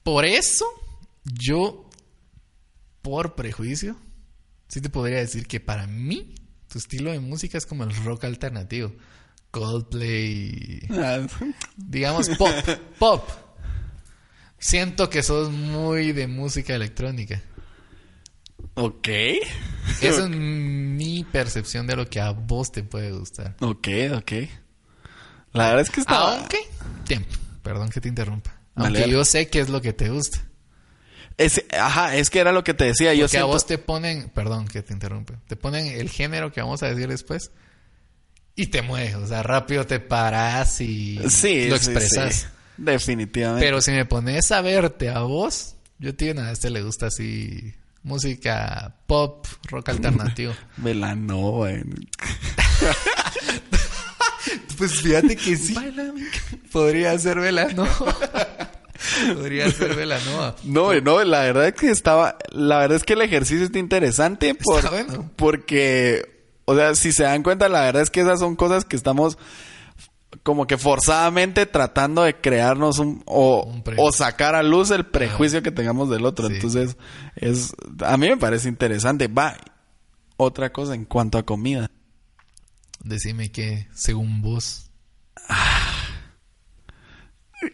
Por 0.04 0.26
eso, 0.26 0.66
yo, 1.24 1.90
por 3.02 3.36
prejuicio, 3.36 3.98
sí 4.68 4.82
te 4.82 4.90
podría 4.90 5.18
decir 5.20 5.48
que 5.48 5.60
para 5.60 5.88
mí, 5.88 6.36
tu 6.70 6.78
estilo 6.78 7.12
de 7.12 7.20
música 7.20 7.58
es 7.58 7.66
como 7.66 7.84
el 7.84 7.96
rock 8.04 8.26
alternativo. 8.26 8.94
Coldplay. 9.52 10.88
Digamos, 11.76 12.30
pop. 12.30 12.50
Pop. 13.00 13.30
Siento 14.60 15.10
que 15.10 15.24
sos 15.24 15.52
muy 15.52 16.12
de 16.12 16.28
música 16.28 16.76
electrónica. 16.76 17.42
ok. 18.76 19.08
Esa 20.02 20.24
es 20.24 20.30
mi 20.30 21.24
percepción 21.24 21.88
de 21.88 21.96
lo 21.96 22.10
que 22.10 22.20
a 22.20 22.32
vos 22.32 22.72
te 22.72 22.84
puede 22.84 23.12
gustar. 23.12 23.56
Ok, 23.62 23.88
ok. 24.16 24.32
La 25.54 25.68
verdad 25.68 25.82
es 25.82 25.90
que 25.90 26.00
está... 26.02 26.18
Aunque, 26.38 26.60
tiempo, 27.06 27.30
perdón 27.64 27.90
que 27.90 28.02
te 28.02 28.08
interrumpa. 28.10 28.54
Aunque 28.76 29.00
dale. 29.02 29.12
yo 29.14 29.26
sé 29.26 29.48
qué 29.50 29.60
es 29.60 29.70
lo 29.70 29.82
que 29.82 29.94
te 29.94 30.10
gusta. 30.10 30.40
Es- 31.38 31.64
ajá, 31.80 32.16
es 32.16 32.30
que 32.30 32.40
era 32.40 32.52
lo 32.52 32.64
que 32.64 32.74
te 32.74 32.86
decía. 32.86 33.14
Yo 33.14 33.26
Porque 33.26 33.38
a 33.38 33.42
siento... 33.42 33.48
vos 33.48 33.66
te 33.66 33.78
ponen, 33.78 34.30
perdón 34.30 34.68
que 34.68 34.82
te 34.84 34.94
interrumpe, 34.94 35.34
te 35.48 35.56
ponen 35.56 35.88
el 35.88 36.10
género 36.10 36.52
que 36.52 36.62
vamos 36.62 36.82
a 36.84 36.88
decir 36.88 37.08
después 37.08 37.52
y 38.56 38.68
te 38.68 38.82
mueves, 38.82 39.16
o 39.16 39.28
sea, 39.28 39.44
rápido 39.44 39.86
te 39.86 40.00
paras 40.00 40.82
y 40.82 41.20
Sí, 41.30 41.68
lo 41.68 41.78
sí, 41.78 41.92
expresas. 41.92 42.36
sí. 42.36 42.46
Definitivamente. 42.78 43.66
Pero 43.66 43.82
si 43.82 43.92
me 43.92 44.06
pones 44.06 44.52
a 44.52 44.62
verte 44.62 45.10
a 45.10 45.20
vos, 45.20 45.76
yo 46.00 46.16
tío, 46.16 46.40
a 46.40 46.52
este 46.52 46.70
le 46.70 46.82
gusta 46.84 47.08
así 47.08 47.74
música 48.04 48.96
pop, 49.08 49.46
rock 49.70 49.90
alternativo. 49.90 50.54
Velanova. 50.78 51.70
pues 54.78 55.02
fíjate 55.02 55.36
que 55.36 55.56
sí. 55.58 55.76
Podría 56.72 57.18
ser 57.20 57.40
Velanova. 57.40 57.90
Podría 59.36 59.70
ser 59.72 59.96
Velanova. 59.96 60.56
No, 60.64 60.94
no, 61.02 61.24
la 61.24 61.42
verdad 61.42 61.68
es 61.68 61.74
que 61.74 61.90
estaba... 61.92 62.38
La 62.52 62.80
verdad 62.80 62.98
es 62.98 63.04
que 63.04 63.14
el 63.14 63.22
ejercicio 63.22 63.66
está 63.66 63.80
interesante 63.80 64.56
por- 64.56 64.78
Está 64.80 64.90
bueno. 64.92 65.30
porque... 65.36 66.36
O 66.66 66.76
sea, 66.76 66.96
si 66.96 67.12
se 67.14 67.24
dan 67.24 67.44
cuenta, 67.44 67.70
la 67.70 67.82
verdad 67.82 68.02
es 68.02 68.10
que 68.10 68.20
esas 68.22 68.40
son 68.40 68.56
cosas 68.58 68.84
que 68.84 68.96
estamos 68.98 69.38
como 70.44 70.68
que 70.68 70.78
forzadamente 70.78 71.66
tratando 71.66 72.24
de 72.24 72.36
crearnos 72.36 73.00
un 73.00 73.24
o, 73.26 73.64
Un 73.64 73.84
pre- 73.84 73.96
o 73.98 74.12
sacar 74.12 74.54
a 74.56 74.64
luz 74.64 74.92
el 74.92 75.06
prejuicio 75.06 75.64
que 75.64 75.72
tengamos 75.72 76.10
del 76.10 76.26
otro. 76.26 76.48
Sí. 76.50 76.56
Entonces, 76.56 76.98
es 77.38 77.72
a 78.02 78.18
mí 78.18 78.28
me 78.28 78.36
parece 78.36 78.68
interesante. 78.68 79.28
Va, 79.30 79.56
otra 80.36 80.74
cosa 80.74 80.94
en 80.94 81.06
cuanto 81.06 81.38
a 81.38 81.44
comida. 81.46 81.90
Decime 83.08 83.52
que, 83.52 83.88
según 83.94 84.42
vos, 84.42 84.90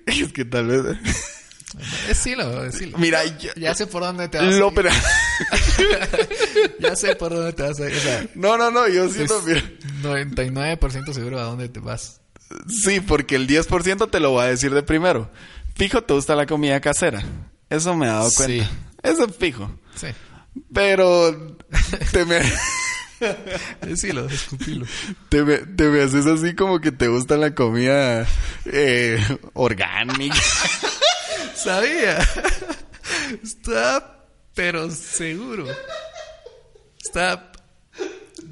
Es 0.05 0.31
que 0.31 0.45
tal 0.45 0.67
vez 0.67 0.83
decilo, 2.07 2.63
decilo. 2.63 2.97
Mira, 2.97 3.23
yo- 3.37 3.51
ya 3.55 3.73
sé 3.75 3.87
por 3.87 4.03
dónde 4.03 4.29
te 4.29 4.37
vas. 4.37 4.53
a 4.53 4.57
ir. 4.57 4.63
pero 4.75 4.89
Ya 6.79 6.95
sé 6.95 7.15
por 7.15 7.33
dónde 7.33 7.53
te 7.53 7.63
vas 7.63 7.79
a 7.79 7.89
ir. 7.89 7.95
O 7.95 7.99
sea, 7.99 8.25
No, 8.35 8.57
no, 8.57 8.69
no, 8.71 8.87
yo 8.87 9.09
siento 9.09 9.41
mira, 9.41 9.59
es 9.59 10.03
99% 10.03 11.13
seguro 11.13 11.39
a 11.39 11.43
dónde 11.43 11.69
te 11.69 11.79
vas. 11.79 12.21
Sí, 12.67 12.99
porque 12.99 13.35
el 13.35 13.47
10% 13.47 14.09
te 14.11 14.19
lo 14.19 14.31
voy 14.31 14.43
a 14.43 14.47
decir 14.47 14.73
de 14.73 14.83
primero. 14.83 15.31
Fijo, 15.75 16.03
te 16.03 16.13
gusta 16.13 16.35
la 16.35 16.45
comida 16.45 16.79
casera. 16.79 17.23
Eso 17.69 17.95
me 17.95 18.05
he 18.05 18.09
dado 18.09 18.29
cuenta. 18.35 18.65
Sí. 18.65 18.71
Eso 19.01 19.25
es 19.25 19.35
fijo. 19.35 19.71
Sí. 19.95 20.07
Pero 20.71 21.57
te 22.11 22.25
me, 22.25 22.39
Decilo, 23.81 24.27
escupilo. 24.27 24.85
te 25.29 25.43
me, 25.43 25.57
te 25.57 25.87
me 25.89 26.01
haces 26.01 26.25
así 26.25 26.55
como 26.55 26.81
que 26.81 26.91
te 26.91 27.07
gusta 27.07 27.37
la 27.37 27.53
comida 27.55 28.27
eh, 28.65 29.19
orgánica. 29.53 30.35
Sabía. 31.55 32.17
Está, 33.41 34.25
pero 34.53 34.91
seguro. 34.91 35.65
Está, 37.03 37.51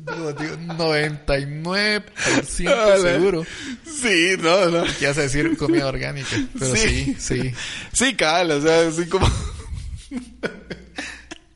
digo, 0.05 0.31
99% 0.57 2.67
Ala. 2.67 2.97
seguro. 2.97 3.45
Sí, 3.85 4.35
no, 4.39 4.69
no. 4.69 4.83
Que 4.99 5.07
vas 5.07 5.17
a 5.17 5.21
decir 5.21 5.55
comida 5.57 5.87
orgánica. 5.87 6.29
Pero 6.57 6.75
sí, 6.75 7.15
sí. 7.19 7.53
Sí, 7.93 8.15
cabal, 8.15 8.51
o 8.51 8.61
sea, 8.61 8.87
así 8.87 9.05
como... 9.07 9.29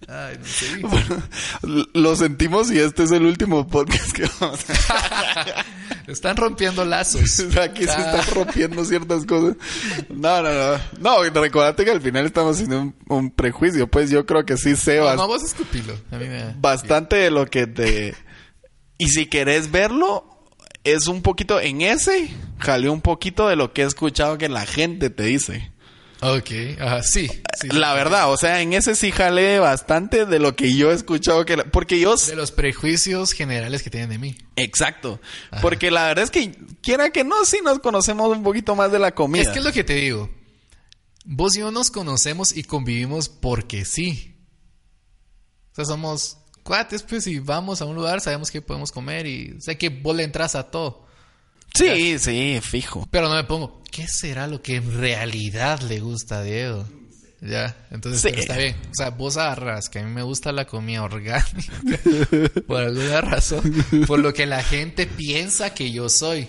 Ay, 0.07 0.37
no 0.37 0.45
sé. 0.45 0.81
Bueno, 0.81 1.87
lo 1.93 2.15
sentimos 2.15 2.71
y 2.71 2.79
este 2.79 3.03
es 3.03 3.11
el 3.11 3.23
último 3.23 3.67
podcast 3.67 4.11
que 4.11 4.29
vamos 4.39 4.59
a 4.89 5.65
Están 6.07 6.37
rompiendo 6.37 6.85
lazos. 6.85 7.39
Aquí 7.61 7.85
se 7.85 7.91
Ah. 7.91 8.11
están 8.19 8.35
rompiendo 8.35 8.85
ciertas 8.85 9.25
cosas. 9.25 9.55
No, 10.09 10.41
no, 10.43 10.49
no. 10.53 10.79
No, 10.99 11.23
recordate 11.41 11.83
que 11.83 11.91
al 11.91 12.01
final 12.01 12.25
estamos 12.27 12.55
haciendo 12.55 12.79
un, 12.81 12.95
un 13.07 13.31
prejuicio. 13.31 13.87
Pues 13.87 14.11
yo 14.11 14.25
creo 14.25 14.45
que 14.45 14.57
sí 14.57 14.75
sé 14.75 14.97
No, 14.99 15.27
vos 15.27 15.43
escupilo. 15.43 15.93
A 16.11 16.17
mí 16.17 16.27
me... 16.27 16.53
bastante 16.59 17.15
de 17.15 17.31
lo 17.31 17.47
que 17.47 17.65
te... 17.65 18.13
Y 18.99 19.09
si 19.09 19.25
querés 19.25 19.71
verlo, 19.71 20.39
es 20.83 21.07
un 21.07 21.23
poquito 21.23 21.59
en 21.59 21.81
ese, 21.81 22.29
jalé 22.59 22.89
un 22.89 23.01
poquito 23.01 23.47
de 23.47 23.55
lo 23.55 23.73
que 23.73 23.81
he 23.81 23.85
escuchado 23.85 24.37
que 24.37 24.47
la 24.47 24.65
gente 24.67 25.09
te 25.09 25.23
dice. 25.23 25.71
Ok, 26.21 26.79
ajá, 26.79 27.03
sí. 27.03 27.27
sí. 27.59 27.67
La 27.69 27.93
verdad, 27.93 28.31
o 28.31 28.37
sea, 28.37 28.61
en 28.61 28.73
ese 28.73 28.95
sí 28.95 29.11
jalé 29.11 29.59
bastante 29.59 30.25
de 30.25 30.39
lo 30.39 30.55
que 30.55 30.75
yo 30.75 30.91
he 30.91 30.95
escuchado 30.95 31.45
que... 31.45 31.57
la- 31.57 31.65
Porque 31.65 31.99
yo... 31.99 32.15
De 32.15 32.35
los 32.35 32.51
prejuicios 32.51 33.33
generales 33.33 33.83
que 33.83 33.89
tienen 33.89 34.09
de 34.09 34.17
mí. 34.17 34.35
Exacto. 34.55 35.19
Porque 35.61 35.91
la 35.91 36.05
verdad 36.07 36.23
es 36.23 36.31
que, 36.31 36.57
quiera 36.81 37.09
que 37.11 37.23
no, 37.23 37.43
sí 37.45 37.59
nos 37.63 37.79
conocemos 37.79 38.35
un 38.35 38.43
poquito 38.43 38.75
más 38.75 38.91
de 38.91 38.99
la 38.99 39.13
comida. 39.13 39.41
Es 39.43 39.49
que 39.49 39.59
es 39.59 39.65
lo 39.65 39.71
que 39.73 39.83
te 39.83 39.93
digo. 39.95 40.29
Vos 41.25 41.55
y 41.55 41.59
yo 41.59 41.71
nos 41.71 41.91
conocemos 41.91 42.55
y 42.55 42.63
convivimos 42.63 43.29
porque 43.29 43.83
sí. 43.85 44.37
O 45.71 45.75
sea, 45.75 45.85
somos 45.85 46.37
cuates, 46.63 47.03
pues, 47.03 47.27
y 47.27 47.39
vamos 47.39 47.81
a 47.81 47.85
un 47.85 47.95
lugar, 47.95 48.21
sabemos 48.21 48.49
que 48.51 48.61
podemos 48.61 48.91
comer 48.91 49.27
y 49.27 49.59
sé 49.59 49.77
que 49.77 49.89
vos 49.89 50.15
le 50.15 50.23
entras 50.23 50.55
a 50.55 50.71
todo. 50.71 51.04
Sí, 51.75 52.17
sí, 52.19 52.59
fijo. 52.61 53.07
Pero 53.11 53.29
no 53.29 53.35
me 53.35 53.43
pongo, 53.43 53.83
¿qué 53.91 54.07
será 54.07 54.47
lo 54.47 54.61
que 54.61 54.77
en 54.77 54.97
realidad 54.99 55.81
le 55.81 55.99
gusta 55.99 56.39
a 56.39 56.43
Diego? 56.43 56.85
Ya, 57.41 57.75
entonces 57.91 58.21
Sí. 58.21 58.29
está 58.39 58.57
bien. 58.57 58.75
O 58.91 58.95
sea, 58.95 59.09
vos 59.11 59.37
agarras 59.37 59.89
que 59.89 59.99
a 59.99 60.03
mí 60.03 60.09
me 60.11 60.23
gusta 60.23 60.51
la 60.51 60.65
comida 60.65 61.03
orgánica 61.03 61.45
por 62.67 62.81
alguna 62.81 63.21
razón, 63.21 63.71
por 64.07 64.19
lo 64.19 64.33
que 64.33 64.45
la 64.47 64.63
gente 64.63 65.05
piensa 65.05 65.73
que 65.73 65.91
yo 65.91 66.09
soy. 66.09 66.47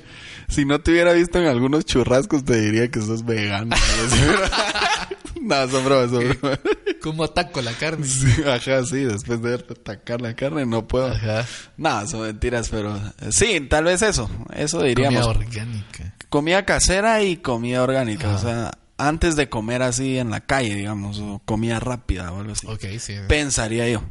Si 0.49 0.65
no 0.65 0.81
te 0.81 0.93
hubiera 0.93 1.13
visto 1.13 1.39
en 1.41 1.47
algunos 1.47 1.85
churrascos, 1.85 2.45
te 2.45 2.59
diría 2.61 2.89
que 2.89 3.01
sos 3.03 3.25
vegano. 3.25 3.75
no, 5.67 5.69
son 5.71 5.85
bromas, 5.85 6.11
son 6.11 6.29
bromas. 6.41 6.61
¿Cómo 7.03 7.25
ataco 7.25 7.63
la 7.63 7.73
carne? 7.73 8.07
Sí, 8.07 8.43
ajá, 8.47 8.85
sí, 8.85 9.05
después 9.05 9.41
de 9.43 9.51
verte 9.51 9.75
atacar 9.75 10.21
la 10.21 10.35
carne 10.35 10.67
no 10.67 10.87
puedo. 10.89 11.07
Ajá. 11.07 11.47
No, 11.77 12.07
son 12.07 12.23
mentiras, 12.23 12.69
pero 12.69 12.97
eh, 12.97 13.31
sí, 13.31 13.61
tal 13.61 13.85
vez 13.85 14.03
eso, 14.03 14.29
eso 14.55 14.79
Comida 14.79 14.89
diríamos. 14.89 15.27
orgánica. 15.27 16.15
Comida 16.29 16.65
casera 16.65 17.23
y 17.23 17.37
comida 17.37 17.83
orgánica, 17.83 18.35
o 18.35 18.39
sea, 18.39 18.79
antes 18.99 19.37
de 19.37 19.49
comer 19.49 19.83
así 19.83 20.19
en 20.19 20.31
la 20.31 20.41
calle, 20.41 20.75
digamos, 20.75 21.19
o 21.21 21.41
comida 21.45 21.79
rápida 21.81 22.33
o 22.33 22.41
algo 22.41 22.53
así. 22.53 22.67
Ok, 22.67 22.85
sí. 22.99 23.15
Pensaría 23.29 23.89
yo. 23.89 24.03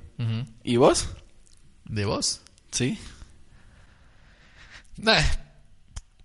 ¿Y 0.63 0.77
vos? 0.77 1.09
¿De 1.85 2.05
vos? 2.05 2.41
Sí. 2.71 2.97
Nah, 4.97 5.21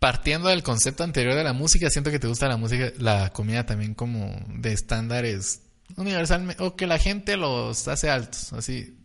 partiendo 0.00 0.48
del 0.48 0.64
concepto 0.64 1.04
anterior 1.04 1.34
de 1.34 1.44
la 1.44 1.52
música, 1.52 1.90
siento 1.90 2.10
que 2.10 2.18
te 2.18 2.26
gusta 2.26 2.48
la 2.48 2.56
música, 2.56 2.90
la 2.98 3.32
comida 3.32 3.66
también 3.66 3.94
como 3.94 4.34
de 4.48 4.72
estándares 4.72 5.62
universalmente, 5.96 6.62
o 6.62 6.74
que 6.74 6.86
la 6.86 6.98
gente 6.98 7.36
los 7.36 7.86
hace 7.86 8.10
altos, 8.10 8.52
así, 8.52 8.98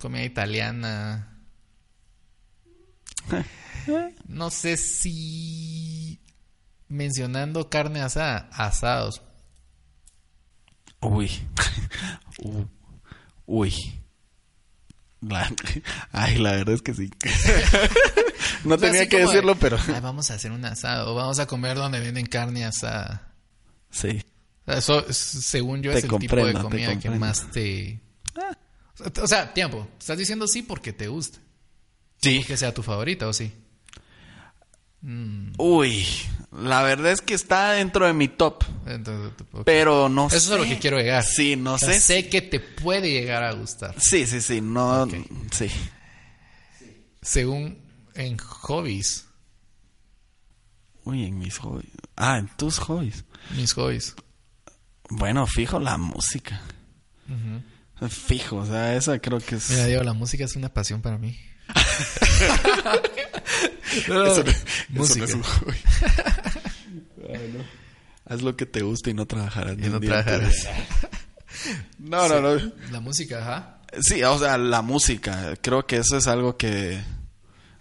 comida 0.00 0.24
italiana. 0.24 1.36
No 4.26 4.50
sé 4.50 4.76
si 4.76 6.20
mencionando 6.86 7.70
carne 7.70 8.02
asada, 8.02 8.48
asados. 8.52 9.22
Uy. 11.00 11.30
Uy. 13.46 13.99
La- 15.20 15.52
Ay, 16.12 16.38
la 16.38 16.52
verdad 16.52 16.74
es 16.74 16.82
que 16.82 16.94
sí. 16.94 17.10
no 18.64 18.78
tenía 18.78 19.08
que 19.08 19.18
de, 19.18 19.22
decirlo, 19.26 19.54
pero 19.56 19.78
"Ay, 19.88 20.00
vamos 20.00 20.30
a 20.30 20.34
hacer 20.34 20.50
un 20.52 20.64
asado, 20.64 21.14
vamos 21.14 21.38
a 21.38 21.46
comer 21.46 21.76
donde 21.76 22.00
venden 22.00 22.26
carne 22.26 22.64
asada. 22.64 23.32
sí. 23.90 24.22
Eso, 24.66 25.04
es- 25.08 25.16
según 25.16 25.82
yo, 25.82 25.90
Te 25.90 25.98
es 25.98 26.04
el 26.04 26.10
tipo 26.18 26.36
de 26.36 26.52
comida 26.54 26.96
que 26.98 27.10
más 27.10 27.50
te... 27.50 28.00
O 29.20 29.26
sea, 29.26 29.52
tiempo. 29.52 29.88
Estás 29.98 30.16
diciendo 30.16 30.46
sí 30.46 30.62
porque 30.62 30.92
te 30.92 31.08
gusta. 31.08 31.38
Sí. 32.22 32.44
Que 32.44 32.56
sea 32.56 32.72
tu 32.72 32.82
favorita, 32.82 33.26
¿o 33.26 33.32
sí? 33.32 33.52
Uy, 35.02 36.06
la 36.52 36.82
verdad 36.82 37.12
es 37.12 37.20
que 37.22 37.32
está 37.34 37.72
dentro 37.72 38.06
de 38.06 38.12
mi 38.12 38.28
top, 38.28 38.64
Entonces, 38.86 39.32
pero 39.64 40.08
no 40.10 40.28
sé. 40.28 40.36
Eso 40.36 40.52
es 40.54 40.60
a 40.60 40.62
lo 40.62 40.68
que 40.68 40.78
quiero 40.78 40.98
llegar. 40.98 41.24
Sí, 41.24 41.56
no 41.56 41.74
O 41.74 41.78
sea, 41.78 41.92
sé. 41.94 42.00
sé 42.00 42.28
que 42.28 42.42
te 42.42 42.60
puede 42.60 43.10
llegar 43.10 43.42
a 43.42 43.52
gustar. 43.52 43.94
Sí, 43.98 44.26
sí, 44.26 44.40
sí, 44.42 44.60
no, 44.60 45.08
sí. 45.52 45.70
Según 47.22 47.78
en 48.14 48.36
hobbies, 48.38 49.26
Uy, 51.04 51.24
en 51.24 51.38
mis 51.38 51.56
hobbies. 51.58 51.90
Ah, 52.16 52.36
en 52.38 52.48
tus 52.58 52.78
hobbies. 52.78 53.24
mis 53.56 53.72
hobbies. 53.72 54.14
Bueno, 55.08 55.46
fijo 55.46 55.80
la 55.80 55.96
música. 55.96 56.60
Fijo, 58.08 58.56
o 58.56 58.66
sea, 58.66 58.94
esa 58.96 59.18
creo 59.18 59.40
que 59.40 59.56
es... 59.56 59.70
Mira, 59.70 59.86
Diego, 59.86 60.02
la 60.04 60.12
música 60.12 60.44
es 60.44 60.56
una 60.56 60.68
pasión 60.68 61.00
para 61.02 61.16
mí. 61.18 61.38
Eso 63.92 64.14
no- 64.14 64.26
eso 64.26 64.44
no 64.44 64.52
música. 65.00 65.24
es 65.24 65.34
un 65.34 65.42
hobby. 65.42 65.76
Ay, 67.28 67.54
no. 67.56 67.64
Haz 68.34 68.42
lo 68.42 68.56
que 68.56 68.66
te 68.66 68.82
gusta 68.82 69.10
y 69.10 69.14
no 69.14 69.26
trabajarás. 69.26 69.76
Y 69.78 69.88
no 69.88 70.00
trabajarás. 70.00 70.54
No, 71.98 72.26
no, 72.28 72.40
no. 72.40 72.72
La 72.90 73.00
música, 73.00 73.40
ajá. 73.40 73.78
Sí, 74.00 74.22
o 74.22 74.38
sea, 74.38 74.56
la 74.56 74.80
música. 74.82 75.54
Creo 75.60 75.84
que 75.84 75.96
eso 75.96 76.16
es 76.16 76.26
algo 76.28 76.56
que... 76.56 76.98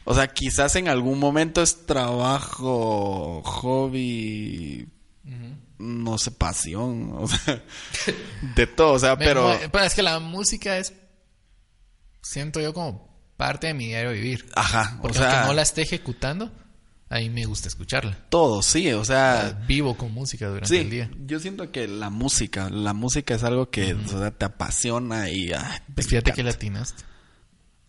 O 0.06 0.14
sea, 0.16 0.28
quizás 0.28 0.76
en 0.76 0.90
algún 0.90 1.20
momento 1.20 1.62
es 1.62 1.86
trabajo, 1.86 3.42
hobby, 3.44 4.88
no 5.78 6.18
sé, 6.18 6.32
pasión, 6.32 7.14
o 7.16 7.28
sea, 7.28 7.64
de 8.56 8.68
todo, 8.68 8.94
o 8.94 9.00
sea, 9.00 9.18
pero... 9.20 9.58
pero 9.72 9.84
es 9.86 9.94
que 9.94 10.02
la 10.02 10.20
música 10.20 10.78
es, 10.80 10.94
siento 12.24 12.60
yo 12.60 12.74
como 12.74 13.09
parte 13.40 13.68
de 13.68 13.74
mi 13.74 13.88
diario 13.88 14.12
vivir. 14.12 14.46
Ajá, 14.56 14.98
o 15.00 15.02
Porque 15.04 15.18
sea, 15.20 15.32
aunque 15.32 15.48
no 15.48 15.54
la 15.54 15.62
esté 15.62 15.82
ejecutando, 15.82 16.52
ahí 17.10 17.30
me 17.30 17.46
gusta 17.46 17.70
escucharla. 17.70 18.18
todo, 18.30 18.62
sí, 18.62 18.92
o 18.92 19.06
sea... 19.06 19.64
Vivo 19.66 19.96
con 19.98 20.12
música 20.14 20.48
durante 20.48 20.68
Sí, 20.68 20.78
el 20.78 20.90
día. 20.90 21.10
yo 21.26 21.40
siento 21.40 21.72
que 21.72 21.88
la 21.88 22.10
música, 22.10 22.70
la 22.70 22.92
música 22.94 23.34
es 23.36 23.44
algo 23.46 23.70
que 23.72 23.94
o 23.96 24.08
sea, 24.08 24.32
te 24.32 24.44
apasiona 24.46 25.30
y... 25.30 25.54
ah, 25.54 25.82
Pues 25.96 26.08
fíjate 26.08 26.34
que 26.34 26.44
latinaste. 26.44 27.04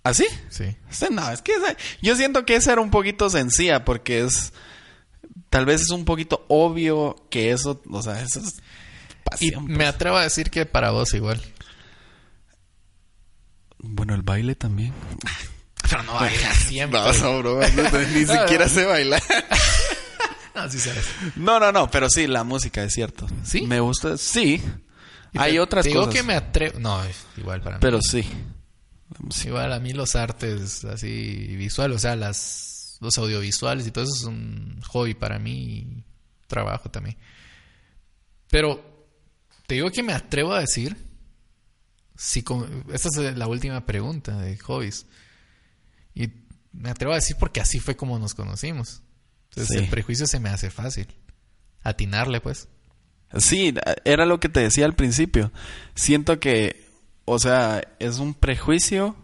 ¿Ah, 0.05 0.14
sí? 0.14 0.26
Sí. 0.48 0.76
Sí, 0.88 1.07
No, 1.11 1.30
es 1.30 1.42
que 1.42 1.53
yo 2.01 2.14
siento 2.16 2.46
que 2.46 2.55
esa 2.57 2.72
era 2.72 2.80
un 2.80 2.90
poquito 2.90 3.28
sencilla 3.28 3.84
porque 3.84 4.22
es... 4.24 4.53
Tal 5.51 5.66
vez 5.66 5.80
es 5.80 5.90
un 5.90 6.05
poquito 6.05 6.46
obvio 6.48 7.26
que 7.28 7.51
eso, 7.51 7.82
o 7.90 8.03
sea, 8.03 8.22
eso 8.22 8.38
es 8.38 8.59
Y 8.59 9.51
pasión. 9.51 9.64
me 9.66 9.76
pues. 9.78 9.88
atrevo 9.88 10.16
a 10.16 10.22
decir 10.22 10.48
que 10.48 10.64
para 10.64 10.92
vos 10.92 11.12
igual. 11.12 11.40
Bueno, 13.83 14.14
el 14.14 14.22
baile 14.22 14.55
también. 14.55 14.93
Pero 15.89 16.03
no 16.05 16.14
bailas 16.14 16.57
siempre. 16.68 17.01
No, 17.01 17.12
no, 17.12 17.39
bro, 17.39 17.61
no, 17.61 17.99
ni 18.14 18.24
siquiera 18.26 18.68
sé 18.68 18.85
bailar. 18.85 19.22
No, 20.55 20.70
sí 20.70 20.78
sabes. 20.78 21.07
No, 21.37 21.59
no, 21.59 21.72
no, 21.72 21.91
pero 21.91 22.09
sí, 22.11 22.26
la 22.26 22.45
música 22.45 22.83
es 22.85 22.93
cierto. 22.93 23.26
¿Sí? 23.45 23.62
Me 23.62 23.81
gusta, 23.81 24.16
sí. 24.18 24.62
Y 25.33 25.39
Hay 25.39 25.53
te- 25.53 25.61
otras 25.61 25.83
te 25.85 25.89
digo 25.91 26.03
cosas. 26.03 26.14
que 26.14 26.22
me 26.22 26.35
atrevo. 26.35 26.78
No, 26.81 27.03
es 27.05 27.16
igual 27.37 27.61
para 27.62 27.76
mí. 27.76 27.81
Pero 27.81 28.01
sí. 28.03 28.24
Igual 29.47 29.72
a 29.72 29.81
mí 29.81 29.93
los 29.93 30.14
artes 30.16 30.85
así 30.85 31.57
visuales, 31.57 31.97
o 31.97 31.99
sea, 32.01 32.14
las 32.16 32.99
los 33.01 33.16
audiovisuales 33.16 33.87
y 33.87 33.91
todo 33.91 34.05
eso 34.05 34.12
es 34.14 34.24
un 34.24 34.81
hobby 34.89 35.14
para 35.14 35.39
mí 35.39 35.53
y 35.78 36.05
trabajo 36.47 36.91
también. 36.91 37.16
Pero 38.49 38.85
te 39.66 39.76
digo 39.76 39.91
que 39.91 40.03
me 40.03 40.12
atrevo 40.12 40.53
a 40.53 40.61
decir 40.61 40.97
si 42.23 42.43
con- 42.43 42.85
esta 42.93 43.09
es 43.09 43.37
la 43.37 43.47
última 43.47 43.87
pregunta 43.87 44.37
de 44.37 44.59
hobbies. 44.59 45.07
Y 46.14 46.29
me 46.73 46.91
atrevo 46.91 47.12
a 47.12 47.16
decir 47.16 47.37
porque 47.41 47.61
así 47.62 47.81
fue 47.81 47.97
como 47.97 48.18
nos 48.18 48.35
conocimos. 48.35 49.03
Entonces 49.51 49.68
Sí. 49.79 49.83
el 49.85 49.89
prejuicio 49.91 50.27
se 50.27 50.39
me 50.39 50.51
hace 50.51 50.71
fácil. 50.71 51.07
Atinarle 51.83 52.43
pues. 52.43 52.68
Sí, 53.39 53.73
era 54.05 54.27
lo 54.27 54.39
que 54.39 54.51
te 54.51 54.61
decía 54.61 54.85
al 54.85 54.95
principio. 54.95 55.51
Siento 55.95 56.39
que, 56.41 56.87
o 57.25 57.39
sea, 57.39 57.81
es 58.01 58.18
un 58.18 58.35
prejuicio 58.35 59.16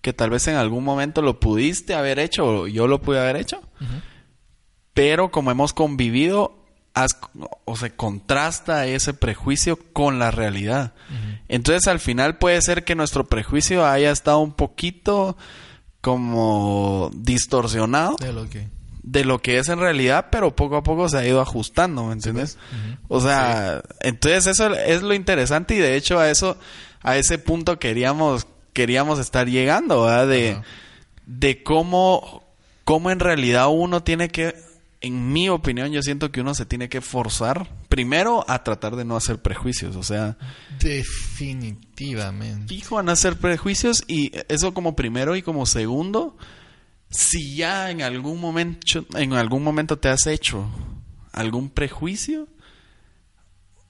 que 0.00 0.12
tal 0.12 0.30
vez 0.30 0.46
en 0.46 0.54
algún 0.54 0.84
momento 0.84 1.22
lo 1.22 1.40
pudiste 1.40 1.94
haber 1.94 2.18
hecho 2.20 2.46
o 2.46 2.66
yo 2.68 2.86
lo 2.86 3.00
pude 3.02 3.18
haber 3.18 3.36
hecho. 3.36 3.68
Pero 4.92 5.30
como 5.32 5.50
hemos 5.50 5.72
convivido, 5.72 6.63
o 7.64 7.76
se 7.76 7.90
contrasta 7.90 8.86
ese 8.86 9.14
prejuicio 9.14 9.78
con 9.92 10.18
la 10.18 10.30
realidad. 10.30 10.92
Entonces 11.48 11.88
al 11.88 12.00
final 12.00 12.38
puede 12.38 12.60
ser 12.62 12.84
que 12.84 12.94
nuestro 12.94 13.24
prejuicio 13.24 13.86
haya 13.86 14.10
estado 14.10 14.38
un 14.38 14.52
poquito 14.52 15.36
como 16.00 17.10
distorsionado 17.14 18.16
De 18.20 18.32
lo 18.32 18.48
que 18.48 18.68
de 19.04 19.24
lo 19.24 19.40
que 19.40 19.58
es 19.58 19.68
en 19.68 19.78
realidad, 19.78 20.28
pero 20.30 20.56
poco 20.56 20.76
a 20.76 20.82
poco 20.82 21.10
se 21.10 21.18
ha 21.18 21.26
ido 21.26 21.42
ajustando, 21.42 22.04
¿me 22.06 22.14
entiendes? 22.14 22.56
O 23.08 23.20
sea, 23.20 23.82
entonces 24.00 24.46
eso 24.46 24.74
es 24.74 25.02
lo 25.02 25.12
interesante 25.12 25.74
y 25.74 25.78
de 25.78 25.94
hecho 25.96 26.18
a 26.18 26.30
eso, 26.30 26.56
a 27.02 27.18
ese 27.18 27.36
punto 27.36 27.78
queríamos, 27.78 28.46
queríamos 28.72 29.18
estar 29.18 29.46
llegando, 29.46 30.04
¿verdad? 30.04 30.26
De, 30.26 30.62
de 31.26 31.62
cómo, 31.62 32.44
cómo 32.84 33.10
en 33.10 33.20
realidad 33.20 33.68
uno 33.68 34.02
tiene 34.02 34.30
que, 34.30 34.54
en 35.04 35.32
mi 35.32 35.48
opinión, 35.48 35.92
yo 35.92 36.02
siento 36.02 36.32
que 36.32 36.40
uno 36.40 36.54
se 36.54 36.66
tiene 36.66 36.88
que 36.88 37.00
forzar 37.00 37.68
primero 37.88 38.44
a 38.48 38.62
tratar 38.64 38.96
de 38.96 39.04
no 39.04 39.16
hacer 39.16 39.40
prejuicios, 39.42 39.96
o 39.96 40.02
sea, 40.02 40.36
definitivamente. 40.68 42.66
fijo 42.66 43.00
en 43.00 43.08
hacer 43.08 43.36
prejuicios 43.38 44.04
y 44.06 44.32
eso 44.48 44.74
como 44.74 44.96
primero 44.96 45.36
y 45.36 45.42
como 45.42 45.66
segundo, 45.66 46.36
si 47.10 47.56
ya 47.56 47.90
en 47.90 48.02
algún 48.02 48.40
momento, 48.40 49.06
en 49.16 49.34
algún 49.34 49.62
momento 49.62 49.98
te 49.98 50.08
has 50.08 50.26
hecho 50.26 50.68
algún 51.32 51.70
prejuicio, 51.70 52.48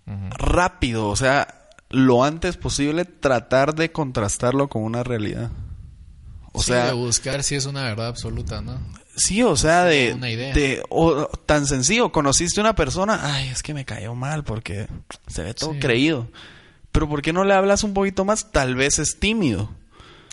rápido, 0.07 1.09
o 1.09 1.17
sea, 1.17 1.71
lo 1.91 2.25
antes 2.25 2.57
posible 2.57 3.05
tratar 3.05 3.75
de 3.75 3.93
contrastarlo 3.93 4.69
con 4.69 4.83
una 4.83 5.03
realidad. 5.03 5.51
O 6.53 6.62
Sí, 6.62 6.67
sea, 6.69 6.87
de 6.87 6.93
buscar 6.93 7.43
si 7.43 7.57
es 7.57 7.67
una 7.67 7.83
verdad 7.83 8.09
absoluta, 8.09 8.61
¿no? 8.61 8.79
Sí, 9.17 9.43
o 9.43 9.57
sea, 9.57 9.85
de, 9.85 10.12
Una 10.15 10.31
idea. 10.31 10.53
de 10.55 10.83
o, 10.89 11.27
tan 11.47 11.67
sencillo, 11.67 12.12
conociste 12.12 12.61
una 12.61 12.75
persona, 12.75 13.21
ay, 13.35 13.49
es 13.49 13.62
que 13.62 13.75
me 13.75 13.85
cayó 13.85 14.15
mal 14.15 14.45
porque 14.45 14.89
se 15.27 15.43
ve 15.43 15.55
todo 15.55 15.73
Sí. 15.75 15.79
creído. 15.81 16.29
Pero 16.93 17.09
¿por 17.09 17.23
qué 17.23 17.33
no 17.33 17.45
le 17.45 17.55
hablas 17.55 17.83
un 17.85 17.93
poquito 17.95 18.25
más? 18.25 18.53
Tal 18.53 18.75
vez 18.77 18.99
es 18.99 19.19
tímido. 19.19 19.71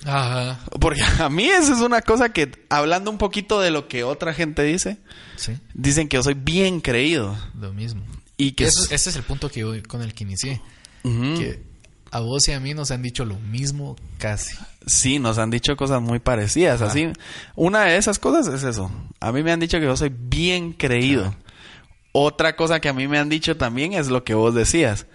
Ajá. 0.05 0.59
Porque 0.79 1.01
a 1.19 1.29
mí 1.29 1.45
eso 1.45 1.73
es 1.73 1.79
una 1.81 2.01
cosa 2.01 2.29
que, 2.29 2.51
hablando 2.69 3.11
un 3.11 3.17
poquito 3.17 3.59
de 3.61 3.71
lo 3.71 3.87
que 3.87 4.03
otra 4.03 4.33
gente 4.33 4.63
dice, 4.63 4.97
Sí, 5.37 5.53
dicen 5.73 6.07
que 6.07 6.17
yo 6.17 6.23
soy 6.23 6.33
bien 6.35 6.81
creído. 6.81 7.37
lo 7.59 7.73
mismo. 7.73 8.01
Y 8.37 8.53
que 8.53 8.65
Eso- 8.65 8.83
es- 8.85 8.91
ese 8.91 9.09
es 9.11 9.15
el 9.15 9.23
punto 9.23 9.49
que 9.49 9.63
voy- 9.63 9.81
con 9.83 10.01
el 10.01 10.13
que 10.13 10.23
inicié. 10.23 10.61
Ujú. 11.03 11.21
Que 11.39 11.63
a 12.11 12.19
vos 12.19 12.47
y 12.49 12.51
a 12.51 12.59
mí 12.59 12.73
nos 12.73 12.91
han 12.91 13.01
dicho 13.01 13.23
lo 13.23 13.37
mismo 13.37 13.95
casi. 14.17 14.55
Sí, 14.85 15.17
nos 15.17 15.37
han 15.37 15.49
dicho 15.49 15.77
cosas 15.77 16.01
muy 16.01 16.19
parecidas. 16.19 16.81
Así, 16.81 17.11
una 17.55 17.85
de 17.85 17.97
esas 17.97 18.19
cosas 18.19 18.53
es 18.53 18.63
eso. 18.63 18.91
A 19.19 19.31
mí 19.31 19.43
me 19.43 19.51
han 19.51 19.61
dicho 19.61 19.79
que 19.79 19.85
yo 19.85 19.95
soy 19.95 20.11
bien 20.13 20.73
creído. 20.73 21.33
Otra 22.11 22.57
cosa 22.57 22.81
que 22.81 22.89
a 22.89 22.93
mí 22.93 23.07
me 23.07 23.17
han 23.17 23.29
dicho 23.29 23.55
también 23.55 23.93
es 23.93 24.09
lo 24.09 24.25
que 24.25 24.33
vos 24.33 24.53
decías. 24.53 25.07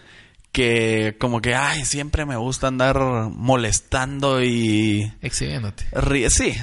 que 0.53 1.17
como 1.21 1.43
que, 1.43 1.55
ay, 1.55 1.85
siempre 1.85 2.25
me 2.25 2.37
gusta 2.37 2.69
andar 2.69 2.99
molestando 2.99 4.43
y... 4.43 5.13
Exhibiéndote. 5.21 5.85
Sí, 6.31 6.55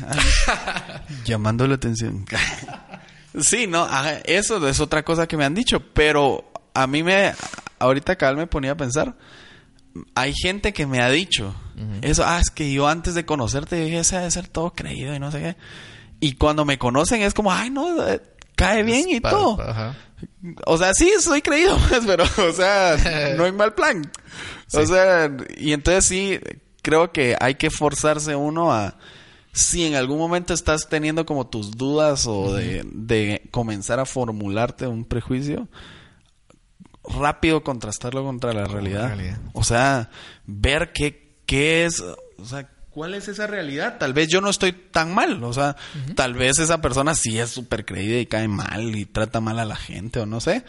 llamando 1.25 1.67
la 1.67 1.75
atención. 1.75 2.25
sí, 3.39 3.67
no, 3.67 3.83
ajá, 3.83 4.17
eso 4.25 4.67
es 4.67 4.79
otra 4.79 5.03
cosa 5.03 5.27
que 5.27 5.37
me 5.37 5.45
han 5.45 5.53
dicho, 5.53 5.79
pero 5.93 6.51
a 6.73 6.87
mí 6.87 7.03
me, 7.03 7.33
ahorita 7.77 8.15
cabal 8.15 8.37
me 8.37 8.47
ponía 8.47 8.71
a 8.71 8.77
pensar, 8.77 9.15
hay 10.15 10.33
gente 10.33 10.73
que 10.73 10.85
me 10.87 11.01
ha 11.01 11.09
dicho, 11.09 11.53
eso, 12.01 12.23
ah, 12.25 12.39
es 12.39 12.49
que 12.49 12.71
yo 12.71 12.87
antes 12.87 13.13
de 13.15 13.25
conocerte 13.25 13.75
dije, 13.83 13.99
ese 13.99 14.17
debe 14.17 14.31
ser 14.31 14.47
todo 14.47 14.73
creído 14.73 15.13
y 15.15 15.19
no 15.19 15.31
sé 15.31 15.39
qué. 15.39 15.55
Y 16.19 16.33
cuando 16.33 16.65
me 16.65 16.77
conocen 16.77 17.21
es 17.21 17.33
como, 17.33 17.51
ay, 17.51 17.69
no, 17.69 18.07
eh, 18.07 18.21
cae 18.55 18.83
bien 18.83 19.09
y 19.09 19.19
todo. 19.19 19.57
pa- 19.57 19.69
ajá. 19.71 19.95
O 20.65 20.77
sea, 20.77 20.93
sí, 20.93 21.11
soy 21.19 21.41
creído, 21.41 21.77
pues, 21.89 22.01
pero, 22.05 22.23
o 22.23 22.51
sea, 22.53 23.33
no 23.37 23.45
en 23.45 23.55
mal 23.57 23.73
plan. 23.73 24.09
O 24.73 24.85
sea, 24.85 25.29
y 25.57 25.73
entonces 25.73 26.05
sí, 26.05 26.39
creo 26.81 27.11
que 27.11 27.35
hay 27.39 27.55
que 27.55 27.69
forzarse 27.69 28.35
uno 28.35 28.71
a... 28.73 28.97
Si 29.55 29.85
en 29.85 29.93
algún 29.93 30.17
momento 30.17 30.51
estás 30.55 30.89
teniendo 30.89 31.27
como 31.27 31.45
tus 31.45 31.71
dudas 31.77 32.25
o 32.25 32.55
de, 32.55 32.81
de 32.91 33.47
comenzar 33.51 33.99
a 33.99 34.05
formularte 34.05 34.87
un 34.87 35.05
prejuicio, 35.05 35.67
rápido 37.03 37.63
contrastarlo 37.63 38.23
contra 38.23 38.53
la 38.53 38.65
realidad. 38.65 39.07
realidad. 39.07 39.39
O 39.53 39.63
sea, 39.63 40.09
ver 40.45 40.91
qué, 40.93 41.37
qué 41.45 41.85
es, 41.85 41.99
o 42.01 42.45
sea, 42.45 42.69
cuál 42.89 43.13
es 43.13 43.27
esa 43.27 43.47
realidad. 43.47 43.97
Tal 43.99 44.13
vez 44.13 44.27
yo 44.29 44.39
no 44.41 44.49
estoy 44.49 44.71
tan 44.71 45.13
mal, 45.13 45.43
o 45.43 45.51
sea, 45.53 45.75
tal 46.15 46.33
vez 46.33 46.59
esa 46.59 46.79
persona 46.81 47.15
sí 47.15 47.39
es 47.39 47.49
súper 47.49 47.85
creída 47.85 48.19
y 48.19 48.25
cae 48.25 48.47
mal 48.47 48.95
y 48.95 49.05
trata 49.05 49.41
mal 49.41 49.59
a 49.59 49.65
la 49.65 49.75
gente 49.75 50.19
o 50.19 50.25
no 50.25 50.39
sé. 50.39 50.63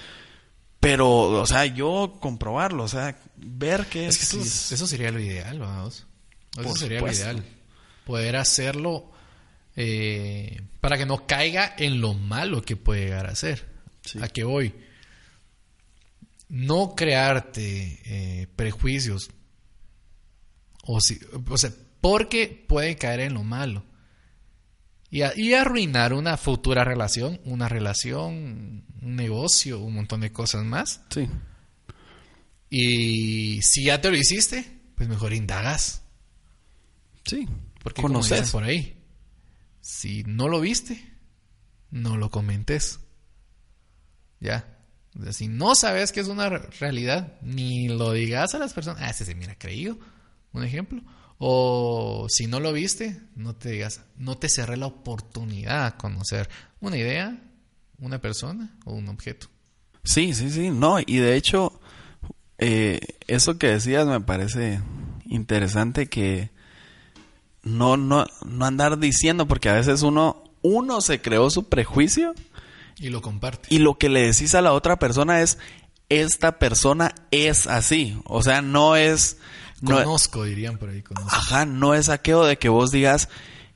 Pero, 0.81 1.09
o 1.11 1.47
sea, 1.47 1.65
yo 1.65 2.19
comprobarlo, 2.21 2.85
o 2.85 2.89
sea, 2.89 3.17
ver 3.37 3.87
qué 3.87 4.07
Es 4.07 4.23
es. 4.23 4.31
que 4.31 4.37
eso, 4.41 4.45
si- 4.51 4.75
eso 4.75 4.87
sería 4.87 5.11
lo 5.11 5.21
ideal, 5.21 5.59
vamos. 5.59 6.07
Eso 6.59 6.63
Por 6.69 6.79
sería 6.79 6.99
supuesto. 6.99 7.25
lo 7.27 7.33
ideal. 7.33 7.45
Poder 8.05 8.37
hacerlo 8.37 9.11
eh, 9.77 10.61
para 10.81 10.99
que 10.99 11.07
no 11.07 11.27
caiga 11.27 11.75
en 11.79 12.01
lo 12.01 12.13
malo 12.15 12.63
que 12.63 12.77
puede 12.77 13.05
llegar 13.07 13.27
a 13.27 13.35
ser. 13.35 13.67
Sí. 14.05 14.19
¿A 14.23 14.29
qué 14.29 14.45
voy? 14.45 14.75
No 16.55 16.95
crearte 16.95 18.01
eh, 18.05 18.47
prejuicios. 18.55 19.29
O, 20.85 21.01
si, 21.01 21.19
o 21.49 21.59
sea, 21.59 21.73
porque 22.01 22.65
puede 22.69 22.95
caer 22.97 23.21
en 23.21 23.35
lo 23.35 23.43
malo. 23.43 23.85
Y, 25.11 25.23
a- 25.23 25.33
y 25.37 25.55
arruinar 25.55 26.13
una 26.13 26.37
futura 26.37 26.85
relación, 26.85 27.41
una 27.45 27.69
relación, 27.69 28.85
un 29.03 29.17
negocio, 29.17 29.81
un 29.81 29.95
montón 29.95 30.21
de 30.21 30.33
cosas 30.33 30.65
más. 30.65 31.01
Sí. 31.11 31.29
Y 32.71 33.61
si 33.63 33.85
ya 33.87 34.01
te 34.01 34.11
lo 34.11 34.17
hiciste, 34.17 34.81
pues 34.97 35.09
mejor 35.09 35.33
indagas. 35.33 36.03
Sí. 37.25 37.49
Porque 37.83 38.01
conoces. 38.03 38.51
por 38.51 38.63
ahí, 38.65 38.97
si 39.81 40.23
no 40.25 40.49
lo 40.49 40.61
viste, 40.61 41.13
no 41.91 42.17
lo 42.17 42.31
comentes. 42.31 43.01
Ya. 44.41 44.74
Si 45.31 45.49
no 45.49 45.75
sabes 45.75 46.11
que 46.13 46.21
es 46.21 46.29
una 46.29 46.49
re- 46.49 46.69
realidad, 46.81 47.35
ni 47.43 47.89
lo 47.89 48.13
digas 48.13 48.55
a 48.55 48.59
las 48.59 48.73
personas. 48.73 49.03
Ah, 49.03 49.11
ese 49.11 49.25
se 49.25 49.35
mira 49.35 49.57
creído. 49.57 49.99
Un 50.53 50.65
ejemplo. 50.65 51.03
O 51.39 52.27
si 52.29 52.47
no 52.47 52.61
lo 52.61 52.73
viste, 52.73 53.21
no 53.37 53.55
te 53.55 53.71
digas, 53.71 54.01
no 54.17 54.39
te 54.39 54.49
cerré 54.49 54.77
la 54.77 54.87
oportunidad 54.87 55.87
a 55.87 55.97
conocer 55.97 56.49
una 56.81 56.97
idea, 56.97 57.43
una 57.99 58.21
persona 58.21 58.77
o 58.85 58.93
un 58.95 59.09
objeto. 59.09 59.49
Sí, 60.05 60.33
sí, 60.35 60.51
sí, 60.51 60.71
no, 60.71 60.99
y 61.01 61.17
de 61.19 61.35
hecho, 61.35 61.81
eh, 62.59 63.01
eso 63.27 63.59
que 63.59 63.69
decías 63.69 64.07
me 64.07 64.21
parece 64.21 64.81
interesante 65.27 66.07
que 66.09 66.51
no, 67.63 67.97
no, 67.97 68.27
no 68.47 68.65
andar 68.67 68.99
diciendo, 68.99 69.49
porque 69.49 69.69
a 69.71 69.75
veces 69.75 70.03
uno, 70.03 70.45
uno 70.63 71.01
se 71.01 71.21
creó 71.21 71.51
su 71.51 71.69
prejuicio 71.69 72.35
Y 72.99 73.09
lo 73.11 73.21
comparte. 73.23 73.69
y 73.71 73.79
lo 73.79 73.99
que 73.99 74.09
le 74.09 74.23
decís 74.23 74.55
a 74.55 74.61
la 74.63 74.73
otra 74.73 74.99
persona 74.99 75.41
es, 75.43 75.59
esta 76.09 76.59
persona 76.59 77.15
es 77.31 77.67
así, 77.67 78.19
o 78.25 78.43
sea, 78.43 78.63
no 78.63 78.97
es, 78.97 79.39
no, 79.81 79.97
conozco, 79.97 80.45
dirían 80.45 80.79
por 80.79 80.91
ahí, 80.91 81.03
conozco. 81.03 81.29
ajá, 81.35 81.67
no 81.67 81.95
es 81.95 82.09
aquello 82.09 82.45
de 82.45 82.59
que 82.59 82.69
vos 82.69 82.91
digas, 82.91 83.29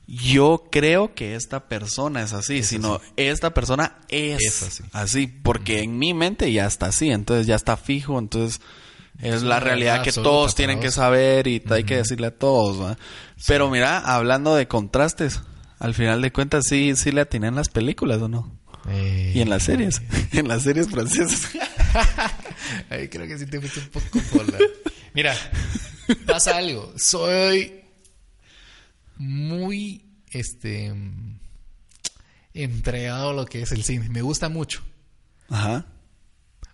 yo 0.07 0.63
creo 0.71 1.13
que 1.13 1.35
esta 1.35 1.67
persona 1.67 2.21
es 2.23 2.33
así, 2.33 2.63
sino 2.63 2.99
esta 3.15 3.53
persona 3.53 3.97
es, 4.07 4.41
Es 4.41 4.63
así. 4.63 4.83
así. 4.91 5.27
porque 5.27 5.81
en 5.83 5.99
mi 5.99 6.13
mente 6.13 6.51
ya 6.51 6.65
está 6.65 6.87
así, 6.87 7.09
entonces 7.09 7.45
ya 7.45 7.55
está 7.55 7.77
fijo, 7.77 8.17
entonces 8.17 8.61
es, 9.19 9.35
Es 9.35 9.43
la 9.43 9.59
realidad 9.59 10.01
que 10.01 10.11
todos 10.11 10.55
tienen 10.55 10.79
que 10.79 10.91
saber 10.91 11.45
y 11.47 11.61
hay 11.69 11.83
que 11.83 11.97
decirle 11.97 12.27
a 12.27 12.35
todos. 12.37 12.97
Pero 13.45 13.69
mira, 13.69 13.99
hablando 13.99 14.55
de 14.55 14.67
contrastes, 14.67 15.41
al 15.77 15.93
final 15.93 16.21
de 16.21 16.31
cuentas 16.31 16.65
sí, 16.67 16.95
sí 16.95 17.11
le 17.11 17.21
atinan 17.21 17.55
las 17.55 17.69
películas, 17.69 18.21
¿o 18.21 18.27
no? 18.29 18.58
Eh, 18.91 19.31
Y 19.35 19.41
en 19.41 19.49
las 19.49 19.63
series, 19.63 20.01
en 20.31 20.47
las 20.47 20.63
series 20.63 20.89
francesas. 20.89 21.49
Ay, 22.89 23.07
creo 23.09 23.27
que 23.27 23.37
sí 23.37 23.45
te 23.45 23.59
fuiste 23.59 23.79
un 23.79 23.87
poco 23.89 24.19
por 24.31 24.51
la... 24.51 24.59
Mira, 25.13 25.35
pasa 26.25 26.57
algo. 26.57 26.93
Soy 26.97 27.81
muy, 29.17 30.05
este, 30.31 30.93
entregado 32.53 33.29
a 33.29 33.33
lo 33.33 33.45
que 33.45 33.61
es 33.61 33.71
el 33.71 33.83
cine. 33.83 34.09
Me 34.09 34.21
gusta 34.21 34.49
mucho. 34.49 34.83
Ajá. 35.49 35.85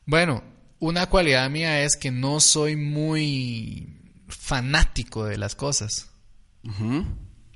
Bueno, 0.05 0.43
una 0.79 1.07
cualidad 1.09 1.49
mía 1.49 1.83
es 1.83 1.95
que 1.95 2.11
no 2.11 2.39
soy 2.39 2.75
muy 2.75 3.87
fanático 4.27 5.25
de 5.25 5.37
las 5.37 5.55
cosas. 5.55 6.09
Ujú. 6.63 7.05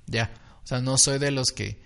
Ya. 0.07 0.31
O 0.63 0.67
sea, 0.67 0.81
no 0.81 0.97
soy 0.97 1.19
de 1.19 1.31
los 1.31 1.51
que 1.51 1.81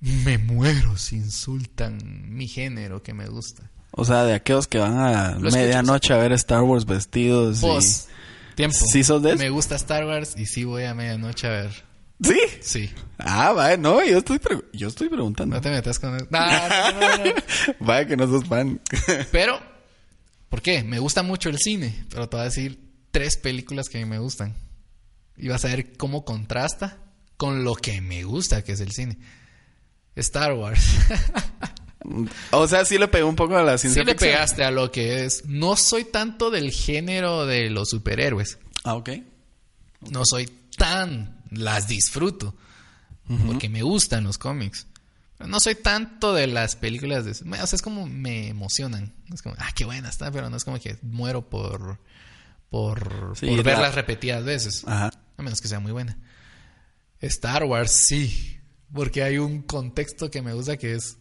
me 0.00 0.38
muero 0.38 0.96
si 0.96 1.16
insultan 1.16 1.98
mi 2.34 2.48
género 2.48 3.02
que 3.02 3.14
me 3.14 3.26
gusta. 3.28 3.70
O 3.92 4.04
sea, 4.04 4.24
de 4.24 4.34
aquellos 4.34 4.66
que 4.68 4.78
van 4.78 4.96
a 4.98 5.36
medianoche 5.38 6.12
a 6.14 6.16
ver 6.16 6.32
Star 6.32 6.62
Wars 6.62 6.86
vestidos 6.86 7.58
y... 7.58 7.66
Vos, 7.66 8.06
tiempo. 8.54 8.76
¿Sí 8.92 9.02
sos 9.04 9.22
de 9.22 9.30
eso? 9.30 9.38
Me 9.38 9.50
gusta 9.50 9.74
Star 9.76 10.06
Wars 10.06 10.34
y 10.36 10.46
sí 10.46 10.64
voy 10.64 10.84
a 10.84 10.94
medianoche 10.94 11.46
a 11.46 11.50
ver. 11.50 11.90
¿Sí? 12.22 12.38
Sí. 12.60 12.90
Ah, 13.18 13.52
vaya, 13.52 13.76
no, 13.78 14.04
yo 14.04 14.18
estoy, 14.18 14.38
pre- 14.38 14.62
yo 14.74 14.88
estoy 14.88 15.08
preguntando. 15.08 15.56
No 15.56 15.60
te 15.62 15.70
metas 15.70 15.98
con 15.98 16.14
eso. 16.16 16.26
No, 16.30 16.38
no, 16.38 16.50
no, 17.00 17.16
no, 17.18 17.24
no. 17.24 17.32
vaya 17.80 18.06
que 18.06 18.16
no 18.16 18.26
sos 18.26 18.44
fan. 18.44 18.80
Pero, 19.32 19.58
¿por 20.48 20.60
qué? 20.62 20.84
Me 20.84 20.98
gusta 20.98 21.22
mucho 21.22 21.48
el 21.48 21.58
cine, 21.58 22.04
pero 22.10 22.28
te 22.28 22.36
voy 22.36 22.42
a 22.42 22.48
decir 22.48 22.78
tres 23.10 23.36
películas 23.38 23.88
que 23.88 23.98
a 23.98 24.00
mí 24.02 24.06
me 24.06 24.18
gustan. 24.18 24.54
Y 25.36 25.48
vas 25.48 25.64
a 25.64 25.68
ver 25.68 25.96
cómo 25.96 26.24
contrasta 26.24 26.98
con 27.38 27.64
lo 27.64 27.74
que 27.74 28.00
me 28.02 28.22
gusta, 28.24 28.62
que 28.62 28.72
es 28.72 28.80
el 28.80 28.92
cine. 28.92 29.16
Star 30.16 30.52
Wars. 30.54 30.84
o 32.52 32.66
sea, 32.66 32.84
sí 32.84 32.98
le 32.98 33.08
pegó 33.08 33.28
un 33.28 33.36
poco 33.36 33.56
a 33.56 33.62
la 33.62 33.78
sí 33.78 33.82
ciencia 33.82 34.04
le 34.04 34.12
ficción. 34.12 34.32
pegaste 34.32 34.64
a 34.64 34.70
lo 34.70 34.90
que 34.90 35.24
es. 35.24 35.44
No 35.46 35.76
soy 35.76 36.04
tanto 36.04 36.50
del 36.50 36.70
género 36.72 37.46
de 37.46 37.70
los 37.70 37.88
superhéroes. 37.90 38.58
Ah, 38.84 38.94
ok. 38.94 39.10
No 40.10 40.22
soy 40.24 40.46
tan... 40.76 41.38
Las 41.50 41.88
disfruto. 41.88 42.54
Porque 43.46 43.68
me 43.68 43.82
gustan 43.82 44.24
los 44.24 44.38
cómics. 44.38 44.86
No 45.40 45.58
soy 45.60 45.74
tanto 45.74 46.32
de 46.34 46.46
las 46.46 46.76
películas 46.76 47.24
de... 47.24 47.30
O 47.32 47.34
sea, 47.66 47.76
es 47.76 47.82
como 47.82 48.06
me 48.06 48.48
emocionan. 48.48 49.14
Es 49.32 49.42
como, 49.42 49.54
ah, 49.58 49.70
qué 49.74 49.84
buena 49.84 50.08
está, 50.08 50.30
pero 50.30 50.48
no 50.50 50.56
es 50.56 50.64
como 50.64 50.78
que 50.78 50.98
muero 51.02 51.48
por... 51.48 51.98
Por, 52.70 53.32
Sí, 53.36 53.46
por 53.46 53.56
la- 53.56 53.62
verlas 53.64 53.94
repetidas 53.96 54.44
veces. 54.44 54.84
Ajá. 54.86 55.10
A 55.36 55.42
menos 55.42 55.60
que 55.60 55.66
sea 55.68 55.80
muy 55.80 55.90
buena. 55.92 56.18
Star 57.20 57.64
Wars, 57.64 57.90
sí. 57.92 58.59
Porque 58.92 59.22
hay 59.22 59.38
un 59.38 59.62
contexto 59.62 60.30
que 60.30 60.42
me 60.42 60.52
gusta 60.52 60.76
que 60.76 60.94
es 60.94 61.16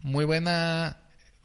muy 0.00 0.24
buena... 0.24 0.98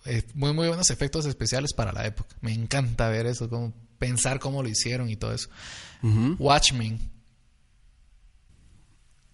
eh, 0.06 0.24
muy, 0.34 0.54
muy 0.54 0.68
buenos 0.68 0.90
efectos 0.90 1.26
especiales 1.26 1.74
para 1.74 1.92
la 1.94 2.06
época. 2.06 2.36
Me 2.42 2.54
encanta 2.54 3.08
ver 3.10 3.26
eso, 3.26 3.50
como 3.50 3.74
pensar 3.98 4.40
cómo 4.40 4.62
lo 4.64 4.70
hicieron 4.70 5.10
y 5.10 5.16
todo 5.16 5.34
eso. 5.34 5.50
Ujú. 6.04 6.36
Watchmen, 6.40 7.00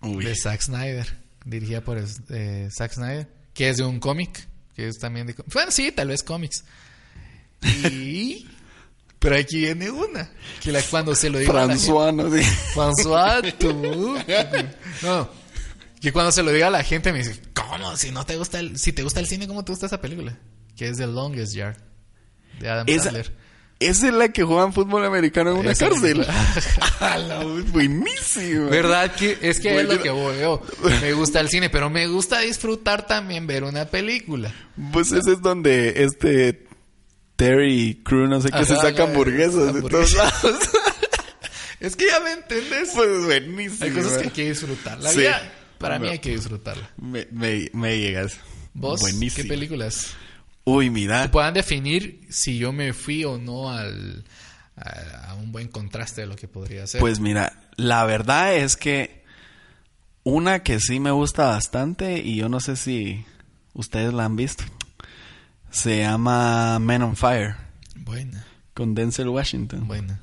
Uy. 0.01 0.23
de 0.25 0.35
Zack 0.35 0.61
Snyder, 0.61 1.07
dirigida 1.45 1.81
por 1.81 1.97
eh, 2.29 2.69
Zack 2.75 2.93
Snyder, 2.93 3.27
que 3.53 3.69
es 3.69 3.77
de 3.77 3.83
un 3.83 3.99
cómic, 3.99 4.47
que 4.75 4.87
es 4.87 4.97
también 4.97 5.27
de... 5.27 5.35
Bueno, 5.53 5.71
sí, 5.71 5.91
tal 5.91 6.09
vez 6.09 6.23
cómics. 6.23 6.63
Y... 7.91 8.47
Pero 9.17 9.37
aquí 9.37 9.57
viene 9.57 9.89
una, 9.89 10.29
que 10.61 10.71
la, 10.71 10.81
cuando 10.83 11.15
se 11.15 11.31
lo 11.31 11.39
digo. 11.39 11.51
Sí. 11.77 11.89
François, 12.75 13.57
tú. 13.57 13.71
No, 15.01 15.29
que 16.05 16.13
cuando 16.13 16.31
se 16.31 16.43
lo 16.43 16.51
diga 16.51 16.67
a 16.67 16.71
la 16.71 16.83
gente 16.83 17.11
me 17.11 17.17
dice, 17.19 17.41
¿cómo? 17.53 17.97
Si 17.97 18.11
no 18.11 18.25
te 18.25 18.37
gusta 18.37 18.59
el, 18.59 18.77
si 18.77 18.93
te 18.93 19.01
gusta 19.03 19.19
el 19.19 19.27
cine, 19.27 19.47
¿cómo 19.47 19.65
te 19.65 19.71
gusta 19.71 19.87
esa 19.87 19.99
película? 19.99 20.37
Que 20.77 20.87
es 20.89 20.97
The 20.97 21.07
Longest 21.07 21.53
Yard, 21.55 21.77
de 22.59 22.69
Adam 22.69 22.85
Esa, 22.87 23.05
Sandler. 23.05 23.33
esa 23.79 24.07
es 24.07 24.13
la 24.13 24.29
que 24.29 24.43
juegan 24.43 24.71
fútbol 24.71 25.03
americano 25.03 25.51
en 25.51 25.57
una 25.57 25.71
Esa 25.71 25.89
cárcel. 25.89 26.25
¡Hala, 26.99 27.43
buenísimo! 27.71 28.69
¿Verdad? 28.69 29.13
Que 29.15 29.37
es 29.41 29.59
que 29.59 29.75
es 29.79 29.83
lo 29.87 29.99
que 30.01 30.11
veo. 30.11 30.61
Me 31.01 31.13
gusta 31.13 31.39
el 31.39 31.49
cine, 31.49 31.69
pero 31.69 31.89
me 31.89 32.07
gusta 32.07 32.39
disfrutar 32.41 33.07
también 33.07 33.47
ver 33.47 33.63
una 33.63 33.85
película. 33.85 34.53
Pues 34.93 35.11
ese 35.11 35.33
es 35.33 35.41
donde 35.41 36.03
este 36.03 36.67
Terry 37.35 38.01
Crew, 38.05 38.27
no 38.27 38.41
sé 38.41 38.49
qué, 38.51 38.63
se 38.63 38.73
Ajá, 38.73 38.83
saca 38.83 38.99
la- 38.99 39.09
hamburguesas 39.09 39.73
de 39.73 39.81
todos 39.81 40.13
hamburguesas. 40.15 40.43
lados. 40.43 40.69
Es 41.81 41.95
que 41.95 42.07
ya 42.07 42.19
me 42.21 42.31
entiendes. 42.31 42.91
pues 42.95 43.25
buenísimo. 43.25 43.83
Hay 43.83 43.91
cosas 43.91 44.17
que 44.17 44.23
hay 44.23 44.29
que 44.31 44.49
disfrutar. 44.49 44.99
La 45.01 45.11
Sí. 45.11 45.19
vida, 45.19 45.41
para 45.77 45.99
mí 45.99 46.07
hay 46.07 46.19
que 46.19 46.31
disfrutarla. 46.31 46.89
me, 46.97 47.27
me, 47.31 47.69
me 47.73 47.99
llegas. 47.99 48.39
¿Vos 48.73 49.01
Buenísimo. 49.01 49.43
qué 49.43 49.49
películas? 49.49 50.13
Uy, 50.65 50.89
mira. 50.89 51.29
Puedan 51.31 51.53
definir 51.53 52.21
si 52.29 52.57
yo 52.57 52.71
me 52.73 52.91
fui 52.93 53.23
o 53.23 53.37
no 53.37 53.69
al, 53.71 54.25
a, 54.75 55.29
a 55.31 55.35
un 55.35 55.51
buen 55.51 55.67
contraste 55.67 56.21
de 56.21 56.27
lo 56.27 56.35
que 56.35 56.47
podría 56.47 56.85
ser. 56.87 56.99
Pues 56.99 57.19
mira, 57.19 57.53
la 57.77 58.03
verdad 58.05 58.55
es 58.55 58.75
que 58.75 59.23
una 60.23 60.63
que 60.63 60.79
sí 60.79 60.99
me 60.99 61.11
gusta 61.11 61.45
bastante 61.45 62.17
y 62.19 62.35
yo 62.37 62.49
no 62.49 62.59
sé 62.59 62.75
si 62.75 63.23
ustedes 63.73 64.11
la 64.13 64.25
han 64.25 64.35
visto. 64.35 64.63
Se 65.69 65.99
llama 65.99 66.79
Men 66.79 67.01
on 67.03 67.15
Fire 67.15 67.55
Buena, 67.97 68.45
con 68.73 68.95
Denzel 68.95 69.27
Washington. 69.29 69.87
buena. 69.87 70.19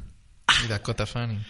Y 0.64 0.68
Dakota 0.68 1.06
Fanning. 1.06 1.44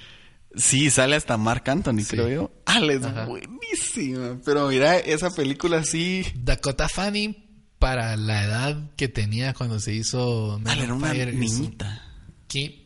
Sí, 0.54 0.90
sale 0.90 1.16
hasta 1.16 1.36
Mark 1.36 1.64
Anthony, 1.68 2.00
Sí. 2.00 2.06
creo 2.10 2.28
yo. 2.28 2.50
Ah, 2.66 2.80
es 2.80 3.04
Ajá. 3.04 3.24
buenísima. 3.26 4.38
Pero 4.44 4.68
mira, 4.68 4.98
esa 4.98 5.30
película 5.30 5.84
sí. 5.84 6.24
Dakota 6.34 6.88
Fanning, 6.88 7.36
para 7.78 8.16
la 8.16 8.44
edad 8.44 8.90
que 8.96 9.08
tenía 9.08 9.54
cuando 9.54 9.80
se 9.80 9.92
hizo 9.94 10.60
Ah, 10.64 10.74
era 10.78 10.94
una 10.94 11.08
Fire, 11.08 11.34
niñita. 11.34 12.02
Qué 12.48 12.81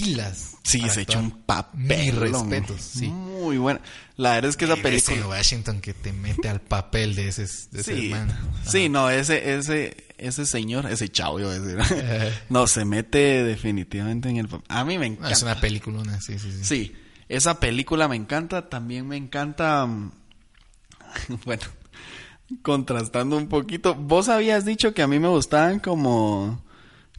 pilas. 0.00 0.56
Sí, 0.62 0.80
se 0.88 1.02
echó 1.02 1.18
un 1.18 1.30
papel. 1.30 1.80
Mis 2.12 2.14
respetos, 2.14 2.80
sí. 2.80 3.06
Muy 3.08 3.58
buena. 3.58 3.80
La 4.16 4.32
verdad 4.34 4.48
es 4.50 4.56
que 4.56 4.64
esa 4.64 4.76
película. 4.76 5.26
Washington 5.28 5.80
que 5.80 5.92
te 5.94 6.12
mete 6.12 6.48
al 6.48 6.60
papel 6.60 7.14
de 7.14 7.28
ese, 7.28 7.42
de 7.42 7.80
ese 7.80 7.82
Sí, 7.96 8.10
hermano. 8.12 8.32
sí, 8.66 8.88
no, 8.88 9.10
ese, 9.10 9.54
ese, 9.56 10.06
ese 10.18 10.46
señor, 10.46 10.86
ese 10.86 11.08
chavo, 11.08 11.40
yo 11.40 11.46
voy 11.48 11.56
a 11.56 11.60
decir. 11.60 11.80
Ajá. 11.80 12.30
no, 12.48 12.66
se 12.66 12.84
mete 12.84 13.42
definitivamente 13.44 14.28
en 14.28 14.36
el 14.38 14.48
papel. 14.48 14.66
A 14.68 14.84
mí 14.84 14.98
me 14.98 15.04
Ah, 15.06 15.08
encanta. 15.08 15.30
es 15.32 15.42
una 15.42 15.60
peliculona, 15.60 16.20
sí, 16.20 16.38
sí, 16.38 16.50
sí. 16.52 16.64
Sí, 16.64 16.96
esa 17.28 17.58
película 17.60 18.08
me 18.08 18.16
encanta. 18.16 18.68
También 18.68 19.06
me 19.08 19.16
encanta. 19.16 19.84
mm, 19.86 20.12
bueno, 21.44 21.62
contrastando 22.62 23.36
un 23.36 23.48
poquito. 23.48 23.94
Vos 23.94 24.28
habías 24.28 24.64
dicho 24.64 24.94
que 24.94 25.02
a 25.02 25.06
mí 25.06 25.18
me 25.18 25.28
gustaban 25.28 25.80
como. 25.80 26.62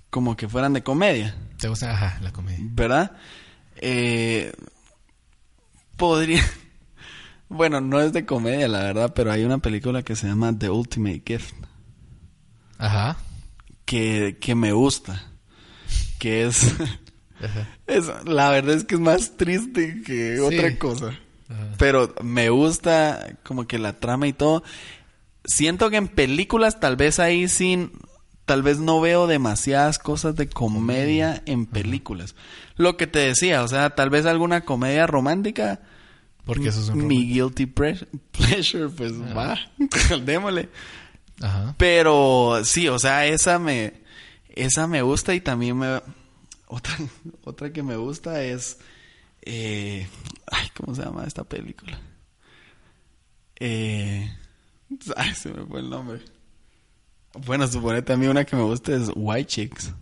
como 0.10 0.36
que 0.38 0.48
fueran 0.48 0.74
de 0.74 0.82
comedia, 0.84 1.36
¿Te 1.66 1.70
gusta? 1.70 1.90
Ajá, 1.94 2.20
la 2.22 2.32
comedia. 2.32 2.60
¿verdad? 2.62 3.12
Eh, 3.78 4.52
podría. 5.98 6.44
Bueno, 7.48 7.80
no 7.82 8.00
es 8.02 8.12
de 8.14 8.26
comedia, 8.26 8.68
la 8.68 8.80
verdad, 8.84 9.14
pero 9.16 9.32
hay 9.32 9.44
una 9.44 9.60
película 9.60 10.02
que 10.04 10.16
se 10.16 10.28
llama 10.28 10.56
The 10.58 10.70
Ultimate 10.72 11.22
Gift. 11.26 11.54
Ajá. 12.80 13.18
Que, 13.86 14.38
que 14.42 14.54
me 14.56 14.74
gusta. 14.74 15.24
Que 16.20 16.46
es. 16.46 16.74
Ajá. 17.42 17.68
Es, 17.88 18.06
la 18.26 18.50
verdad 18.50 18.76
es 18.76 18.84
que 18.84 18.96
es 18.96 19.02
más 19.02 19.38
triste 19.38 20.02
que 20.06 20.36
Sí. 20.36 20.40
otra 20.40 20.78
cosa. 20.78 21.08
Ajá. 21.50 21.70
Pero 21.78 22.14
me 22.24 22.50
gusta 22.50 23.38
como 23.44 23.68
que 23.68 23.78
la 23.80 23.94
trama 23.94 24.28
y 24.28 24.34
todo. 24.34 24.64
Siento 25.44 25.90
que 25.92 25.98
en 25.98 26.08
películas 26.10 26.80
tal 26.80 26.96
vez 26.96 27.20
ahí 27.20 27.48
sin... 27.48 27.92
Tal 28.46 28.62
vez 28.62 28.80
no 28.80 29.02
veo 29.02 29.26
demasiadas 29.28 29.98
cosas 29.98 30.36
de 30.36 30.48
comedia 30.48 31.42
en 31.46 31.66
películas. 31.66 32.36
Lo 32.76 32.96
que 32.96 33.08
te 33.08 33.20
decía, 33.20 33.64
o 33.64 33.68
sea, 33.68 33.92
tal 33.92 34.10
vez 34.10 34.26
alguna 34.26 34.62
comedia 34.62 35.08
romántica. 35.08 35.82
Porque 36.46 36.68
eso 36.68 36.82
es 36.82 36.90
un 36.90 37.08
Mi 37.08 37.28
guilty 37.28 37.66
pleasure, 38.32 38.90
pues 38.90 39.14
va, 39.14 39.58
démosle. 40.26 40.70
Ajá. 41.42 41.74
Pero 41.78 42.62
sí, 42.64 42.88
o 42.88 43.00
sea, 43.00 43.26
esa 43.26 43.58
me 43.58 44.06
esa 44.50 44.88
me 44.88 45.02
gusta 45.02 45.34
y 45.34 45.42
también 45.42 45.78
me 45.78 46.02
otra 46.68 46.98
otra 47.44 47.74
que 47.74 47.84
me 47.84 47.98
gusta 47.98 48.44
es 48.44 48.80
eh, 49.42 50.08
ay, 50.52 50.70
¿cómo 50.76 50.96
se 50.96 51.04
llama 51.04 51.24
esta 51.26 51.44
película? 51.44 52.00
Eh, 53.60 54.32
ay, 55.16 55.34
se 55.36 55.50
me 55.52 55.66
fue 55.66 55.80
el 55.80 55.90
nombre. 55.90 56.22
Bueno, 57.46 57.68
suponete 57.68 58.14
a 58.14 58.18
mí 58.18 58.28
una 58.28 58.46
que 58.46 58.56
me 58.56 58.64
gusta 58.64 58.96
es 58.96 59.12
White 59.16 59.46
Chicks. 59.48 59.94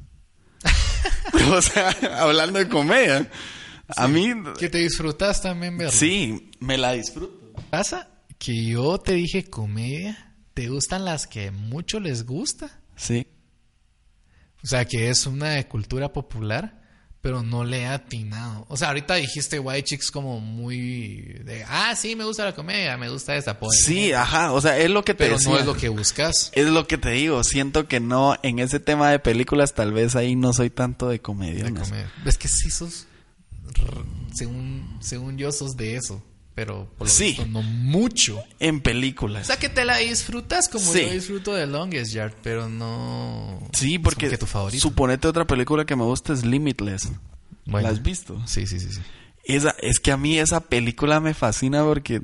o 1.52 1.62
sea, 1.62 1.90
hablando 2.20 2.60
de 2.60 2.68
comedia. 2.70 3.30
A 3.96 4.08
mí 4.08 4.34
Que 4.60 4.70
te 4.70 4.78
disfrutas 4.80 5.42
también 5.42 5.78
verlo. 5.78 5.92
sí, 5.92 6.52
me 6.60 6.78
la 6.78 6.94
disfruto. 6.94 7.54
Pasa 7.70 8.10
que 8.38 8.66
yo 8.66 8.98
te 9.00 9.14
dije 9.14 9.50
comedia. 9.50 10.30
¿Te 10.54 10.70
gustan 10.70 11.04
las 11.06 11.26
que 11.26 11.50
mucho 11.50 12.00
les 12.00 12.26
gusta? 12.26 12.80
Sí. 12.96 13.26
O 14.64 14.68
sea, 14.68 14.86
que 14.86 15.10
es 15.10 15.26
una 15.26 15.50
de 15.50 15.68
cultura 15.68 16.14
popular, 16.14 16.83
pero 17.24 17.42
no 17.42 17.64
le 17.64 17.84
he 17.84 17.86
atinado. 17.86 18.66
O 18.68 18.76
sea, 18.76 18.90
ahorita 18.90 19.16
dijiste 19.16 19.58
White 19.58 19.84
Chicks 19.84 20.12
como 20.12 20.42
muy 20.42 21.40
de, 21.46 21.64
ah, 21.70 21.96
sí, 21.96 22.18
me 22.18 22.26
gusta 22.26 22.44
la 22.44 22.54
comedia, 22.54 22.98
me 22.98 23.08
gusta 23.08 23.38
esta 23.38 23.58
pues. 23.58 23.80
Sí, 23.86 24.12
ajá, 24.12 24.52
o 24.52 24.60
sea, 24.60 24.78
es 24.78 24.90
lo 24.90 25.06
que 25.06 25.14
te 25.14 25.24
pero 25.24 25.38
no 25.40 25.58
es 25.58 25.66
lo 25.66 25.74
que 25.74 25.88
buscas. 25.88 26.52
Es 26.54 26.68
lo 26.68 26.86
que 26.86 26.98
te 26.98 27.12
digo, 27.12 27.42
siento 27.46 27.88
que 27.88 28.02
no, 28.02 28.36
en 28.44 28.60
ese 28.60 28.82
tema 28.82 29.10
de 29.10 29.20
películas 29.20 29.74
tal 29.74 29.94
vez 29.94 30.18
ahí 30.18 30.36
no 30.36 30.52
soy 30.52 30.70
tanto 30.70 31.08
de 31.08 31.22
comedia. 31.22 31.64
De 31.64 31.74
comedia. 31.74 32.12
Es 32.26 32.38
que 32.38 32.50
sí 32.50 32.70
sos, 32.70 33.08
según, 34.34 34.98
según 35.00 35.38
yo, 35.38 35.54
sos 35.54 35.78
de 35.78 35.96
eso. 35.96 36.22
Pero 36.56 36.88
por 36.98 37.08
lo 37.08 37.14
Sí. 37.14 37.38
no 37.50 37.64
mucho. 37.64 38.40
En 38.60 38.78
O 38.78 38.84
películas. 38.84 39.48
sea, 39.48 39.58
que 39.58 39.70
te 39.70 39.86
la 39.86 39.98
disfrutas 39.98 40.70
como 40.70 40.86
Sí. 40.86 41.02
yo 41.02 41.12
disfruto 41.14 41.54
de 41.56 41.66
Longest 41.66 42.14
Yard, 42.14 42.34
pero 42.44 42.70
no... 42.70 43.60
Sí, 43.74 43.96
es 43.96 44.00
porque 44.02 44.30
que 44.30 44.38
tu 44.38 44.46
favorito. 44.46 44.82
suponete 44.82 45.28
otra 45.28 45.48
película 45.48 45.86
que 45.86 45.96
me 45.96 46.04
gusta 46.04 46.32
es 46.34 46.46
Limitless. 46.46 47.12
¿La 47.66 47.90
has 47.90 48.04
visto? 48.04 48.40
Sí, 48.46 48.68
sí, 48.68 48.80
sí, 48.80 48.92
sí. 48.92 49.00
Esa, 49.46 49.76
es 49.82 50.00
que 50.00 50.12
a 50.12 50.18
mí 50.18 50.38
esa 50.38 50.60
película 50.62 51.20
me 51.20 51.34
fascina 51.34 51.84
porque... 51.84 52.22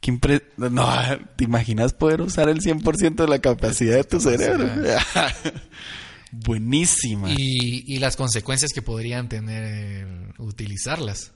qué 0.00 0.12
impre- 0.12 0.44
No, 0.56 0.88
¿te 1.36 1.44
imaginas 1.44 1.92
poder 1.92 2.22
usar 2.22 2.48
el 2.48 2.60
100% 2.60 3.16
de 3.16 3.28
la 3.28 3.40
capacidad 3.40 3.96
de 3.96 4.04
tu 4.04 4.18
cerebro? 4.18 4.66
Buenísima. 6.32 7.30
Y, 7.30 7.84
y 7.86 7.98
las 7.98 8.16
consecuencias 8.16 8.72
que 8.72 8.82
podrían 8.82 9.28
tener 9.28 10.06
utilizarlas. 10.38 11.32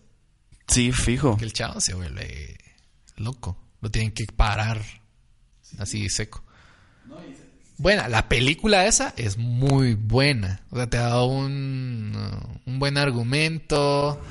Sí, 0.73 0.93
fijo. 0.93 1.37
Que 1.37 1.45
el 1.45 1.53
chavo 1.53 1.81
se 1.81 1.95
vuelve 1.95 2.57
loco. 3.17 3.57
Lo 3.81 3.91
tienen 3.91 4.13
que 4.13 4.25
parar 4.35 4.81
así 5.79 6.09
seco. 6.09 6.43
Buena, 7.79 8.09
la 8.09 8.29
película 8.29 8.87
esa 8.87 9.13
es 9.17 9.39
muy 9.39 9.95
buena. 9.95 10.61
O 10.71 10.77
sea, 10.77 10.89
te 10.89 10.99
dado 10.99 11.27
un, 11.27 12.13
un 12.65 12.79
buen 12.79 12.97
argumento, 12.97 14.23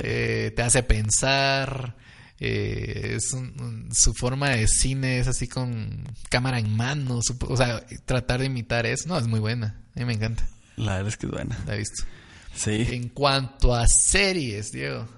eh, 0.00 0.52
te 0.54 0.62
hace 0.62 0.82
pensar. 0.82 1.96
eh, 2.40 3.16
es 3.16 3.32
un- 3.32 3.52
un- 3.60 3.88
su 3.92 4.14
forma 4.14 4.50
de 4.50 4.68
cine 4.68 5.18
es 5.18 5.26
así 5.26 5.48
con 5.48 6.04
cámara 6.30 6.60
en 6.60 6.76
mano. 6.76 7.20
su- 7.20 7.36
o 7.48 7.56
sea, 7.56 7.84
tratar 8.04 8.38
de 8.38 8.46
imitar 8.46 8.86
eso. 8.86 9.08
No, 9.08 9.18
es 9.18 9.26
muy 9.26 9.40
buena. 9.40 9.80
A 9.96 9.98
mí 9.98 10.04
me 10.04 10.12
encanta. 10.12 10.46
La 10.76 10.92
verdad 10.98 11.08
es 11.08 11.16
que 11.16 11.26
es 11.26 11.32
buena. 11.32 11.58
La 11.66 11.74
he 11.74 11.78
visto. 11.78 12.04
Sí. 12.54 12.86
En 12.90 13.08
cuanto 13.08 13.74
a 13.74 13.88
series, 13.88 14.70
Diego. 14.70 15.08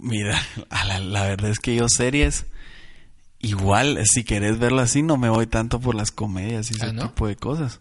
Mira, 0.00 0.40
la, 0.86 0.98
la 1.00 1.22
verdad 1.24 1.50
es 1.50 1.58
que 1.58 1.74
yo 1.76 1.88
series, 1.88 2.46
igual, 3.40 4.00
si 4.06 4.24
querés 4.24 4.58
verlo 4.58 4.80
así, 4.80 5.02
no 5.02 5.16
me 5.16 5.28
voy 5.28 5.46
tanto 5.46 5.80
por 5.80 5.94
las 5.94 6.10
comedias 6.10 6.70
y 6.70 6.74
ese 6.74 6.86
Ah, 6.86 6.92
¿no? 6.92 7.02
tipo 7.08 7.26
de 7.26 7.36
cosas. 7.36 7.80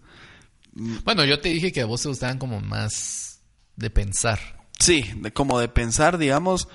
Bueno, 0.73 1.23
yo 1.25 1.39
te 1.39 1.49
dije 1.49 1.71
que 1.71 1.81
a 1.81 1.85
vos 1.85 2.01
te 2.01 2.09
gustaban 2.09 2.37
como 2.39 2.59
más 2.61 3.39
de 3.75 3.89
pensar. 3.89 4.39
Sí, 4.79 5.03
de- 5.17 5.31
como 5.31 5.59
de 5.59 5.67
pensar, 5.67 6.17
digamos, 6.17 6.67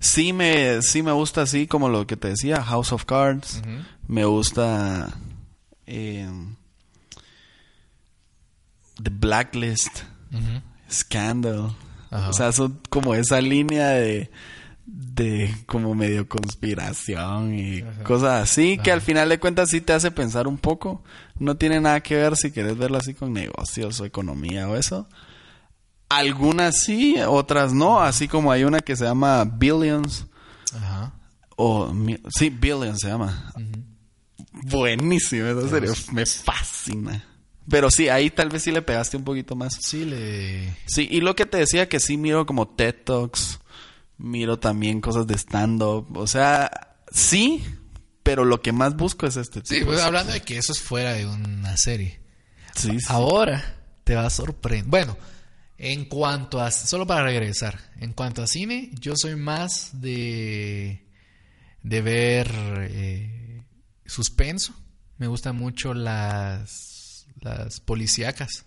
sí 0.00 0.32
me, 0.32 0.82
sí 0.82 1.02
me 1.02 1.12
gusta 1.12 1.42
así, 1.42 1.66
como 1.66 1.88
lo 1.88 2.06
que 2.06 2.16
te 2.16 2.28
decía, 2.28 2.62
House 2.62 2.92
of 2.92 3.04
Cards, 3.04 3.62
me 4.08 4.24
gusta 4.24 5.14
eh, 5.86 6.28
The 9.02 9.10
Blacklist, 9.10 10.02
Scandal, 10.90 11.74
Ajá. 12.10 12.30
o 12.30 12.32
sea, 12.32 12.52
son 12.52 12.80
como 12.88 13.14
esa 13.14 13.40
línea 13.40 13.88
de 13.90 14.30
de 15.16 15.54
como 15.66 15.94
medio 15.94 16.28
conspiración 16.28 17.58
y 17.58 17.82
cosas 18.04 18.42
así 18.42 18.78
que 18.78 18.92
al 18.92 19.00
final 19.00 19.28
de 19.28 19.40
cuentas 19.40 19.70
sí 19.70 19.80
te 19.80 19.92
hace 19.92 20.10
pensar 20.10 20.46
un 20.46 20.58
poco. 20.58 21.02
No 21.38 21.56
tiene 21.56 21.80
nada 21.80 22.00
que 22.00 22.14
ver 22.14 22.36
si 22.36 22.52
quieres 22.52 22.76
verlo 22.76 22.98
así 22.98 23.14
con 23.14 23.32
negocios 23.32 24.00
o 24.00 24.04
economía 24.04 24.68
o 24.68 24.76
eso. 24.76 25.08
Algunas 26.08 26.82
sí, 26.82 27.16
otras 27.26 27.72
no, 27.72 28.00
así 28.00 28.28
como 28.28 28.52
hay 28.52 28.64
una 28.64 28.78
que 28.80 28.94
se 28.94 29.04
llama 29.04 29.44
Billions 29.44 30.26
Ajá. 30.74 31.12
o 31.56 31.92
sí, 32.28 32.50
Billions 32.50 33.00
se 33.00 33.08
llama. 33.08 33.52
Buenísimo, 34.52 35.46
esa 35.48 35.68
serie 35.68 35.90
me 36.12 36.24
fascina. 36.26 37.24
Pero 37.68 37.90
sí, 37.90 38.08
ahí 38.08 38.30
tal 38.30 38.48
vez 38.48 38.62
sí 38.62 38.70
le 38.70 38.82
pegaste 38.82 39.16
un 39.16 39.24
poquito 39.24 39.56
más. 39.56 39.74
Sí, 39.80 40.04
le... 40.04 40.76
Sí, 40.86 41.08
y 41.10 41.20
lo 41.20 41.34
que 41.34 41.46
te 41.46 41.58
decía 41.58 41.88
que 41.88 41.98
sí 41.98 42.16
miro 42.16 42.46
como 42.46 42.68
TED 42.68 42.94
Talks, 43.04 43.58
miro 44.18 44.58
también 44.58 45.00
cosas 45.00 45.26
de 45.26 45.34
stand-up, 45.34 46.16
o 46.16 46.26
sea, 46.26 46.96
sí, 47.10 47.64
pero 48.22 48.44
lo 48.44 48.60
que 48.62 48.72
más 48.72 48.96
busco 48.96 49.26
es 49.26 49.36
este 49.36 49.60
Sí, 49.64 49.74
tipo 49.76 49.86
pues 49.86 49.98
de- 49.98 50.04
hablando 50.04 50.32
de 50.32 50.40
que 50.42 50.58
eso 50.58 50.72
es 50.72 50.80
fuera 50.80 51.12
de 51.12 51.26
una 51.26 51.76
serie. 51.76 52.20
Sí, 52.74 53.00
sí. 53.00 53.06
Ahora 53.08 53.76
te 54.04 54.14
va 54.14 54.26
a 54.26 54.30
sorprender. 54.30 54.88
Bueno, 54.90 55.16
en 55.78 56.04
cuanto 56.06 56.60
a... 56.60 56.70
Solo 56.70 57.06
para 57.06 57.22
regresar. 57.24 57.78
En 58.00 58.12
cuanto 58.12 58.42
a 58.42 58.46
cine, 58.46 58.90
yo 59.00 59.14
soy 59.16 59.36
más 59.36 60.00
de... 60.00 61.06
De 61.82 62.00
ver 62.02 62.50
eh, 62.90 63.62
suspenso. 64.04 64.74
Me 65.18 65.26
gustan 65.26 65.56
mucho 65.56 65.94
las... 65.94 67.26
Las 67.40 67.80
policíacas. 67.80 68.66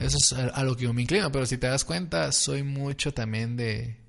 Eso 0.00 0.16
es 0.16 0.32
a, 0.32 0.46
a 0.48 0.64
lo 0.64 0.76
que 0.76 0.84
yo 0.84 0.92
me 0.92 1.02
inclino. 1.02 1.30
Pero 1.30 1.46
si 1.46 1.58
te 1.58 1.66
das 1.68 1.84
cuenta, 1.84 2.32
soy 2.32 2.62
mucho 2.62 3.12
también 3.14 3.56
de... 3.56 4.01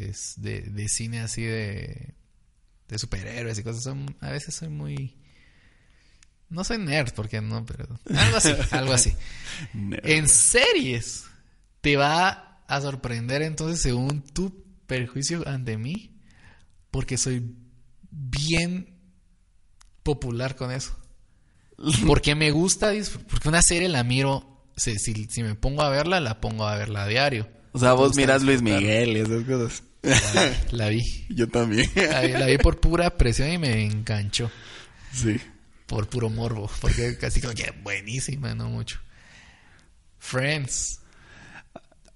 De, 0.00 0.14
de- 0.36 0.62
de 0.62 0.88
cine 0.88 1.20
así 1.20 1.42
de... 1.42 2.14
De 2.88 2.98
superhéroes 2.98 3.58
y 3.58 3.62
cosas. 3.62 3.82
Son- 3.82 4.16
a 4.20 4.30
veces 4.30 4.54
soy 4.54 4.68
muy... 4.68 5.16
No 6.50 6.62
soy 6.64 6.78
nerd, 6.78 7.12
porque 7.14 7.40
no, 7.40 7.64
pero... 7.64 7.88
Algo 8.16 8.36
así, 8.36 8.50
algo 8.72 8.92
así. 8.92 9.14
En 10.02 10.28
series 10.28 11.24
te 11.80 11.96
va 11.96 12.62
a 12.68 12.80
sorprender 12.80 13.42
entonces 13.42 13.80
según 13.82 14.22
tu 14.22 14.64
perjuicio 14.86 15.46
ante 15.48 15.76
mí, 15.78 16.20
porque 16.90 17.16
soy 17.16 17.42
bien 18.10 18.98
popular 20.02 20.54
con 20.56 20.70
eso. 20.70 20.96
Porque 22.06 22.36
me 22.36 22.52
gusta, 22.52 22.92
porque 23.28 23.48
una 23.48 23.60
serie 23.60 23.88
la 23.88 24.04
miro, 24.04 24.64
si, 24.76 24.96
si, 24.96 25.24
si 25.24 25.42
me 25.42 25.56
pongo 25.56 25.82
a 25.82 25.88
verla, 25.88 26.20
la 26.20 26.40
pongo 26.40 26.68
a 26.68 26.76
verla 26.76 27.02
a 27.02 27.08
diario. 27.08 27.48
O 27.74 27.78
sea, 27.78 27.92
vos 27.92 28.16
miras 28.16 28.42
Luis. 28.42 28.62
Miguel 28.62 29.16
y 29.16 29.20
esas 29.20 29.44
cosas. 29.44 29.82
La 30.70 30.88
vi. 30.88 31.02
Yo 31.28 31.48
también. 31.48 31.90
La 31.94 32.20
vi, 32.22 32.32
la 32.32 32.46
vi 32.46 32.56
por 32.58 32.80
pura 32.80 33.10
presión 33.18 33.50
y 33.52 33.58
me 33.58 33.84
enganchó. 33.84 34.50
sí. 35.12 35.38
Por 35.86 36.08
puro 36.08 36.30
morbo. 36.30 36.70
Porque 36.80 37.18
casi 37.18 37.42
como 37.42 37.52
que 37.52 37.70
buenísima, 37.82 38.54
no 38.54 38.70
mucho. 38.70 38.98
Friends. 40.18 41.00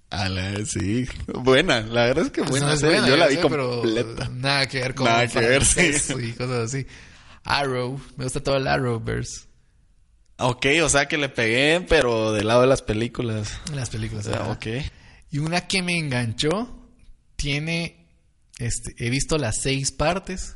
A 0.09 0.27
la, 0.27 0.65
sí. 0.65 1.07
Buena, 1.27 1.81
la 1.81 2.05
verdad 2.05 2.25
es 2.25 2.31
que 2.31 2.41
Pues 2.41 2.49
buena. 2.49 2.65
no 2.67 2.73
es 2.73 2.79
serie. 2.79 2.95
buena, 2.99 3.07
Yo 3.09 3.17
la 3.17 3.27
vi 3.27 3.35
sé, 3.35 3.41
completa. 3.41 3.75
pero 4.17 4.29
nada 4.31 4.67
que 4.67 4.79
ver 4.79 4.95
con 4.95 5.05
Nada 5.05 5.27
que 5.27 5.39
ver, 5.39 5.63
sí. 5.63 5.91
y 6.19 6.31
cosas 6.31 6.73
así. 6.73 6.87
Arrow, 7.43 8.01
me 8.17 8.23
gusta 8.23 8.41
todo 8.41 8.57
el 8.57 8.65
Arrowverse. 8.67 9.41
Ok, 10.39 10.65
o 10.83 10.89
sea 10.89 11.07
que 11.07 11.17
le 11.17 11.29
pegué, 11.29 11.85
pero 11.87 12.31
del 12.31 12.47
lado 12.47 12.61
de 12.61 12.67
las 12.67 12.81
películas. 12.81 13.59
Las 13.75 13.91
películas. 13.91 14.25
O 14.25 14.31
sea, 14.31 14.43
ok. 14.47 14.65
Y 15.31 15.39
una 15.39 15.67
que 15.67 15.81
me 15.81 15.97
enganchó 15.97 16.89
tiene, 17.35 18.07
este, 18.57 18.93
he 18.97 19.09
visto 19.09 19.37
las 19.37 19.61
seis 19.61 19.91
partes. 19.91 20.55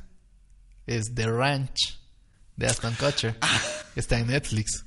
Es 0.85 1.13
The 1.15 1.27
Ranch 1.27 1.99
de 2.55 2.67
Aston 2.67 2.95
Kutcher. 2.95 3.37
Está 3.95 4.19
en 4.19 4.27
Netflix. 4.27 4.85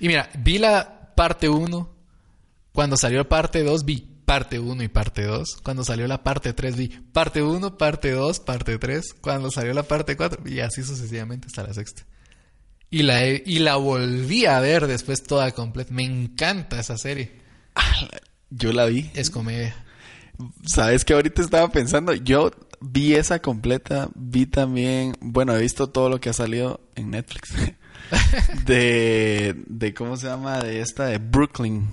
Y 0.00 0.08
mira, 0.08 0.30
vi 0.38 0.58
la 0.58 1.14
parte 1.14 1.48
1. 1.48 1.96
Cuando 2.72 2.96
salió 2.96 3.28
parte 3.28 3.64
2 3.64 3.84
vi 3.84 4.08
parte 4.24 4.60
1 4.60 4.82
y 4.82 4.88
parte 4.88 5.24
2. 5.24 5.56
Cuando 5.62 5.84
salió 5.84 6.06
la 6.06 6.22
parte 6.22 6.52
3 6.52 6.76
vi 6.76 6.88
parte 6.88 7.42
1, 7.42 7.78
parte 7.78 8.10
2, 8.12 8.40
parte 8.40 8.78
3. 8.78 9.14
Cuando 9.20 9.50
salió 9.50 9.72
la 9.72 9.82
parte 9.82 10.16
4 10.16 10.48
y 10.48 10.60
así 10.60 10.84
sucesivamente 10.84 11.46
hasta 11.46 11.64
la 11.64 11.74
sexta. 11.74 12.04
Y 12.90 13.02
la, 13.02 13.26
y 13.26 13.58
la 13.58 13.76
volví 13.76 14.46
a 14.46 14.60
ver 14.60 14.86
después 14.86 15.22
toda 15.22 15.50
completa. 15.52 15.92
Me 15.92 16.04
encanta 16.04 16.78
esa 16.78 16.96
serie. 16.96 17.32
Yo 18.50 18.72
la 18.72 18.86
vi. 18.86 19.10
Es 19.14 19.30
comedia. 19.30 19.74
¿Sabes 20.64 21.04
que 21.04 21.14
ahorita 21.14 21.42
estaba 21.42 21.68
pensando? 21.70 22.14
Yo 22.14 22.50
vi 22.80 23.14
esa 23.14 23.40
completa, 23.40 24.08
vi 24.14 24.46
también, 24.46 25.16
bueno, 25.20 25.54
he 25.56 25.60
visto 25.62 25.88
todo 25.88 26.08
lo 26.08 26.20
que 26.20 26.30
ha 26.30 26.32
salido 26.32 26.80
en 26.94 27.10
Netflix. 27.10 27.50
de, 28.66 29.54
de, 29.66 29.94
¿cómo 29.94 30.16
se 30.16 30.26
llama? 30.28 30.60
De 30.60 30.80
esta, 30.80 31.06
de 31.06 31.18
Brooklyn. 31.18 31.88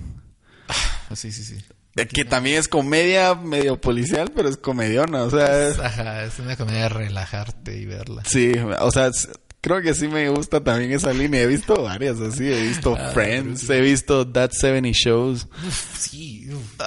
Sí, 1.14 1.30
sí, 1.32 1.44
sí. 1.44 1.56
Eh, 1.96 2.06
Que 2.06 2.24
también 2.24 2.58
es 2.58 2.68
comedia 2.68 3.34
medio 3.34 3.80
policial, 3.80 4.30
pero 4.34 4.48
es 4.48 4.56
comediona, 4.56 5.22
o 5.22 5.30
sea, 5.30 5.68
es- 5.68 5.78
Ajá, 5.78 6.24
es 6.24 6.38
una 6.38 6.56
comedia 6.56 6.82
de 6.82 6.88
relajarte 6.90 7.76
y 7.78 7.86
verla. 7.86 8.22
sí, 8.26 8.52
o 8.80 8.90
sea, 8.90 9.06
es- 9.08 9.28
creo 9.66 9.82
que 9.82 9.94
sí 9.94 10.06
me 10.06 10.28
gusta 10.28 10.62
también 10.62 10.92
esa 10.92 11.12
línea. 11.12 11.42
He 11.42 11.46
visto 11.48 11.82
varias 11.82 12.20
así, 12.20 12.44
he 12.44 12.62
visto 12.68 12.94
Ah, 12.96 13.10
Friends, 13.12 13.68
he 13.68 13.80
visto 13.80 14.24
That 14.30 14.52
70 14.52 14.90
Shows. 14.92 15.48
Uf, 15.66 15.98
sí, 15.98 16.48
uf. 16.52 16.80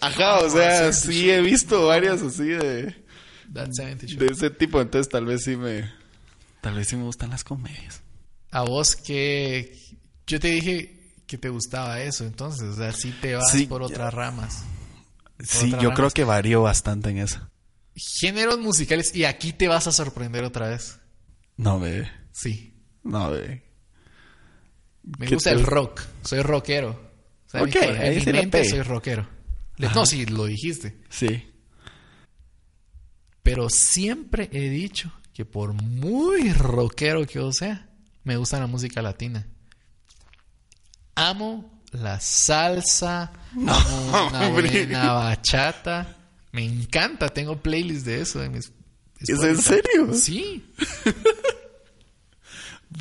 Ajá, 0.00 0.38
o 0.40 0.48
sea, 0.48 0.88
Ah, 0.88 0.92
sí, 0.94 1.12
sí 1.12 1.30
he 1.30 1.42
visto 1.42 1.86
varias 1.86 2.22
así 2.22 2.44
de... 2.48 3.04
That 3.52 3.68
70 3.70 4.06
Show. 4.06 4.18
de 4.18 4.26
ese 4.32 4.48
tipo, 4.48 4.80
entonces 4.80 5.10
tal 5.10 5.26
vez 5.26 5.44
sí 5.44 5.56
me 5.58 5.92
tal 6.62 6.74
vez 6.74 6.88
sí 6.88 6.96
me 6.96 7.02
gustan 7.04 7.28
las 7.30 7.44
comedias. 7.44 8.00
A 8.50 8.62
vos 8.62 8.96
que... 8.96 9.78
Yo 10.26 10.40
te 10.40 10.48
dije 10.48 11.12
que 11.26 11.36
te 11.36 11.50
gustaba 11.50 12.00
eso, 12.00 12.24
entonces, 12.24 12.62
o 12.62 12.76
sea, 12.76 12.92
sí 12.92 13.14
te 13.20 13.34
vas 13.34 13.50
Sí, 13.52 13.66
por 13.66 13.82
otras 13.82 14.14
ramas. 14.14 14.64
Sí, 15.40 15.70
yo 15.82 15.92
creo 15.92 16.08
que 16.10 16.24
varío 16.24 16.62
bastante 16.62 17.10
en 17.10 17.18
eso. 17.18 17.46
Géneros 17.94 18.58
musicales, 18.58 19.14
y 19.14 19.24
aquí 19.26 19.52
te 19.52 19.68
vas 19.68 19.86
a 19.86 19.92
sorprender 19.92 20.44
otra 20.44 20.68
vez. 20.70 20.98
No, 21.56 21.80
bebé. 21.80 22.10
Sí. 22.32 22.74
No, 23.02 23.30
bebé. 23.30 23.62
Me 25.18 25.26
¿Qué 25.26 25.34
gusta 25.34 25.50
te 25.50 25.56
el 25.56 25.64
rock. 25.64 26.02
Soy 26.22 26.42
rockero. 26.42 26.90
O 27.46 27.50
sea, 27.50 27.60
en 27.60 27.66
mi 27.66 27.72
Ok, 27.72 27.78
cor- 27.78 27.94
en 27.96 28.02
ahí 28.02 28.14
mi 28.16 28.20
sí 28.20 28.32
la 28.32 28.40
mente 28.40 28.64
soy 28.64 28.82
rockero. 28.82 29.28
Ajá. 29.80 29.94
No, 29.94 30.06
sí, 30.06 30.26
lo 30.26 30.46
dijiste. 30.46 30.98
Sí. 31.08 31.46
Pero 33.42 33.68
siempre 33.70 34.48
he 34.52 34.68
dicho 34.70 35.12
que 35.32 35.44
por 35.44 35.72
muy 35.72 36.52
rockero 36.52 37.24
que 37.26 37.34
yo 37.34 37.52
sea, 37.52 37.88
me 38.24 38.36
gusta 38.36 38.58
la 38.58 38.66
música 38.66 39.00
latina. 39.02 39.46
Amo 41.14 41.80
la 41.92 42.18
salsa, 42.20 43.32
amo 43.54 44.28
una 44.30 44.48
buena 44.48 45.12
bachata. 45.12 46.16
Me 46.52 46.64
encanta, 46.64 47.28
tengo 47.28 47.56
playlists 47.62 48.04
de 48.04 48.20
eso 48.22 48.42
en 48.42 48.52
mis 48.52 48.72
¿Es 49.20 49.42
en 49.42 49.56
serio? 49.58 50.12
Sí, 50.14 50.64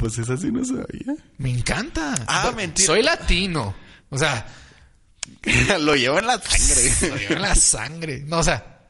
Pues 0.06 0.20
esa 0.20 0.38
sí 0.38 0.52
no 0.52 0.64
sabía. 0.64 1.16
me 1.40 1.50
encanta. 1.52 2.14
Ah, 2.28 2.50
Do- 2.50 2.56
mentira. 2.56 2.86
Soy 2.86 3.02
latino. 3.02 3.74
O 4.10 4.18
sea, 4.20 4.46
lo 5.80 5.96
llevo 5.96 6.20
en 6.20 6.28
la 6.28 6.40
sangre. 6.40 7.10
lo 7.10 7.18
llevo 7.18 7.34
en 7.34 7.42
la 7.42 7.56
sangre. 7.56 8.24
No, 8.28 8.38
o 8.40 8.44
sea, 8.44 8.82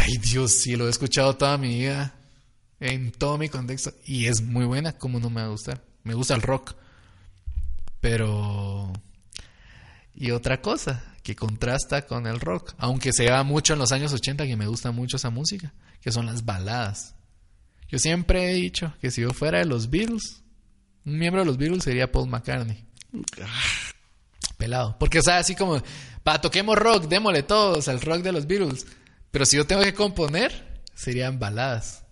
ay 0.00 0.16
Dios, 0.16 0.52
sí, 0.52 0.76
lo 0.76 0.86
he 0.86 0.90
escuchado 0.90 1.36
toda 1.36 1.58
mi 1.58 1.68
vida. 1.80 2.14
En 2.80 3.12
todo 3.12 3.36
mi 3.36 3.48
contexto. 3.50 3.92
Y 4.06 4.26
es 4.26 4.40
muy 4.40 4.64
buena, 4.64 4.92
como 4.96 5.20
no 5.20 5.28
me 5.28 5.42
va 5.42 5.48
a 5.48 5.50
gustar. 5.50 5.84
Me 6.04 6.14
gusta 6.14 6.34
el 6.34 6.42
rock. 6.42 6.74
Pero... 8.00 8.92
Y 10.14 10.30
otra 10.30 10.60
cosa 10.62 11.04
que 11.22 11.36
contrasta 11.36 12.06
con 12.06 12.26
el 12.26 12.40
rock, 12.40 12.74
aunque 12.78 13.12
se 13.12 13.30
va 13.30 13.42
mucho 13.44 13.74
en 13.74 13.78
los 13.78 13.92
años 13.92 14.12
80, 14.12 14.46
que 14.46 14.56
me 14.56 14.66
gusta 14.66 14.90
mucho 14.90 15.16
esa 15.16 15.30
música, 15.30 15.72
que 16.00 16.10
son 16.12 16.26
las 16.26 16.44
baladas. 16.44 17.14
Yo 17.88 17.98
siempre 17.98 18.50
he 18.50 18.54
dicho 18.54 18.92
que 19.00 19.10
si 19.10 19.20
yo 19.22 19.30
fuera 19.32 19.58
de 19.58 19.64
los 19.66 19.90
Beatles, 19.90 20.41
un 21.04 21.18
miembro 21.18 21.40
de 21.42 21.46
los 21.46 21.56
Beatles 21.56 21.84
sería 21.84 22.10
Paul 22.10 22.28
McCartney. 22.28 22.84
Pelado. 24.56 24.96
Porque, 24.98 25.18
o 25.18 25.22
sea, 25.22 25.38
así 25.38 25.54
como, 25.54 25.82
pa, 26.22 26.40
toquemos 26.40 26.76
rock, 26.76 27.08
démosle 27.08 27.42
todos 27.42 27.88
al 27.88 28.00
rock 28.00 28.22
de 28.22 28.32
los 28.32 28.46
Beatles. 28.46 28.86
Pero 29.30 29.46
si 29.46 29.56
yo 29.56 29.66
tengo 29.66 29.82
que 29.82 29.94
componer, 29.94 30.80
serían 30.94 31.38
baladas. 31.38 32.04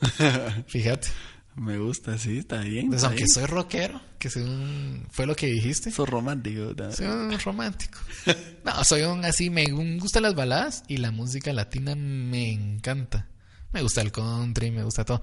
Fíjate. 0.66 1.08
Me 1.56 1.78
gusta, 1.78 2.18
sí, 2.18 2.38
está 2.38 2.60
bien. 2.60 2.92
Está 2.92 3.06
aunque 3.06 3.24
bien. 3.24 3.28
soy 3.30 3.46
rockero, 3.46 4.00
que 4.18 4.28
según 4.28 5.06
fue 5.10 5.24
lo 5.26 5.34
que 5.34 5.46
dijiste, 5.46 5.90
Sos 5.90 6.06
romántico. 6.06 6.74
¿no? 6.76 6.92
soy 6.92 7.06
un 7.06 7.38
romántico. 7.40 7.98
No, 8.64 8.84
soy 8.84 9.02
un 9.02 9.24
así, 9.24 9.48
me 9.48 9.64
gustan 9.98 10.24
las 10.24 10.34
baladas 10.34 10.82
y 10.88 10.96
la 10.96 11.12
música 11.12 11.52
latina 11.52 11.94
me 11.94 12.52
encanta. 12.52 13.28
Me 13.72 13.80
gusta 13.80 14.00
el 14.02 14.10
country, 14.10 14.70
me 14.70 14.82
gusta 14.82 15.04
todo. 15.04 15.22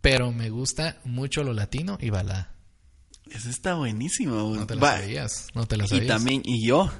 Pero 0.00 0.32
me 0.32 0.50
gusta 0.50 0.98
mucho 1.04 1.42
lo 1.44 1.52
latino 1.52 1.98
y 2.00 2.10
balada. 2.10 2.54
Eso 3.30 3.48
está 3.50 3.74
buenísimo. 3.74 4.54
No 4.56 4.66
te 4.66 4.74
Va, 4.76 4.96
sabías, 4.98 5.48
no 5.54 5.66
te 5.66 5.76
Y 5.76 5.86
sabías. 5.86 6.06
también, 6.06 6.42
y 6.44 6.66
yo. 6.66 6.90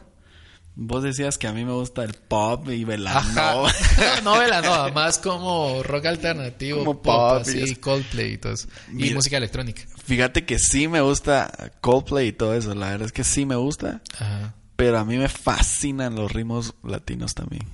Vos 0.76 1.02
decías 1.02 1.36
que 1.36 1.48
a 1.48 1.52
mí 1.52 1.64
me 1.64 1.72
gusta 1.72 2.04
el 2.04 2.14
pop 2.14 2.68
y. 2.70 2.84
Velanova. 2.84 3.72
No, 4.22 4.62
no, 4.62 4.92
más 4.92 5.18
como 5.18 5.82
rock 5.82 6.06
alternativo, 6.06 6.78
Como 6.78 7.02
pop, 7.02 7.38
pop 7.38 7.38
y 7.46 7.50
así, 7.50 7.62
eso. 7.72 7.80
Coldplay 7.80 8.34
y 8.34 8.38
todo 8.38 8.52
eso. 8.52 8.68
Y 8.96 9.10
música 9.12 9.36
electrónica. 9.36 9.82
Fíjate 10.04 10.44
que 10.46 10.58
sí 10.58 10.88
me 10.88 11.00
gusta 11.00 11.72
Coldplay 11.80 12.28
y 12.28 12.32
todo 12.32 12.54
eso. 12.54 12.74
La 12.74 12.90
verdad 12.90 13.06
es 13.06 13.12
que 13.12 13.24
sí 13.24 13.44
me 13.44 13.56
gusta. 13.56 14.00
Ajá. 14.14 14.54
Pero 14.76 14.98
a 14.98 15.04
mí 15.04 15.18
me 15.18 15.28
fascinan 15.28 16.14
los 16.14 16.32
ritmos 16.32 16.74
latinos 16.82 17.34
también. 17.34 17.66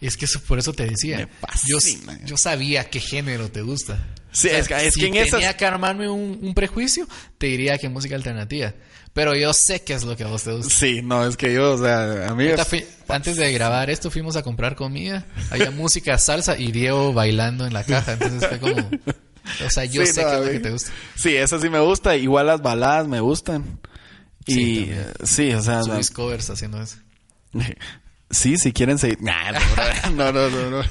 Y 0.00 0.06
es 0.06 0.16
que 0.16 0.24
eso, 0.26 0.40
por 0.42 0.58
eso 0.58 0.72
te 0.74 0.84
decía. 0.86 1.16
Me 1.18 1.22
yo, 1.66 1.78
fascina. 1.80 2.20
yo 2.26 2.36
sabía 2.36 2.90
qué 2.90 3.00
género 3.00 3.50
te 3.50 3.62
gusta. 3.62 4.04
Sí, 4.34 4.48
es 4.48 4.68
que- 4.68 4.86
es 4.86 4.94
si 4.94 5.00
que 5.00 5.06
en 5.06 5.12
tenía 5.12 5.24
esas- 5.24 5.54
que 5.54 5.64
armarme 5.64 6.08
un, 6.10 6.38
un 6.42 6.54
prejuicio, 6.54 7.06
te 7.38 7.46
diría 7.46 7.78
que 7.78 7.88
música 7.88 8.14
alternativa. 8.16 8.74
Pero 9.12 9.36
yo 9.36 9.52
sé 9.54 9.82
qué 9.84 9.94
es 9.94 10.02
lo 10.02 10.16
que 10.16 10.24
a 10.24 10.26
vos 10.26 10.42
te 10.42 10.50
gusta. 10.52 10.74
Sí, 10.74 11.00
no, 11.02 11.24
es 11.24 11.36
que 11.36 11.54
yo, 11.54 11.74
o 11.74 11.78
sea, 11.78 12.28
a 12.28 12.34
mí... 12.34 12.44
Ahorita 12.46 12.62
es- 12.62 12.68
fui- 12.68 12.84
antes 13.08 13.36
de 13.36 13.52
grabar 13.52 13.88
esto 13.90 14.10
fuimos 14.10 14.34
a 14.34 14.42
comprar 14.42 14.74
comida. 14.74 15.24
Había 15.50 15.70
música 15.70 16.18
salsa 16.18 16.58
y 16.58 16.72
Diego 16.72 17.12
bailando 17.12 17.64
en 17.64 17.72
la 17.72 17.84
caja. 17.84 18.14
Entonces 18.14 18.46
fue 18.48 18.58
como... 18.58 18.90
O 19.64 19.70
sea, 19.70 19.84
yo 19.84 20.04
Sí, 20.04 20.12
sé 20.14 20.22
no, 20.22 20.28
qué 20.30 20.34
a 20.34 20.38
es 20.40 20.46
lo 20.46 20.50
que 20.52 20.58
te 20.60 20.70
gusta. 20.70 20.90
Sí, 21.14 21.36
eso 21.36 21.60
sí 21.60 21.68
me 21.70 21.78
gusta. 21.78 22.16
Igual 22.16 22.46
las 22.48 22.60
baladas 22.60 23.06
me 23.06 23.20
gustan. 23.20 23.78
Y 24.46 24.54
Sí, 24.54 24.90
sí, 25.22 25.52
o 25.52 25.62
sea, 25.62 25.82
Subís 25.84 26.10
covers 26.10 26.50
haciendo 26.50 26.82
eso. 26.82 26.96
sí, 28.30 28.56
si 28.58 28.72
quieren 28.72 28.98
seguir. 28.98 29.20
Nah, 29.22 29.52
no, 30.14 30.32
no, 30.32 30.50
no, 30.50 30.70
no. 30.70 30.82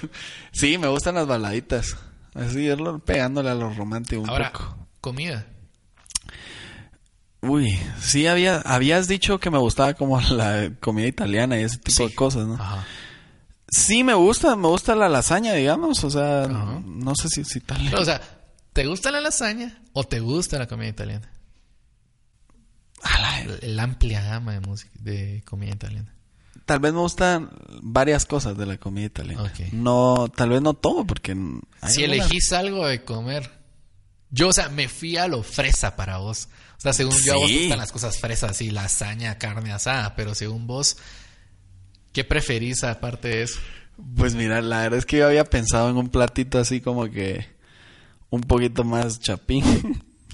Sí, 0.53 0.77
me 0.77 0.87
gustan 0.87 1.15
las 1.15 1.27
baladitas. 1.27 1.97
Así 2.35 2.59
irlo 2.61 2.99
pegándole 2.99 3.49
a 3.49 3.55
lo 3.55 3.73
romántico 3.73 4.21
un 4.21 4.29
Ahora, 4.29 4.51
poco. 4.51 4.87
comida. 5.01 5.45
Uy, 7.41 7.77
sí 8.01 8.25
había, 8.27 8.61
habías 8.61 9.07
dicho 9.07 9.39
que 9.39 9.51
me 9.51 9.57
gustaba 9.57 9.93
como 9.93 10.19
la 10.31 10.71
comida 10.79 11.07
italiana 11.07 11.59
y 11.59 11.63
ese 11.63 11.77
tipo 11.77 11.91
Sí. 11.97 12.05
de 12.07 12.15
cosas, 12.15 12.47
¿no? 12.47 12.55
Ajá. 12.55 12.85
Sí, 13.69 14.03
me 14.03 14.13
gusta, 14.13 14.55
me 14.55 14.67
gusta 14.67 14.95
la 14.95 15.09
lasaña, 15.09 15.53
digamos, 15.53 16.03
o 16.03 16.09
sea, 16.09 16.43
Ajá. 16.43 16.81
no 16.85 17.15
sé 17.15 17.27
si 17.29 17.41
es 17.41 17.55
italiana. 17.55 17.89
Pero, 17.91 18.01
o 18.01 18.05
sea, 18.05 18.21
¿te 18.71 18.85
gusta 18.85 19.11
la 19.11 19.19
lasaña 19.19 19.81
o 19.93 20.03
te 20.03 20.19
gusta 20.19 20.57
la 20.59 20.67
comida 20.67 20.89
italiana? 20.89 21.29
Ala, 23.01 23.45
La 23.63 23.83
amplia 23.83 24.21
gama 24.21 24.53
de 24.53 24.59
música, 24.61 24.91
de 24.99 25.43
comida 25.45 25.71
italiana. 25.73 26.13
Tal 26.65 26.79
vez 26.79 26.93
me 26.93 26.99
gustan 26.99 27.49
varias 27.81 28.25
cosas 28.25 28.57
de 28.57 28.65
la 28.65 28.77
comida 28.77 29.05
italiana. 29.05 29.51
No, 29.73 30.27
tal 30.33 30.49
vez 30.49 30.61
no 30.61 30.73
todo, 30.73 31.05
porque 31.05 31.35
si 31.87 32.03
elegís 32.03 32.53
algo 32.53 32.87
de 32.87 33.03
comer, 33.03 33.49
yo, 34.29 34.47
o 34.47 34.53
sea, 34.53 34.69
me 34.69 34.87
fui 34.87 35.17
a 35.17 35.27
lo 35.27 35.43
fresa 35.43 35.95
para 35.95 36.17
vos. 36.17 36.47
O 36.77 36.81
sea, 36.81 36.93
según 36.93 37.15
yo, 37.23 37.33
a 37.33 37.37
vos 37.37 37.51
gustan 37.51 37.77
las 37.77 37.91
cosas 37.91 38.17
fresas, 38.19 38.51
así, 38.51 38.71
lasaña, 38.71 39.37
carne 39.37 39.71
asada, 39.73 40.15
pero 40.15 40.35
según 40.35 40.65
vos, 40.67 40.97
¿qué 42.13 42.23
preferís 42.23 42.83
aparte 42.83 43.27
de 43.27 43.43
eso? 43.43 43.59
Pues 44.15 44.33
mira, 44.33 44.61
la 44.61 44.81
verdad 44.81 44.99
es 44.99 45.05
que 45.05 45.17
yo 45.17 45.27
había 45.27 45.43
pensado 45.43 45.89
en 45.89 45.97
un 45.97 46.09
platito 46.09 46.59
así 46.59 46.81
como 46.81 47.09
que 47.09 47.45
un 48.29 48.41
poquito 48.41 48.83
más 48.83 49.19
chapín. 49.19 49.63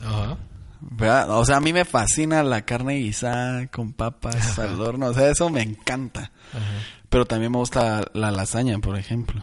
Ajá. 0.02 0.38
¿Verdad? 0.82 1.30
O 1.32 1.46
sea, 1.46 1.58
a 1.58 1.62
mí 1.62 1.74
me 1.74 1.86
fascina 1.86 2.42
la 2.44 2.64
carne 2.64 2.96
guisada 2.96 3.68
con 3.68 3.94
papas 3.94 4.58
al 4.60 4.80
horno. 4.82 5.08
O 5.08 5.14
sea, 5.14 5.30
eso 5.30 5.50
me 5.50 5.62
encanta. 5.62 6.32
Ajá. 6.54 6.62
Pero 7.10 7.26
también 7.26 7.52
me 7.52 7.58
gusta 7.58 8.04
la 8.14 8.32
lasaña, 8.32 8.78
por 8.80 8.98
ejemplo. 8.98 9.42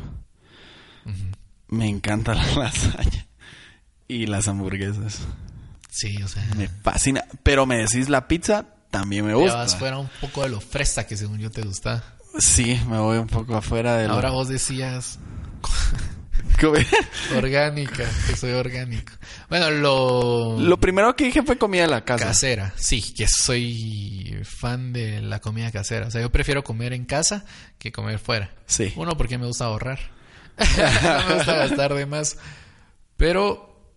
Me 1.69 1.89
encanta 1.89 2.35
la 2.35 2.45
lasaña. 2.57 3.27
Y 4.09 4.27
las 4.27 4.49
hamburguesas. 4.49 5.21
Sí, 5.91 6.23
o 6.23 6.29
sea, 6.29 6.45
Me 6.57 6.69
fascina. 6.69 7.25
Pero 7.43 7.67
me 7.67 7.79
decís 7.79 8.09
la 8.09 8.29
pizza, 8.29 8.67
también 8.91 9.25
me 9.25 9.33
te 9.33 9.39
gusta. 9.39 9.57
vas 9.57 9.77
fuera 9.77 9.99
un 9.99 10.09
poco 10.21 10.43
de 10.43 10.49
lo 10.51 10.61
fresa 10.61 11.07
que 11.07 11.17
según 11.17 11.39
yo 11.39 11.51
te 11.51 11.63
gusta. 11.63 12.03
Sí, 12.39 12.81
me 12.89 12.99
voy 12.99 13.19
un 13.19 13.27
poco 13.29 13.57
afuera 13.57 13.97
de 13.97 14.07
lo- 14.09 14.15
Ahora 14.15 14.31
vos 14.31 14.49
decías. 14.49 15.19
orgánica, 17.37 18.05
que 18.27 18.37
soy 18.37 18.53
orgánico. 18.53 19.13
Bueno, 19.49 19.71
lo, 19.71 20.59
Lo 20.61 20.79
primero 20.81 21.15
que 21.17 21.25
dije 21.25 21.43
fue 21.43 21.59
comida 21.59 21.83
de 21.83 21.89
la 21.89 22.05
casa. 22.05 22.27
casera, 22.27 22.73
sí, 22.77 23.03
que 23.15 23.27
soy 23.29 24.39
fan 24.45 24.93
de 24.93 25.21
la 25.23 25.41
comida 25.41 25.71
casera. 25.71 26.07
O 26.07 26.11
sea, 26.11 26.21
yo 26.21 26.31
prefiero 26.33 26.65
comer 26.65 26.93
en 26.93 27.05
casa 27.05 27.45
que 27.79 27.93
comer 27.93 28.19
fuera. 28.19 28.55
Sí. 28.67 28.93
Uno, 28.97 29.17
porque 29.17 29.39
me 29.39 29.47
gusta 29.47 29.67
ahorrar. 29.67 29.99
no 30.59 31.29
me 31.29 31.35
gusta 31.37 31.57
gastar 31.57 31.95
de 31.95 32.07
más. 32.07 32.39
Pero 33.17 33.93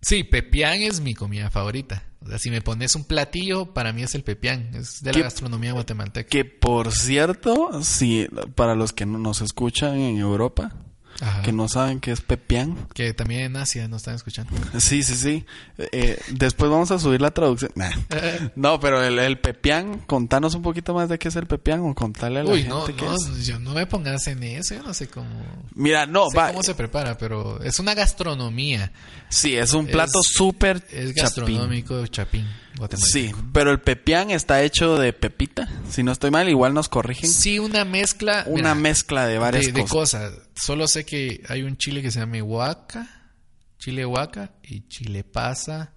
sí, 0.00 0.24
pepián 0.24 0.82
es 0.82 1.00
mi 1.00 1.14
comida 1.14 1.50
favorita. 1.50 2.04
O 2.20 2.26
sea, 2.28 2.38
si 2.38 2.50
me 2.50 2.62
pones 2.62 2.94
un 2.94 3.04
platillo, 3.04 3.74
para 3.74 3.92
mí 3.92 4.02
es 4.02 4.14
el 4.14 4.24
pepián. 4.24 4.70
Es 4.74 5.02
de 5.02 5.10
la 5.12 5.16
¿Qué- 5.18 5.22
gastronomía 5.24 5.72
guatemalteca. 5.72 6.28
Que 6.28 6.44
por 6.44 6.90
cierto, 6.92 7.82
si 7.82 8.26
para 8.54 8.74
los 8.74 8.92
que 8.92 9.04
no 9.06 9.18
nos 9.18 9.42
escuchan 9.42 9.96
en 10.00 10.16
Europa, 10.18 10.72
Ajá. 11.20 11.42
que 11.42 11.52
no 11.52 11.68
saben 11.68 12.00
qué 12.00 12.12
es 12.12 12.20
pepián. 12.20 12.88
Que 12.94 13.14
también 13.14 13.42
en 13.42 13.56
Asia 13.56 13.86
no 13.88 13.96
están 13.96 14.14
escuchando. 14.16 14.52
Sí, 14.78 15.02
sí, 15.02 15.14
sí. 15.16 15.46
Eh, 15.78 16.18
después 16.30 16.70
vamos 16.70 16.90
a 16.90 16.98
subir 16.98 17.20
la 17.20 17.30
traducción. 17.30 17.70
Nah. 17.74 17.90
No, 18.56 18.80
pero 18.80 19.02
el, 19.02 19.18
el 19.18 19.38
pepián, 19.38 19.98
contanos 20.00 20.54
un 20.54 20.62
poquito 20.62 20.94
más 20.94 21.08
de 21.08 21.18
qué 21.18 21.28
es 21.28 21.36
el 21.36 21.46
pepián 21.46 21.80
o 21.80 21.94
contarle 21.94 22.40
a 22.40 22.44
la 22.44 22.50
Uy, 22.50 22.62
gente 22.62 22.68
no, 22.74 22.84
qué 22.86 23.04
no, 23.04 23.14
es. 23.14 23.46
yo 23.46 23.58
no 23.58 23.72
me 23.74 23.86
pongas 23.86 24.26
en 24.26 24.42
eso, 24.42 24.74
yo 24.74 24.82
no 24.82 24.94
sé 24.94 25.08
cómo, 25.08 25.28
Mira, 25.74 26.06
no, 26.06 26.28
sé 26.30 26.36
va. 26.36 26.48
cómo 26.48 26.62
se 26.62 26.74
prepara, 26.74 27.16
pero 27.18 27.62
es 27.62 27.78
una 27.78 27.94
gastronomía, 27.94 28.92
Sí, 29.28 29.56
es 29.56 29.72
un 29.72 29.86
plato 29.86 30.20
Es- 30.20 30.32
súper 30.34 30.76
es 30.90 31.14
chapín. 31.14 31.22
gastronómico 31.22 32.06
chapín, 32.06 32.46
guatemalteco. 32.46 32.63
Sí, 32.96 33.32
pero 33.52 33.70
el 33.70 33.80
pepián 33.80 34.30
está 34.30 34.62
hecho 34.62 34.98
de 34.98 35.12
pepita. 35.12 35.68
Si 35.90 36.02
no 36.02 36.12
estoy 36.12 36.30
mal, 36.30 36.48
igual 36.48 36.74
nos 36.74 36.88
corrigen. 36.88 37.30
Sí, 37.30 37.58
una 37.58 37.84
mezcla, 37.84 38.44
Una 38.46 38.74
mira, 38.74 38.74
mezcla 38.74 39.26
de 39.26 39.38
varias 39.38 39.66
de, 39.66 39.72
de 39.72 39.82
cosas. 39.86 40.30
cosas. 40.32 40.48
Solo 40.56 40.88
sé 40.88 41.04
que 41.04 41.42
hay 41.48 41.62
un 41.62 41.76
chile 41.76 42.02
que 42.02 42.10
se 42.10 42.18
llama 42.20 42.42
huaca, 42.42 43.32
chile 43.78 44.04
huaca 44.04 44.52
y 44.62 44.88
chile 44.88 45.22
pasa. 45.24 45.92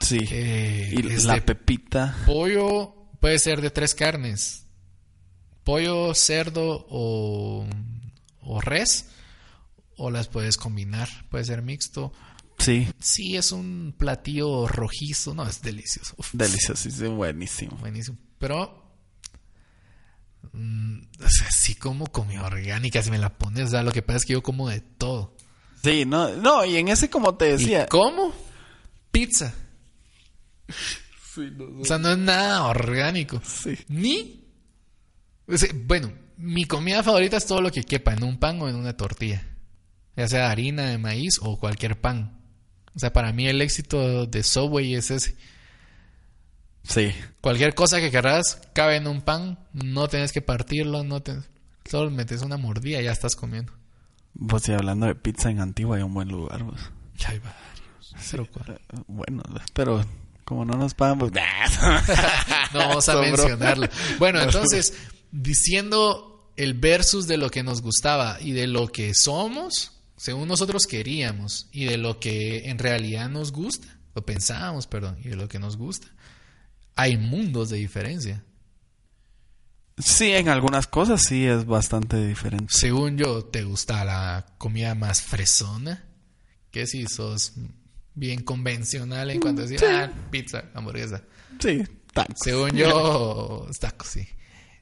Sí. 0.00 0.18
Eh, 0.30 0.94
y 1.02 1.12
es 1.12 1.24
la 1.24 1.40
pepita. 1.44 2.16
pollo 2.26 2.94
puede 3.20 3.38
ser 3.38 3.60
de 3.60 3.70
tres 3.70 3.94
carnes. 3.94 4.66
Pollo, 5.62 6.14
cerdo 6.14 6.86
o, 6.90 7.66
o 8.40 8.60
res. 8.60 9.08
O 9.96 10.10
las 10.10 10.28
puedes 10.28 10.56
combinar. 10.56 11.08
Puede 11.30 11.44
ser 11.44 11.62
mixto. 11.62 12.12
Sí, 12.58 12.88
Sí, 13.00 13.36
es 13.36 13.52
un 13.52 13.94
platillo 13.96 14.66
rojizo. 14.66 15.34
No, 15.34 15.46
es 15.46 15.60
delicioso. 15.60 16.14
Uf, 16.16 16.30
deliciosísimo, 16.32 17.16
buenísimo. 17.16 17.76
buenísimo. 17.78 18.16
Pero... 18.38 18.82
mm, 20.52 20.98
o 21.24 21.28
sea, 21.28 21.50
sí 21.50 21.74
como 21.74 22.06
comida 22.06 22.44
orgánica. 22.44 23.02
Si 23.02 23.10
me 23.10 23.18
la 23.18 23.36
pones, 23.36 23.68
o 23.68 23.70
sea, 23.70 23.82
lo 23.82 23.92
que 23.92 24.02
pasa 24.02 24.18
es 24.18 24.24
que 24.24 24.32
yo 24.34 24.42
como 24.42 24.68
de 24.68 24.80
todo. 24.80 25.36
Sí, 25.82 26.04
no, 26.06 26.30
no, 26.36 26.64
y 26.64 26.76
en 26.76 26.88
ese 26.88 27.10
como 27.10 27.34
te 27.34 27.56
decía. 27.56 27.84
¿Y 27.84 27.88
cómo? 27.88 28.32
Pizza. 29.10 29.52
O 31.80 31.84
sea, 31.84 31.98
no 31.98 32.12
es 32.12 32.18
nada 32.18 32.64
orgánico. 32.64 33.40
Sí. 33.44 33.76
Ni. 33.88 34.44
o 35.46 35.56
sea, 35.58 35.68
bueno, 35.74 36.12
mi 36.36 36.64
comida 36.64 37.02
favorita 37.02 37.36
es 37.36 37.46
todo 37.46 37.60
lo 37.60 37.70
que 37.70 37.82
quepa 37.82 38.14
en 38.14 38.22
un 38.22 38.38
pan 38.38 38.60
o 38.62 38.68
en 38.68 38.76
una 38.76 38.96
tortilla. 38.96 39.46
Ya 40.16 40.28
sea 40.28 40.50
harina 40.50 40.86
de 40.86 40.98
maíz 40.98 41.38
o 41.42 41.58
cualquier 41.58 42.00
pan. 42.00 42.40
O 42.94 42.98
sea, 42.98 43.12
para 43.12 43.32
mí 43.32 43.46
el 43.46 43.60
éxito 43.60 44.26
de 44.26 44.42
Subway 44.42 44.94
es 44.94 45.10
ese. 45.10 45.36
Sí. 46.84 47.12
Cualquier 47.40 47.74
cosa 47.74 47.98
que 48.00 48.10
querrás 48.10 48.60
cabe 48.72 48.96
en 48.96 49.06
un 49.06 49.22
pan. 49.22 49.58
No 49.72 50.08
tienes 50.08 50.32
que 50.32 50.42
partirlo. 50.42 51.02
No 51.02 51.20
te... 51.22 51.36
Solo 51.86 52.10
metes 52.10 52.42
una 52.42 52.56
mordida 52.56 53.00
y 53.00 53.04
ya 53.04 53.12
estás 53.12 53.36
comiendo. 53.36 53.72
Pues 54.48 54.68
y 54.68 54.72
hablando 54.72 55.06
de 55.06 55.14
pizza 55.14 55.50
en 55.50 55.60
Antigua 55.60 55.96
hay 55.96 56.02
un 56.02 56.14
buen 56.14 56.28
lugar, 56.28 56.64
pues. 56.64 56.80
Ya 57.16 57.30
hay 57.30 57.38
varios. 57.38 58.30
Pero 58.30 58.46
cuál. 58.50 58.70
Eh, 58.70 58.98
Bueno, 59.06 59.42
pero 59.72 60.04
como 60.44 60.64
no 60.64 60.76
nos 60.76 60.94
pagan, 60.94 61.18
pues. 61.18 61.32
No 62.72 62.78
vamos 62.80 63.08
a 63.08 63.20
mencionarlo. 63.20 63.88
Bueno, 64.18 64.40
entonces, 64.42 64.94
diciendo 65.30 66.52
el 66.56 66.74
versus 66.74 67.26
de 67.26 67.36
lo 67.36 67.50
que 67.50 67.62
nos 67.62 67.82
gustaba 67.82 68.38
y 68.40 68.52
de 68.52 68.66
lo 68.66 68.88
que 68.88 69.14
somos, 69.14 69.93
según 70.16 70.48
nosotros 70.48 70.86
queríamos, 70.86 71.68
y 71.72 71.86
de 71.86 71.96
lo 71.96 72.20
que 72.20 72.68
en 72.70 72.78
realidad 72.78 73.28
nos 73.28 73.52
gusta, 73.52 73.98
o 74.14 74.22
pensábamos, 74.22 74.86
perdón, 74.86 75.18
y 75.24 75.28
de 75.28 75.36
lo 75.36 75.48
que 75.48 75.58
nos 75.58 75.76
gusta, 75.76 76.08
hay 76.94 77.16
mundos 77.16 77.70
de 77.70 77.78
diferencia. 77.78 78.44
Sí, 79.98 80.32
en 80.32 80.48
algunas 80.48 80.86
cosas 80.86 81.22
sí 81.22 81.46
es 81.46 81.66
bastante 81.66 82.24
diferente. 82.26 82.66
Según 82.68 83.16
yo, 83.16 83.44
te 83.44 83.62
gusta 83.62 84.04
la 84.04 84.46
comida 84.58 84.94
más 84.94 85.22
fresona, 85.22 86.04
que 86.70 86.86
si 86.86 87.06
sos 87.06 87.52
bien 88.14 88.42
convencional 88.42 89.30
en 89.30 89.40
cuanto 89.40 89.62
a 89.62 89.66
decir, 89.66 89.84
ah, 89.86 90.10
pizza, 90.30 90.64
hamburguesa. 90.74 91.22
Sí, 91.60 91.82
tacos. 92.12 92.36
Según 92.42 92.70
yo, 92.70 93.68
tacos, 93.80 94.08
sí. 94.08 94.26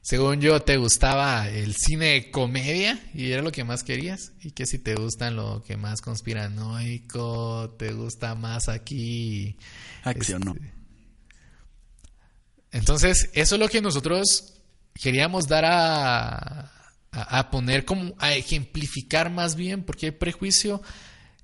Según 0.03 0.41
yo, 0.41 0.61
te 0.61 0.75
gustaba 0.75 1.47
el 1.47 1.75
cine 1.75 2.07
de 2.07 2.29
comedia 2.29 2.99
y 3.13 3.31
era 3.31 3.41
lo 3.41 3.53
que 3.53 3.63
más 3.63 3.83
querías. 3.83 4.33
Y 4.41 4.51
que 4.51 4.65
si 4.65 4.77
te 4.77 4.95
gustan 4.95 5.37
lo 5.37 5.63
que 5.63 5.77
más 5.77 6.01
conspiranoico, 6.01 7.73
te 7.79 7.93
gusta 7.93 8.35
más 8.35 8.67
aquí. 8.67 9.55
Acción, 10.03 10.41
no. 10.41 10.55
Este, 10.55 10.73
Entonces, 12.71 13.29
eso 13.31 13.55
es 13.55 13.61
lo 13.61 13.69
que 13.69 13.81
nosotros 13.81 14.55
queríamos 14.93 15.47
dar 15.47 15.63
a, 15.63 16.69
a, 17.11 17.39
a 17.39 17.49
poner 17.49 17.85
como, 17.85 18.13
a 18.19 18.33
ejemplificar 18.33 19.31
más 19.31 19.55
bien, 19.55 19.83
porque 19.83 20.07
el 20.07 20.15
prejuicio, 20.15 20.81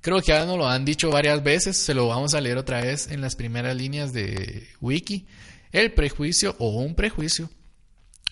creo 0.01 0.19
que 0.19 0.33
ya 0.33 0.43
nos 0.43 0.57
lo 0.57 0.67
han 0.67 0.83
dicho 0.83 1.09
varias 1.09 1.41
veces, 1.41 1.77
se 1.77 1.93
lo 1.93 2.09
vamos 2.09 2.33
a 2.33 2.41
leer 2.41 2.57
otra 2.57 2.81
vez 2.81 3.07
en 3.07 3.21
las 3.21 3.37
primeras 3.37 3.77
líneas 3.77 4.11
de 4.11 4.67
Wiki. 4.81 5.27
El 5.71 5.93
prejuicio 5.93 6.57
o 6.59 6.71
un 6.81 6.93
prejuicio 6.93 7.49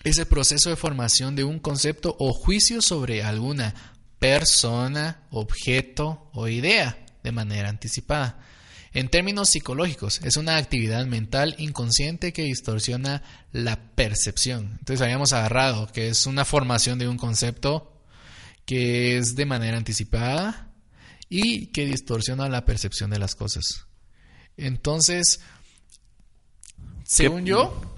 es 0.04 0.18
el 0.18 0.26
proceso 0.26 0.70
de 0.70 0.76
formación 0.76 1.36
de 1.36 1.44
un 1.44 1.58
concepto 1.58 2.16
o 2.18 2.32
juicio 2.32 2.80
sobre 2.82 3.22
alguna 3.22 3.74
persona, 4.18 5.22
objeto 5.30 6.30
o 6.32 6.48
idea 6.48 7.04
de 7.22 7.32
manera 7.32 7.68
anticipada. 7.68 8.40
En 8.92 9.10
términos 9.10 9.50
psicológicos, 9.50 10.20
es 10.24 10.36
una 10.36 10.56
actividad 10.56 11.04
mental 11.06 11.54
inconsciente 11.58 12.32
que 12.32 12.42
distorsiona 12.42 13.22
la 13.52 13.92
percepción. 13.94 14.76
Entonces 14.78 15.02
habíamos 15.02 15.32
agarrado 15.32 15.86
que 15.88 16.08
es 16.08 16.26
una 16.26 16.44
formación 16.44 16.98
de 16.98 17.08
un 17.08 17.18
concepto 17.18 18.02
que 18.64 19.18
es 19.18 19.34
de 19.34 19.46
manera 19.46 19.76
anticipada 19.76 20.72
y 21.28 21.66
que 21.66 21.86
distorsiona 21.86 22.48
la 22.48 22.64
percepción 22.64 23.10
de 23.10 23.18
las 23.18 23.34
cosas. 23.34 23.86
Entonces, 24.56 25.40
Según 27.04 27.46
yo, 27.46 27.97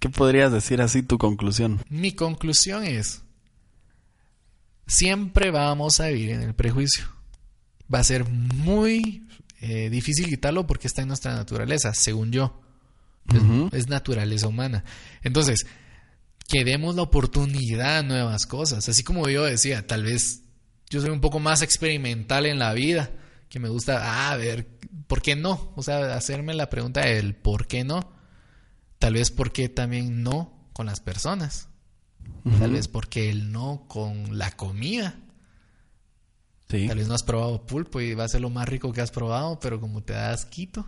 ¿Qué 0.00 0.08
podrías 0.08 0.50
decir 0.50 0.80
así 0.82 1.02
tu 1.02 1.16
conclusión? 1.18 1.80
mi 1.88 2.12
conclusión 2.12 2.82
es, 2.84 3.22
siempre 4.86 5.50
vamos 5.50 6.00
a 6.00 6.08
vivir 6.08 6.30
en 6.30 6.42
el 6.42 6.54
prejuicio. 6.54 7.04
Va 7.92 7.98
a 8.00 8.04
ser 8.04 8.24
muy 8.28 9.26
eh, 9.60 9.90
difícil 9.90 10.26
quitarlo 10.26 10.66
porque 10.66 10.86
está 10.86 11.02
en 11.02 11.08
nuestra 11.08 11.34
naturaleza, 11.34 11.94
según 11.94 12.32
yo. 12.32 12.60
Es- 13.72 13.88
naturaleza 13.88 14.48
humana. 14.48 14.84
Entonces, 15.22 15.66
que 16.48 16.64
demos 16.64 16.96
la 16.96 17.02
oportunidad 17.02 17.98
a 17.98 18.02
nuevas 18.02 18.46
cosas. 18.46 18.88
Así 18.88 19.04
como 19.04 19.28
yo 19.28 19.44
decía, 19.44 19.86
tal 19.86 20.02
vez 20.04 20.42
yo 20.88 21.00
soy 21.00 21.10
un 21.10 21.20
poco 21.20 21.38
más 21.38 21.62
experimental 21.62 22.46
en 22.46 22.58
la 22.58 22.72
vida, 22.72 23.10
que 23.48 23.60
me 23.60 23.68
gusta, 23.68 24.00
ah, 24.02 24.32
a 24.32 24.36
ver, 24.36 24.66
¿por 25.06 25.22
qué 25.22 25.36
no? 25.36 25.72
O 25.76 25.82
sea, 25.82 26.14
hacerme 26.16 26.54
la 26.54 26.70
pregunta 26.70 27.02
del 27.02 27.34
¿por 27.36 27.66
qué 27.68 27.84
no? 27.84 28.12
Tal 29.00 29.14
vez 29.14 29.30
porque 29.30 29.70
también 29.70 30.22
no 30.22 30.68
con 30.74 30.84
las 30.84 31.00
personas. 31.00 31.68
Tal 32.58 32.72
vez 32.72 32.86
porque 32.86 33.30
el 33.30 33.50
no 33.50 33.86
con 33.88 34.36
la 34.38 34.52
comida. 34.52 35.18
Sí. 36.68 36.86
Tal 36.86 36.98
vez 36.98 37.08
no 37.08 37.14
has 37.14 37.22
probado 37.22 37.64
pulpo 37.66 38.02
y 38.02 38.12
va 38.12 38.24
a 38.24 38.28
ser 38.28 38.42
lo 38.42 38.50
más 38.50 38.68
rico 38.68 38.92
que 38.92 39.00
has 39.00 39.10
probado, 39.10 39.58
pero 39.58 39.80
como 39.80 40.02
te 40.02 40.12
das 40.12 40.44
quito. 40.44 40.86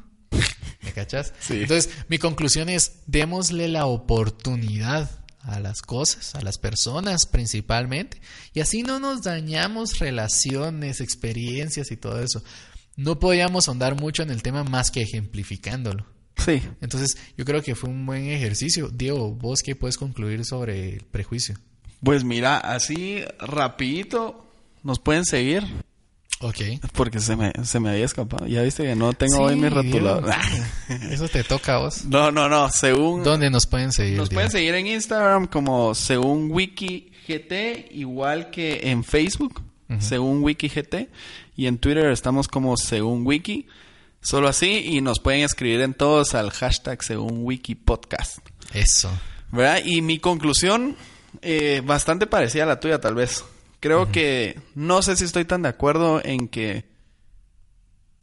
¿Me 0.83 0.93
cachas? 0.93 1.33
Sí. 1.41 1.63
Entonces, 1.63 1.91
mi 2.09 2.19
conclusión 2.19 2.69
es, 2.69 3.01
démosle 3.07 3.69
la 3.69 3.87
oportunidad 3.87 5.11
a 5.41 5.59
las 5.59 5.81
cosas, 5.81 6.35
a 6.35 6.43
las 6.43 6.59
personas 6.59 7.25
principalmente, 7.25 8.21
y 8.53 8.61
así 8.61 8.83
no 8.83 9.01
nos 9.01 9.23
dañamos 9.23 10.01
relaciones, 10.01 11.01
experiencias 11.01 11.91
y 11.91 11.97
todo 11.97 12.23
eso. 12.23 12.45
No 12.95 13.19
podíamos 13.19 13.69
ahondar 13.69 13.99
mucho 13.99 14.23
en 14.23 14.31
el 14.31 14.43
tema 14.43 14.65
más 14.65 14.91
que 14.91 15.01
ejemplificándolo. 15.01 16.13
Sí. 16.37 16.63
Entonces, 16.81 17.17
yo 17.37 17.45
creo 17.45 17.63
que 17.63 17.75
fue 17.75 17.91
un 17.91 18.05
buen 18.07 18.29
ejercicio. 18.29 18.89
Diego, 18.89 19.31
¿vos 19.35 19.63
qué 19.63 19.77
puedes 19.77 19.97
concluir 19.97 20.45
sobre 20.45 20.95
el 20.97 21.05
prejuicio? 21.05 21.57
Pues 22.03 22.25
mira, 22.25 22.59
así 22.59 23.23
rapidito 23.39 24.45
nos 24.83 24.99
pueden 24.99 25.25
seguir 25.25 25.63
Ok. 26.41 26.57
porque 26.95 27.21
se 27.21 27.37
me, 27.37 27.53
se 27.63 27.79
me 27.79 27.91
había 27.91 28.05
escapado. 28.05 28.47
Ya 28.49 28.63
viste 28.63 28.83
que 28.83 28.97
no 28.97 29.13
tengo 29.13 29.37
Sí, 29.37 29.43
hoy 29.43 29.57
mi 29.57 29.69
rotulador. 29.69 30.35
Eso 31.11 31.29
te 31.29 31.45
toca 31.45 31.77
a 31.77 31.79
vos. 31.79 32.05
no, 32.07 32.33
no, 32.33 32.49
no. 32.49 32.69
Según 32.71 33.23
¿Dónde 33.23 33.49
nos 33.51 33.67
pueden 33.67 33.93
seguir? 33.93 34.17
nos 34.17 34.29
Diego? 34.29 34.39
pueden 34.39 34.51
seguir 34.51 34.75
en 34.75 34.89
Instagram 34.89 35.47
como 35.47 35.95
según 35.95 36.51
WikiGT, 36.51 37.93
igual 37.93 38.51
que 38.51 38.91
en 38.91 39.05
Facebook, 39.05 39.63
según 40.01 40.43
WikiGT, 40.43 40.95
y 41.57 41.67
en 41.67 41.79
Twitter 41.79 42.07
estamos 42.11 42.49
como 42.49 42.77
según 42.77 43.25
Wiki. 43.27 43.67
Solo 44.23 44.47
así, 44.47 44.85
y 44.87 45.01
nos 45.01 45.19
pueden 45.19 45.43
escribir 45.43 45.81
en 45.81 45.95
todos 45.95 46.37
al 46.37 46.51
hashtag 46.53 47.03
según 47.03 47.45
Wiki 47.45 47.75
Podcast. 47.75 48.39
Eso. 48.73 49.11
¿Verdad? 49.51 49.81
Y 49.85 50.01
mi 50.01 50.21
conclusión, 50.21 50.97
eh, 51.43 51.83
bastante 51.85 52.29
parecida 52.29 52.63
a 52.63 52.67
la 52.67 52.79
tuya, 52.79 53.01
tal 53.01 53.17
vez. 53.17 53.45
Creo 53.81 54.13
que 54.13 54.61
no 54.77 55.03
sé 55.03 55.17
si 55.17 55.25
estoy 55.25 55.45
tan 55.45 55.63
de 55.63 55.71
acuerdo 55.71 56.25
en 56.25 56.47
que, 56.47 56.85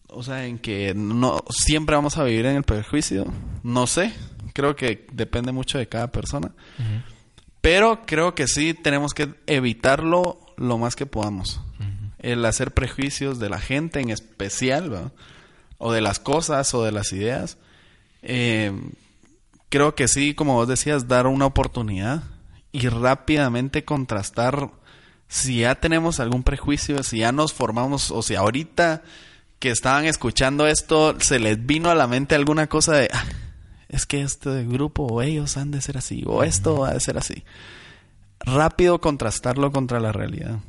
o 0.08 0.24
sea, 0.24 0.46
en 0.46 0.58
que 0.58 0.94
no 0.96 1.44
siempre 1.50 1.98
vamos 1.98 2.18
a 2.18 2.24
vivir 2.24 2.46
en 2.46 2.56
el 2.56 2.64
prejuicio. 2.64 3.26
No 3.64 3.86
sé. 3.86 4.14
Creo 4.54 4.78
que 4.78 5.06
depende 5.12 5.52
mucho 5.52 5.78
de 5.78 5.90
cada 5.90 6.08
persona. 6.08 6.54
Pero 7.60 8.06
creo 8.06 8.36
que 8.36 8.48
sí 8.48 8.74
tenemos 8.74 9.14
que 9.14 9.34
evitarlo 9.48 10.40
lo 10.56 10.78
más 10.78 10.96
que 10.96 11.06
podamos. 11.06 11.60
El 12.20 12.46
hacer 12.46 12.74
prejuicios 12.74 13.38
de 13.38 13.50
la 13.50 13.60
gente 13.60 14.00
en 14.00 14.12
especial, 14.12 14.90
¿verdad? 14.90 15.12
O 15.80 15.92
de 15.92 16.02
las 16.02 16.20
cosas, 16.20 16.76
o 16.76 16.84
de 16.84 16.92
las 16.92 17.12
ideas. 17.12 17.58
Eh, 18.22 18.72
creo 19.70 19.96
que 19.96 20.08
sí, 20.08 20.36
como 20.36 20.54
vos 20.54 20.68
decías, 20.68 21.08
dar 21.08 21.26
una 21.26 21.48
oportunidad 21.48 22.22
y 22.72 22.88
rápidamente 22.88 23.84
contrastar 23.84 24.70
si 25.28 25.62
ya 25.62 25.76
tenemos 25.76 26.20
algún 26.20 26.44
prejuicio, 26.44 27.02
si 27.04 27.20
ya 27.20 27.32
nos 27.32 27.54
formamos, 27.54 28.12
o 28.12 28.22
si 28.22 28.36
ahorita 28.36 29.02
que 29.60 29.72
estaban 29.72 30.06
escuchando 30.06 30.68
esto 30.68 31.16
se 31.20 31.40
les 31.40 31.66
vino 31.66 31.90
a 31.90 31.96
la 31.96 32.08
mente 32.08 32.36
alguna 32.36 32.68
cosa 32.68 32.94
de, 32.94 33.10
"Ah, 33.12 33.26
es 33.90 34.06
que 34.06 34.22
este 34.22 34.64
grupo 34.66 35.04
o 35.04 35.22
ellos 35.22 35.58
han 35.58 35.72
de 35.72 35.82
ser 35.82 35.98
así, 35.98 36.24
o 36.26 36.44
esto 36.44 36.86
ha 36.86 36.94
de 36.94 37.00
ser 37.00 37.18
así. 37.18 37.44
Rápido 38.40 39.02
contrastarlo 39.02 39.72
contra 39.72 40.00
la 40.00 40.12
realidad. 40.12 40.60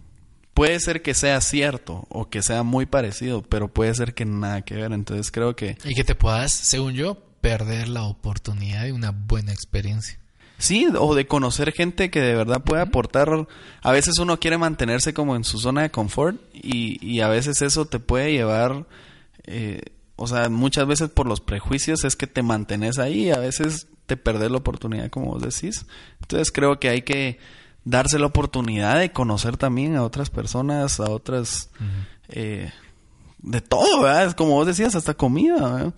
Puede 0.55 0.80
ser 0.80 1.03
que 1.03 1.14
sea 1.14 1.40
cierto 1.40 2.07
o 2.09 2.28
que 2.28 2.42
sea 2.42 2.62
muy 2.62 2.86
parecido, 2.86 3.42
pero 3.42 3.68
puede 3.68 3.94
ser 3.94 4.14
que 4.14 4.24
nada 4.24 4.62
que 4.62 4.74
ver. 4.74 4.92
Entonces 4.92 5.30
creo 5.30 5.57
que 5.57 5.78
Y 5.84 5.94
que 5.94 6.05
te 6.05 6.14
puedas, 6.14 6.53
según 6.53 6.94
yo, 6.94 7.16
perder 7.40 7.88
la 7.88 8.03
oportunidad 8.03 8.84
de 8.84 8.92
una 8.92 9.11
buena 9.11 9.53
experiencia. 9.53 10.18
Sí, 10.59 10.86
o 10.98 11.14
de 11.14 11.26
conocer 11.26 11.72
gente 11.72 12.11
que 12.11 12.20
de 12.20 12.34
verdad 12.34 12.62
puede 12.62 12.82
aportar. 12.82 13.46
A 13.82 13.92
veces 13.92 14.18
uno 14.18 14.38
quiere 14.38 14.59
mantenerse 14.59 15.14
como 15.14 15.34
en 15.34 15.42
su 15.42 15.59
zona 15.59 15.82
de 15.82 15.90
confort 15.90 16.36
y, 16.53 16.98
y 17.01 17.20
a 17.20 17.28
veces 17.28 17.62
eso 17.62 17.86
te 17.86 17.98
puede 17.98 18.32
llevar, 18.32 18.84
eh, 19.44 19.80
o 20.16 20.26
sea, 20.26 20.51
muchas 20.51 20.86
veces 20.86 21.09
por 21.09 21.26
los 21.26 21.40
prejuicios 21.40 22.05
es 22.05 22.14
que 22.14 22.26
te 22.26 22.42
mantenés 22.42 22.98
ahí 22.98 23.28
y 23.28 23.30
a 23.30 23.38
veces 23.38 23.86
te 24.05 24.18
perdés 24.18 24.51
la 24.51 24.59
oportunidad, 24.59 25.09
como 25.09 25.28
vos 25.28 25.42
decís. 25.42 25.86
Entonces 26.20 26.53
creo 26.53 26.78
que 26.78 26.90
hay 26.90 27.03
que 27.03 27.38
darse 27.85 28.18
la 28.18 28.26
oportunidad 28.26 28.99
de 28.99 29.12
conocer 29.12 29.57
también 29.57 29.97
a 29.97 30.03
otras 30.03 30.31
personas, 30.31 31.01
a 31.01 31.11
otras, 31.11 31.70
eh, 32.28 32.70
de 33.39 33.61
todo, 33.61 34.03
¿verdad? 34.03 34.26
Es 34.26 34.35
como 34.35 34.53
vos 34.53 34.66
decías, 34.66 34.95
hasta 34.95 35.14
comida, 35.14 35.57
¿verdad? 35.57 35.95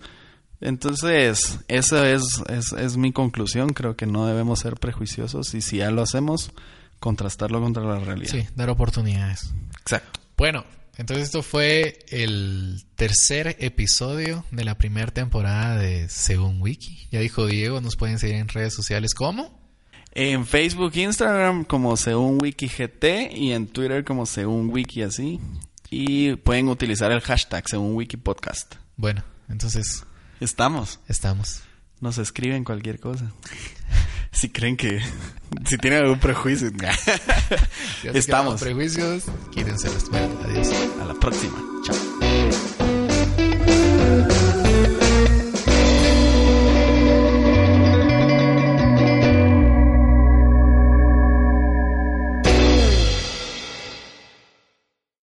Entonces, 0.61 1.59
esa 1.67 2.09
es, 2.09 2.41
es, 2.47 2.71
es 2.71 2.95
mi 2.95 3.11
conclusión. 3.11 3.73
Creo 3.73 3.97
que 3.97 4.05
no 4.05 4.25
debemos 4.25 4.59
ser 4.59 4.75
prejuiciosos 4.75 5.53
y 5.55 5.61
si 5.61 5.77
ya 5.77 5.91
lo 5.91 6.01
hacemos, 6.01 6.51
contrastarlo 6.99 7.59
contra 7.59 7.83
la 7.83 7.99
realidad. 7.99 8.31
Sí, 8.31 8.47
dar 8.55 8.69
oportunidades. 8.69 9.53
Exacto. 9.81 10.21
Bueno, 10.37 10.63
entonces 10.95 11.25
esto 11.25 11.43
fue 11.43 11.99
el 12.09 12.85
tercer 12.95 13.57
episodio 13.59 14.45
de 14.51 14.63
la 14.63 14.77
primera 14.77 15.11
temporada 15.11 15.75
de 15.75 16.07
Según 16.07 16.61
Wiki. 16.61 17.09
Ya 17.11 17.19
dijo 17.19 17.45
Diego, 17.45 17.81
nos 17.81 17.97
pueden 17.97 18.19
seguir 18.19 18.37
en 18.37 18.47
redes 18.47 18.73
sociales 18.73 19.13
como. 19.13 19.62
En 20.15 20.45
Facebook, 20.45 20.91
Instagram 20.95 21.63
como 21.63 21.97
según 21.97 22.37
WikiGT 22.41 23.33
y 23.33 23.51
en 23.51 23.67
Twitter 23.67 24.03
como 24.03 24.27
según 24.27 24.69
Wiki 24.71 25.01
así. 25.01 25.39
Y 25.89 26.35
pueden 26.35 26.69
utilizar 26.69 27.11
el 27.11 27.21
hashtag 27.21 27.67
según 27.67 27.95
Wiki 27.95 28.17
Podcast. 28.17 28.75
Bueno, 28.95 29.23
entonces 29.49 30.05
Estamos. 30.39 30.99
estamos. 31.07 31.61
Nos 31.99 32.19
escriben 32.19 32.63
cualquier 32.63 32.99
cosa. 32.99 33.31
si 34.31 34.49
creen 34.49 34.77
que... 34.77 35.01
si 35.65 35.77
tienen 35.77 36.03
algún 36.03 36.19
prejuicio. 36.19 36.69
Estamos. 38.03 38.61
Prejuicios, 38.61 39.23
Bueno, 40.11 40.39
adiós. 40.45 40.69
A 41.01 41.05
la 41.05 41.13
próxima. 41.15 41.57
Chao. 41.85 42.72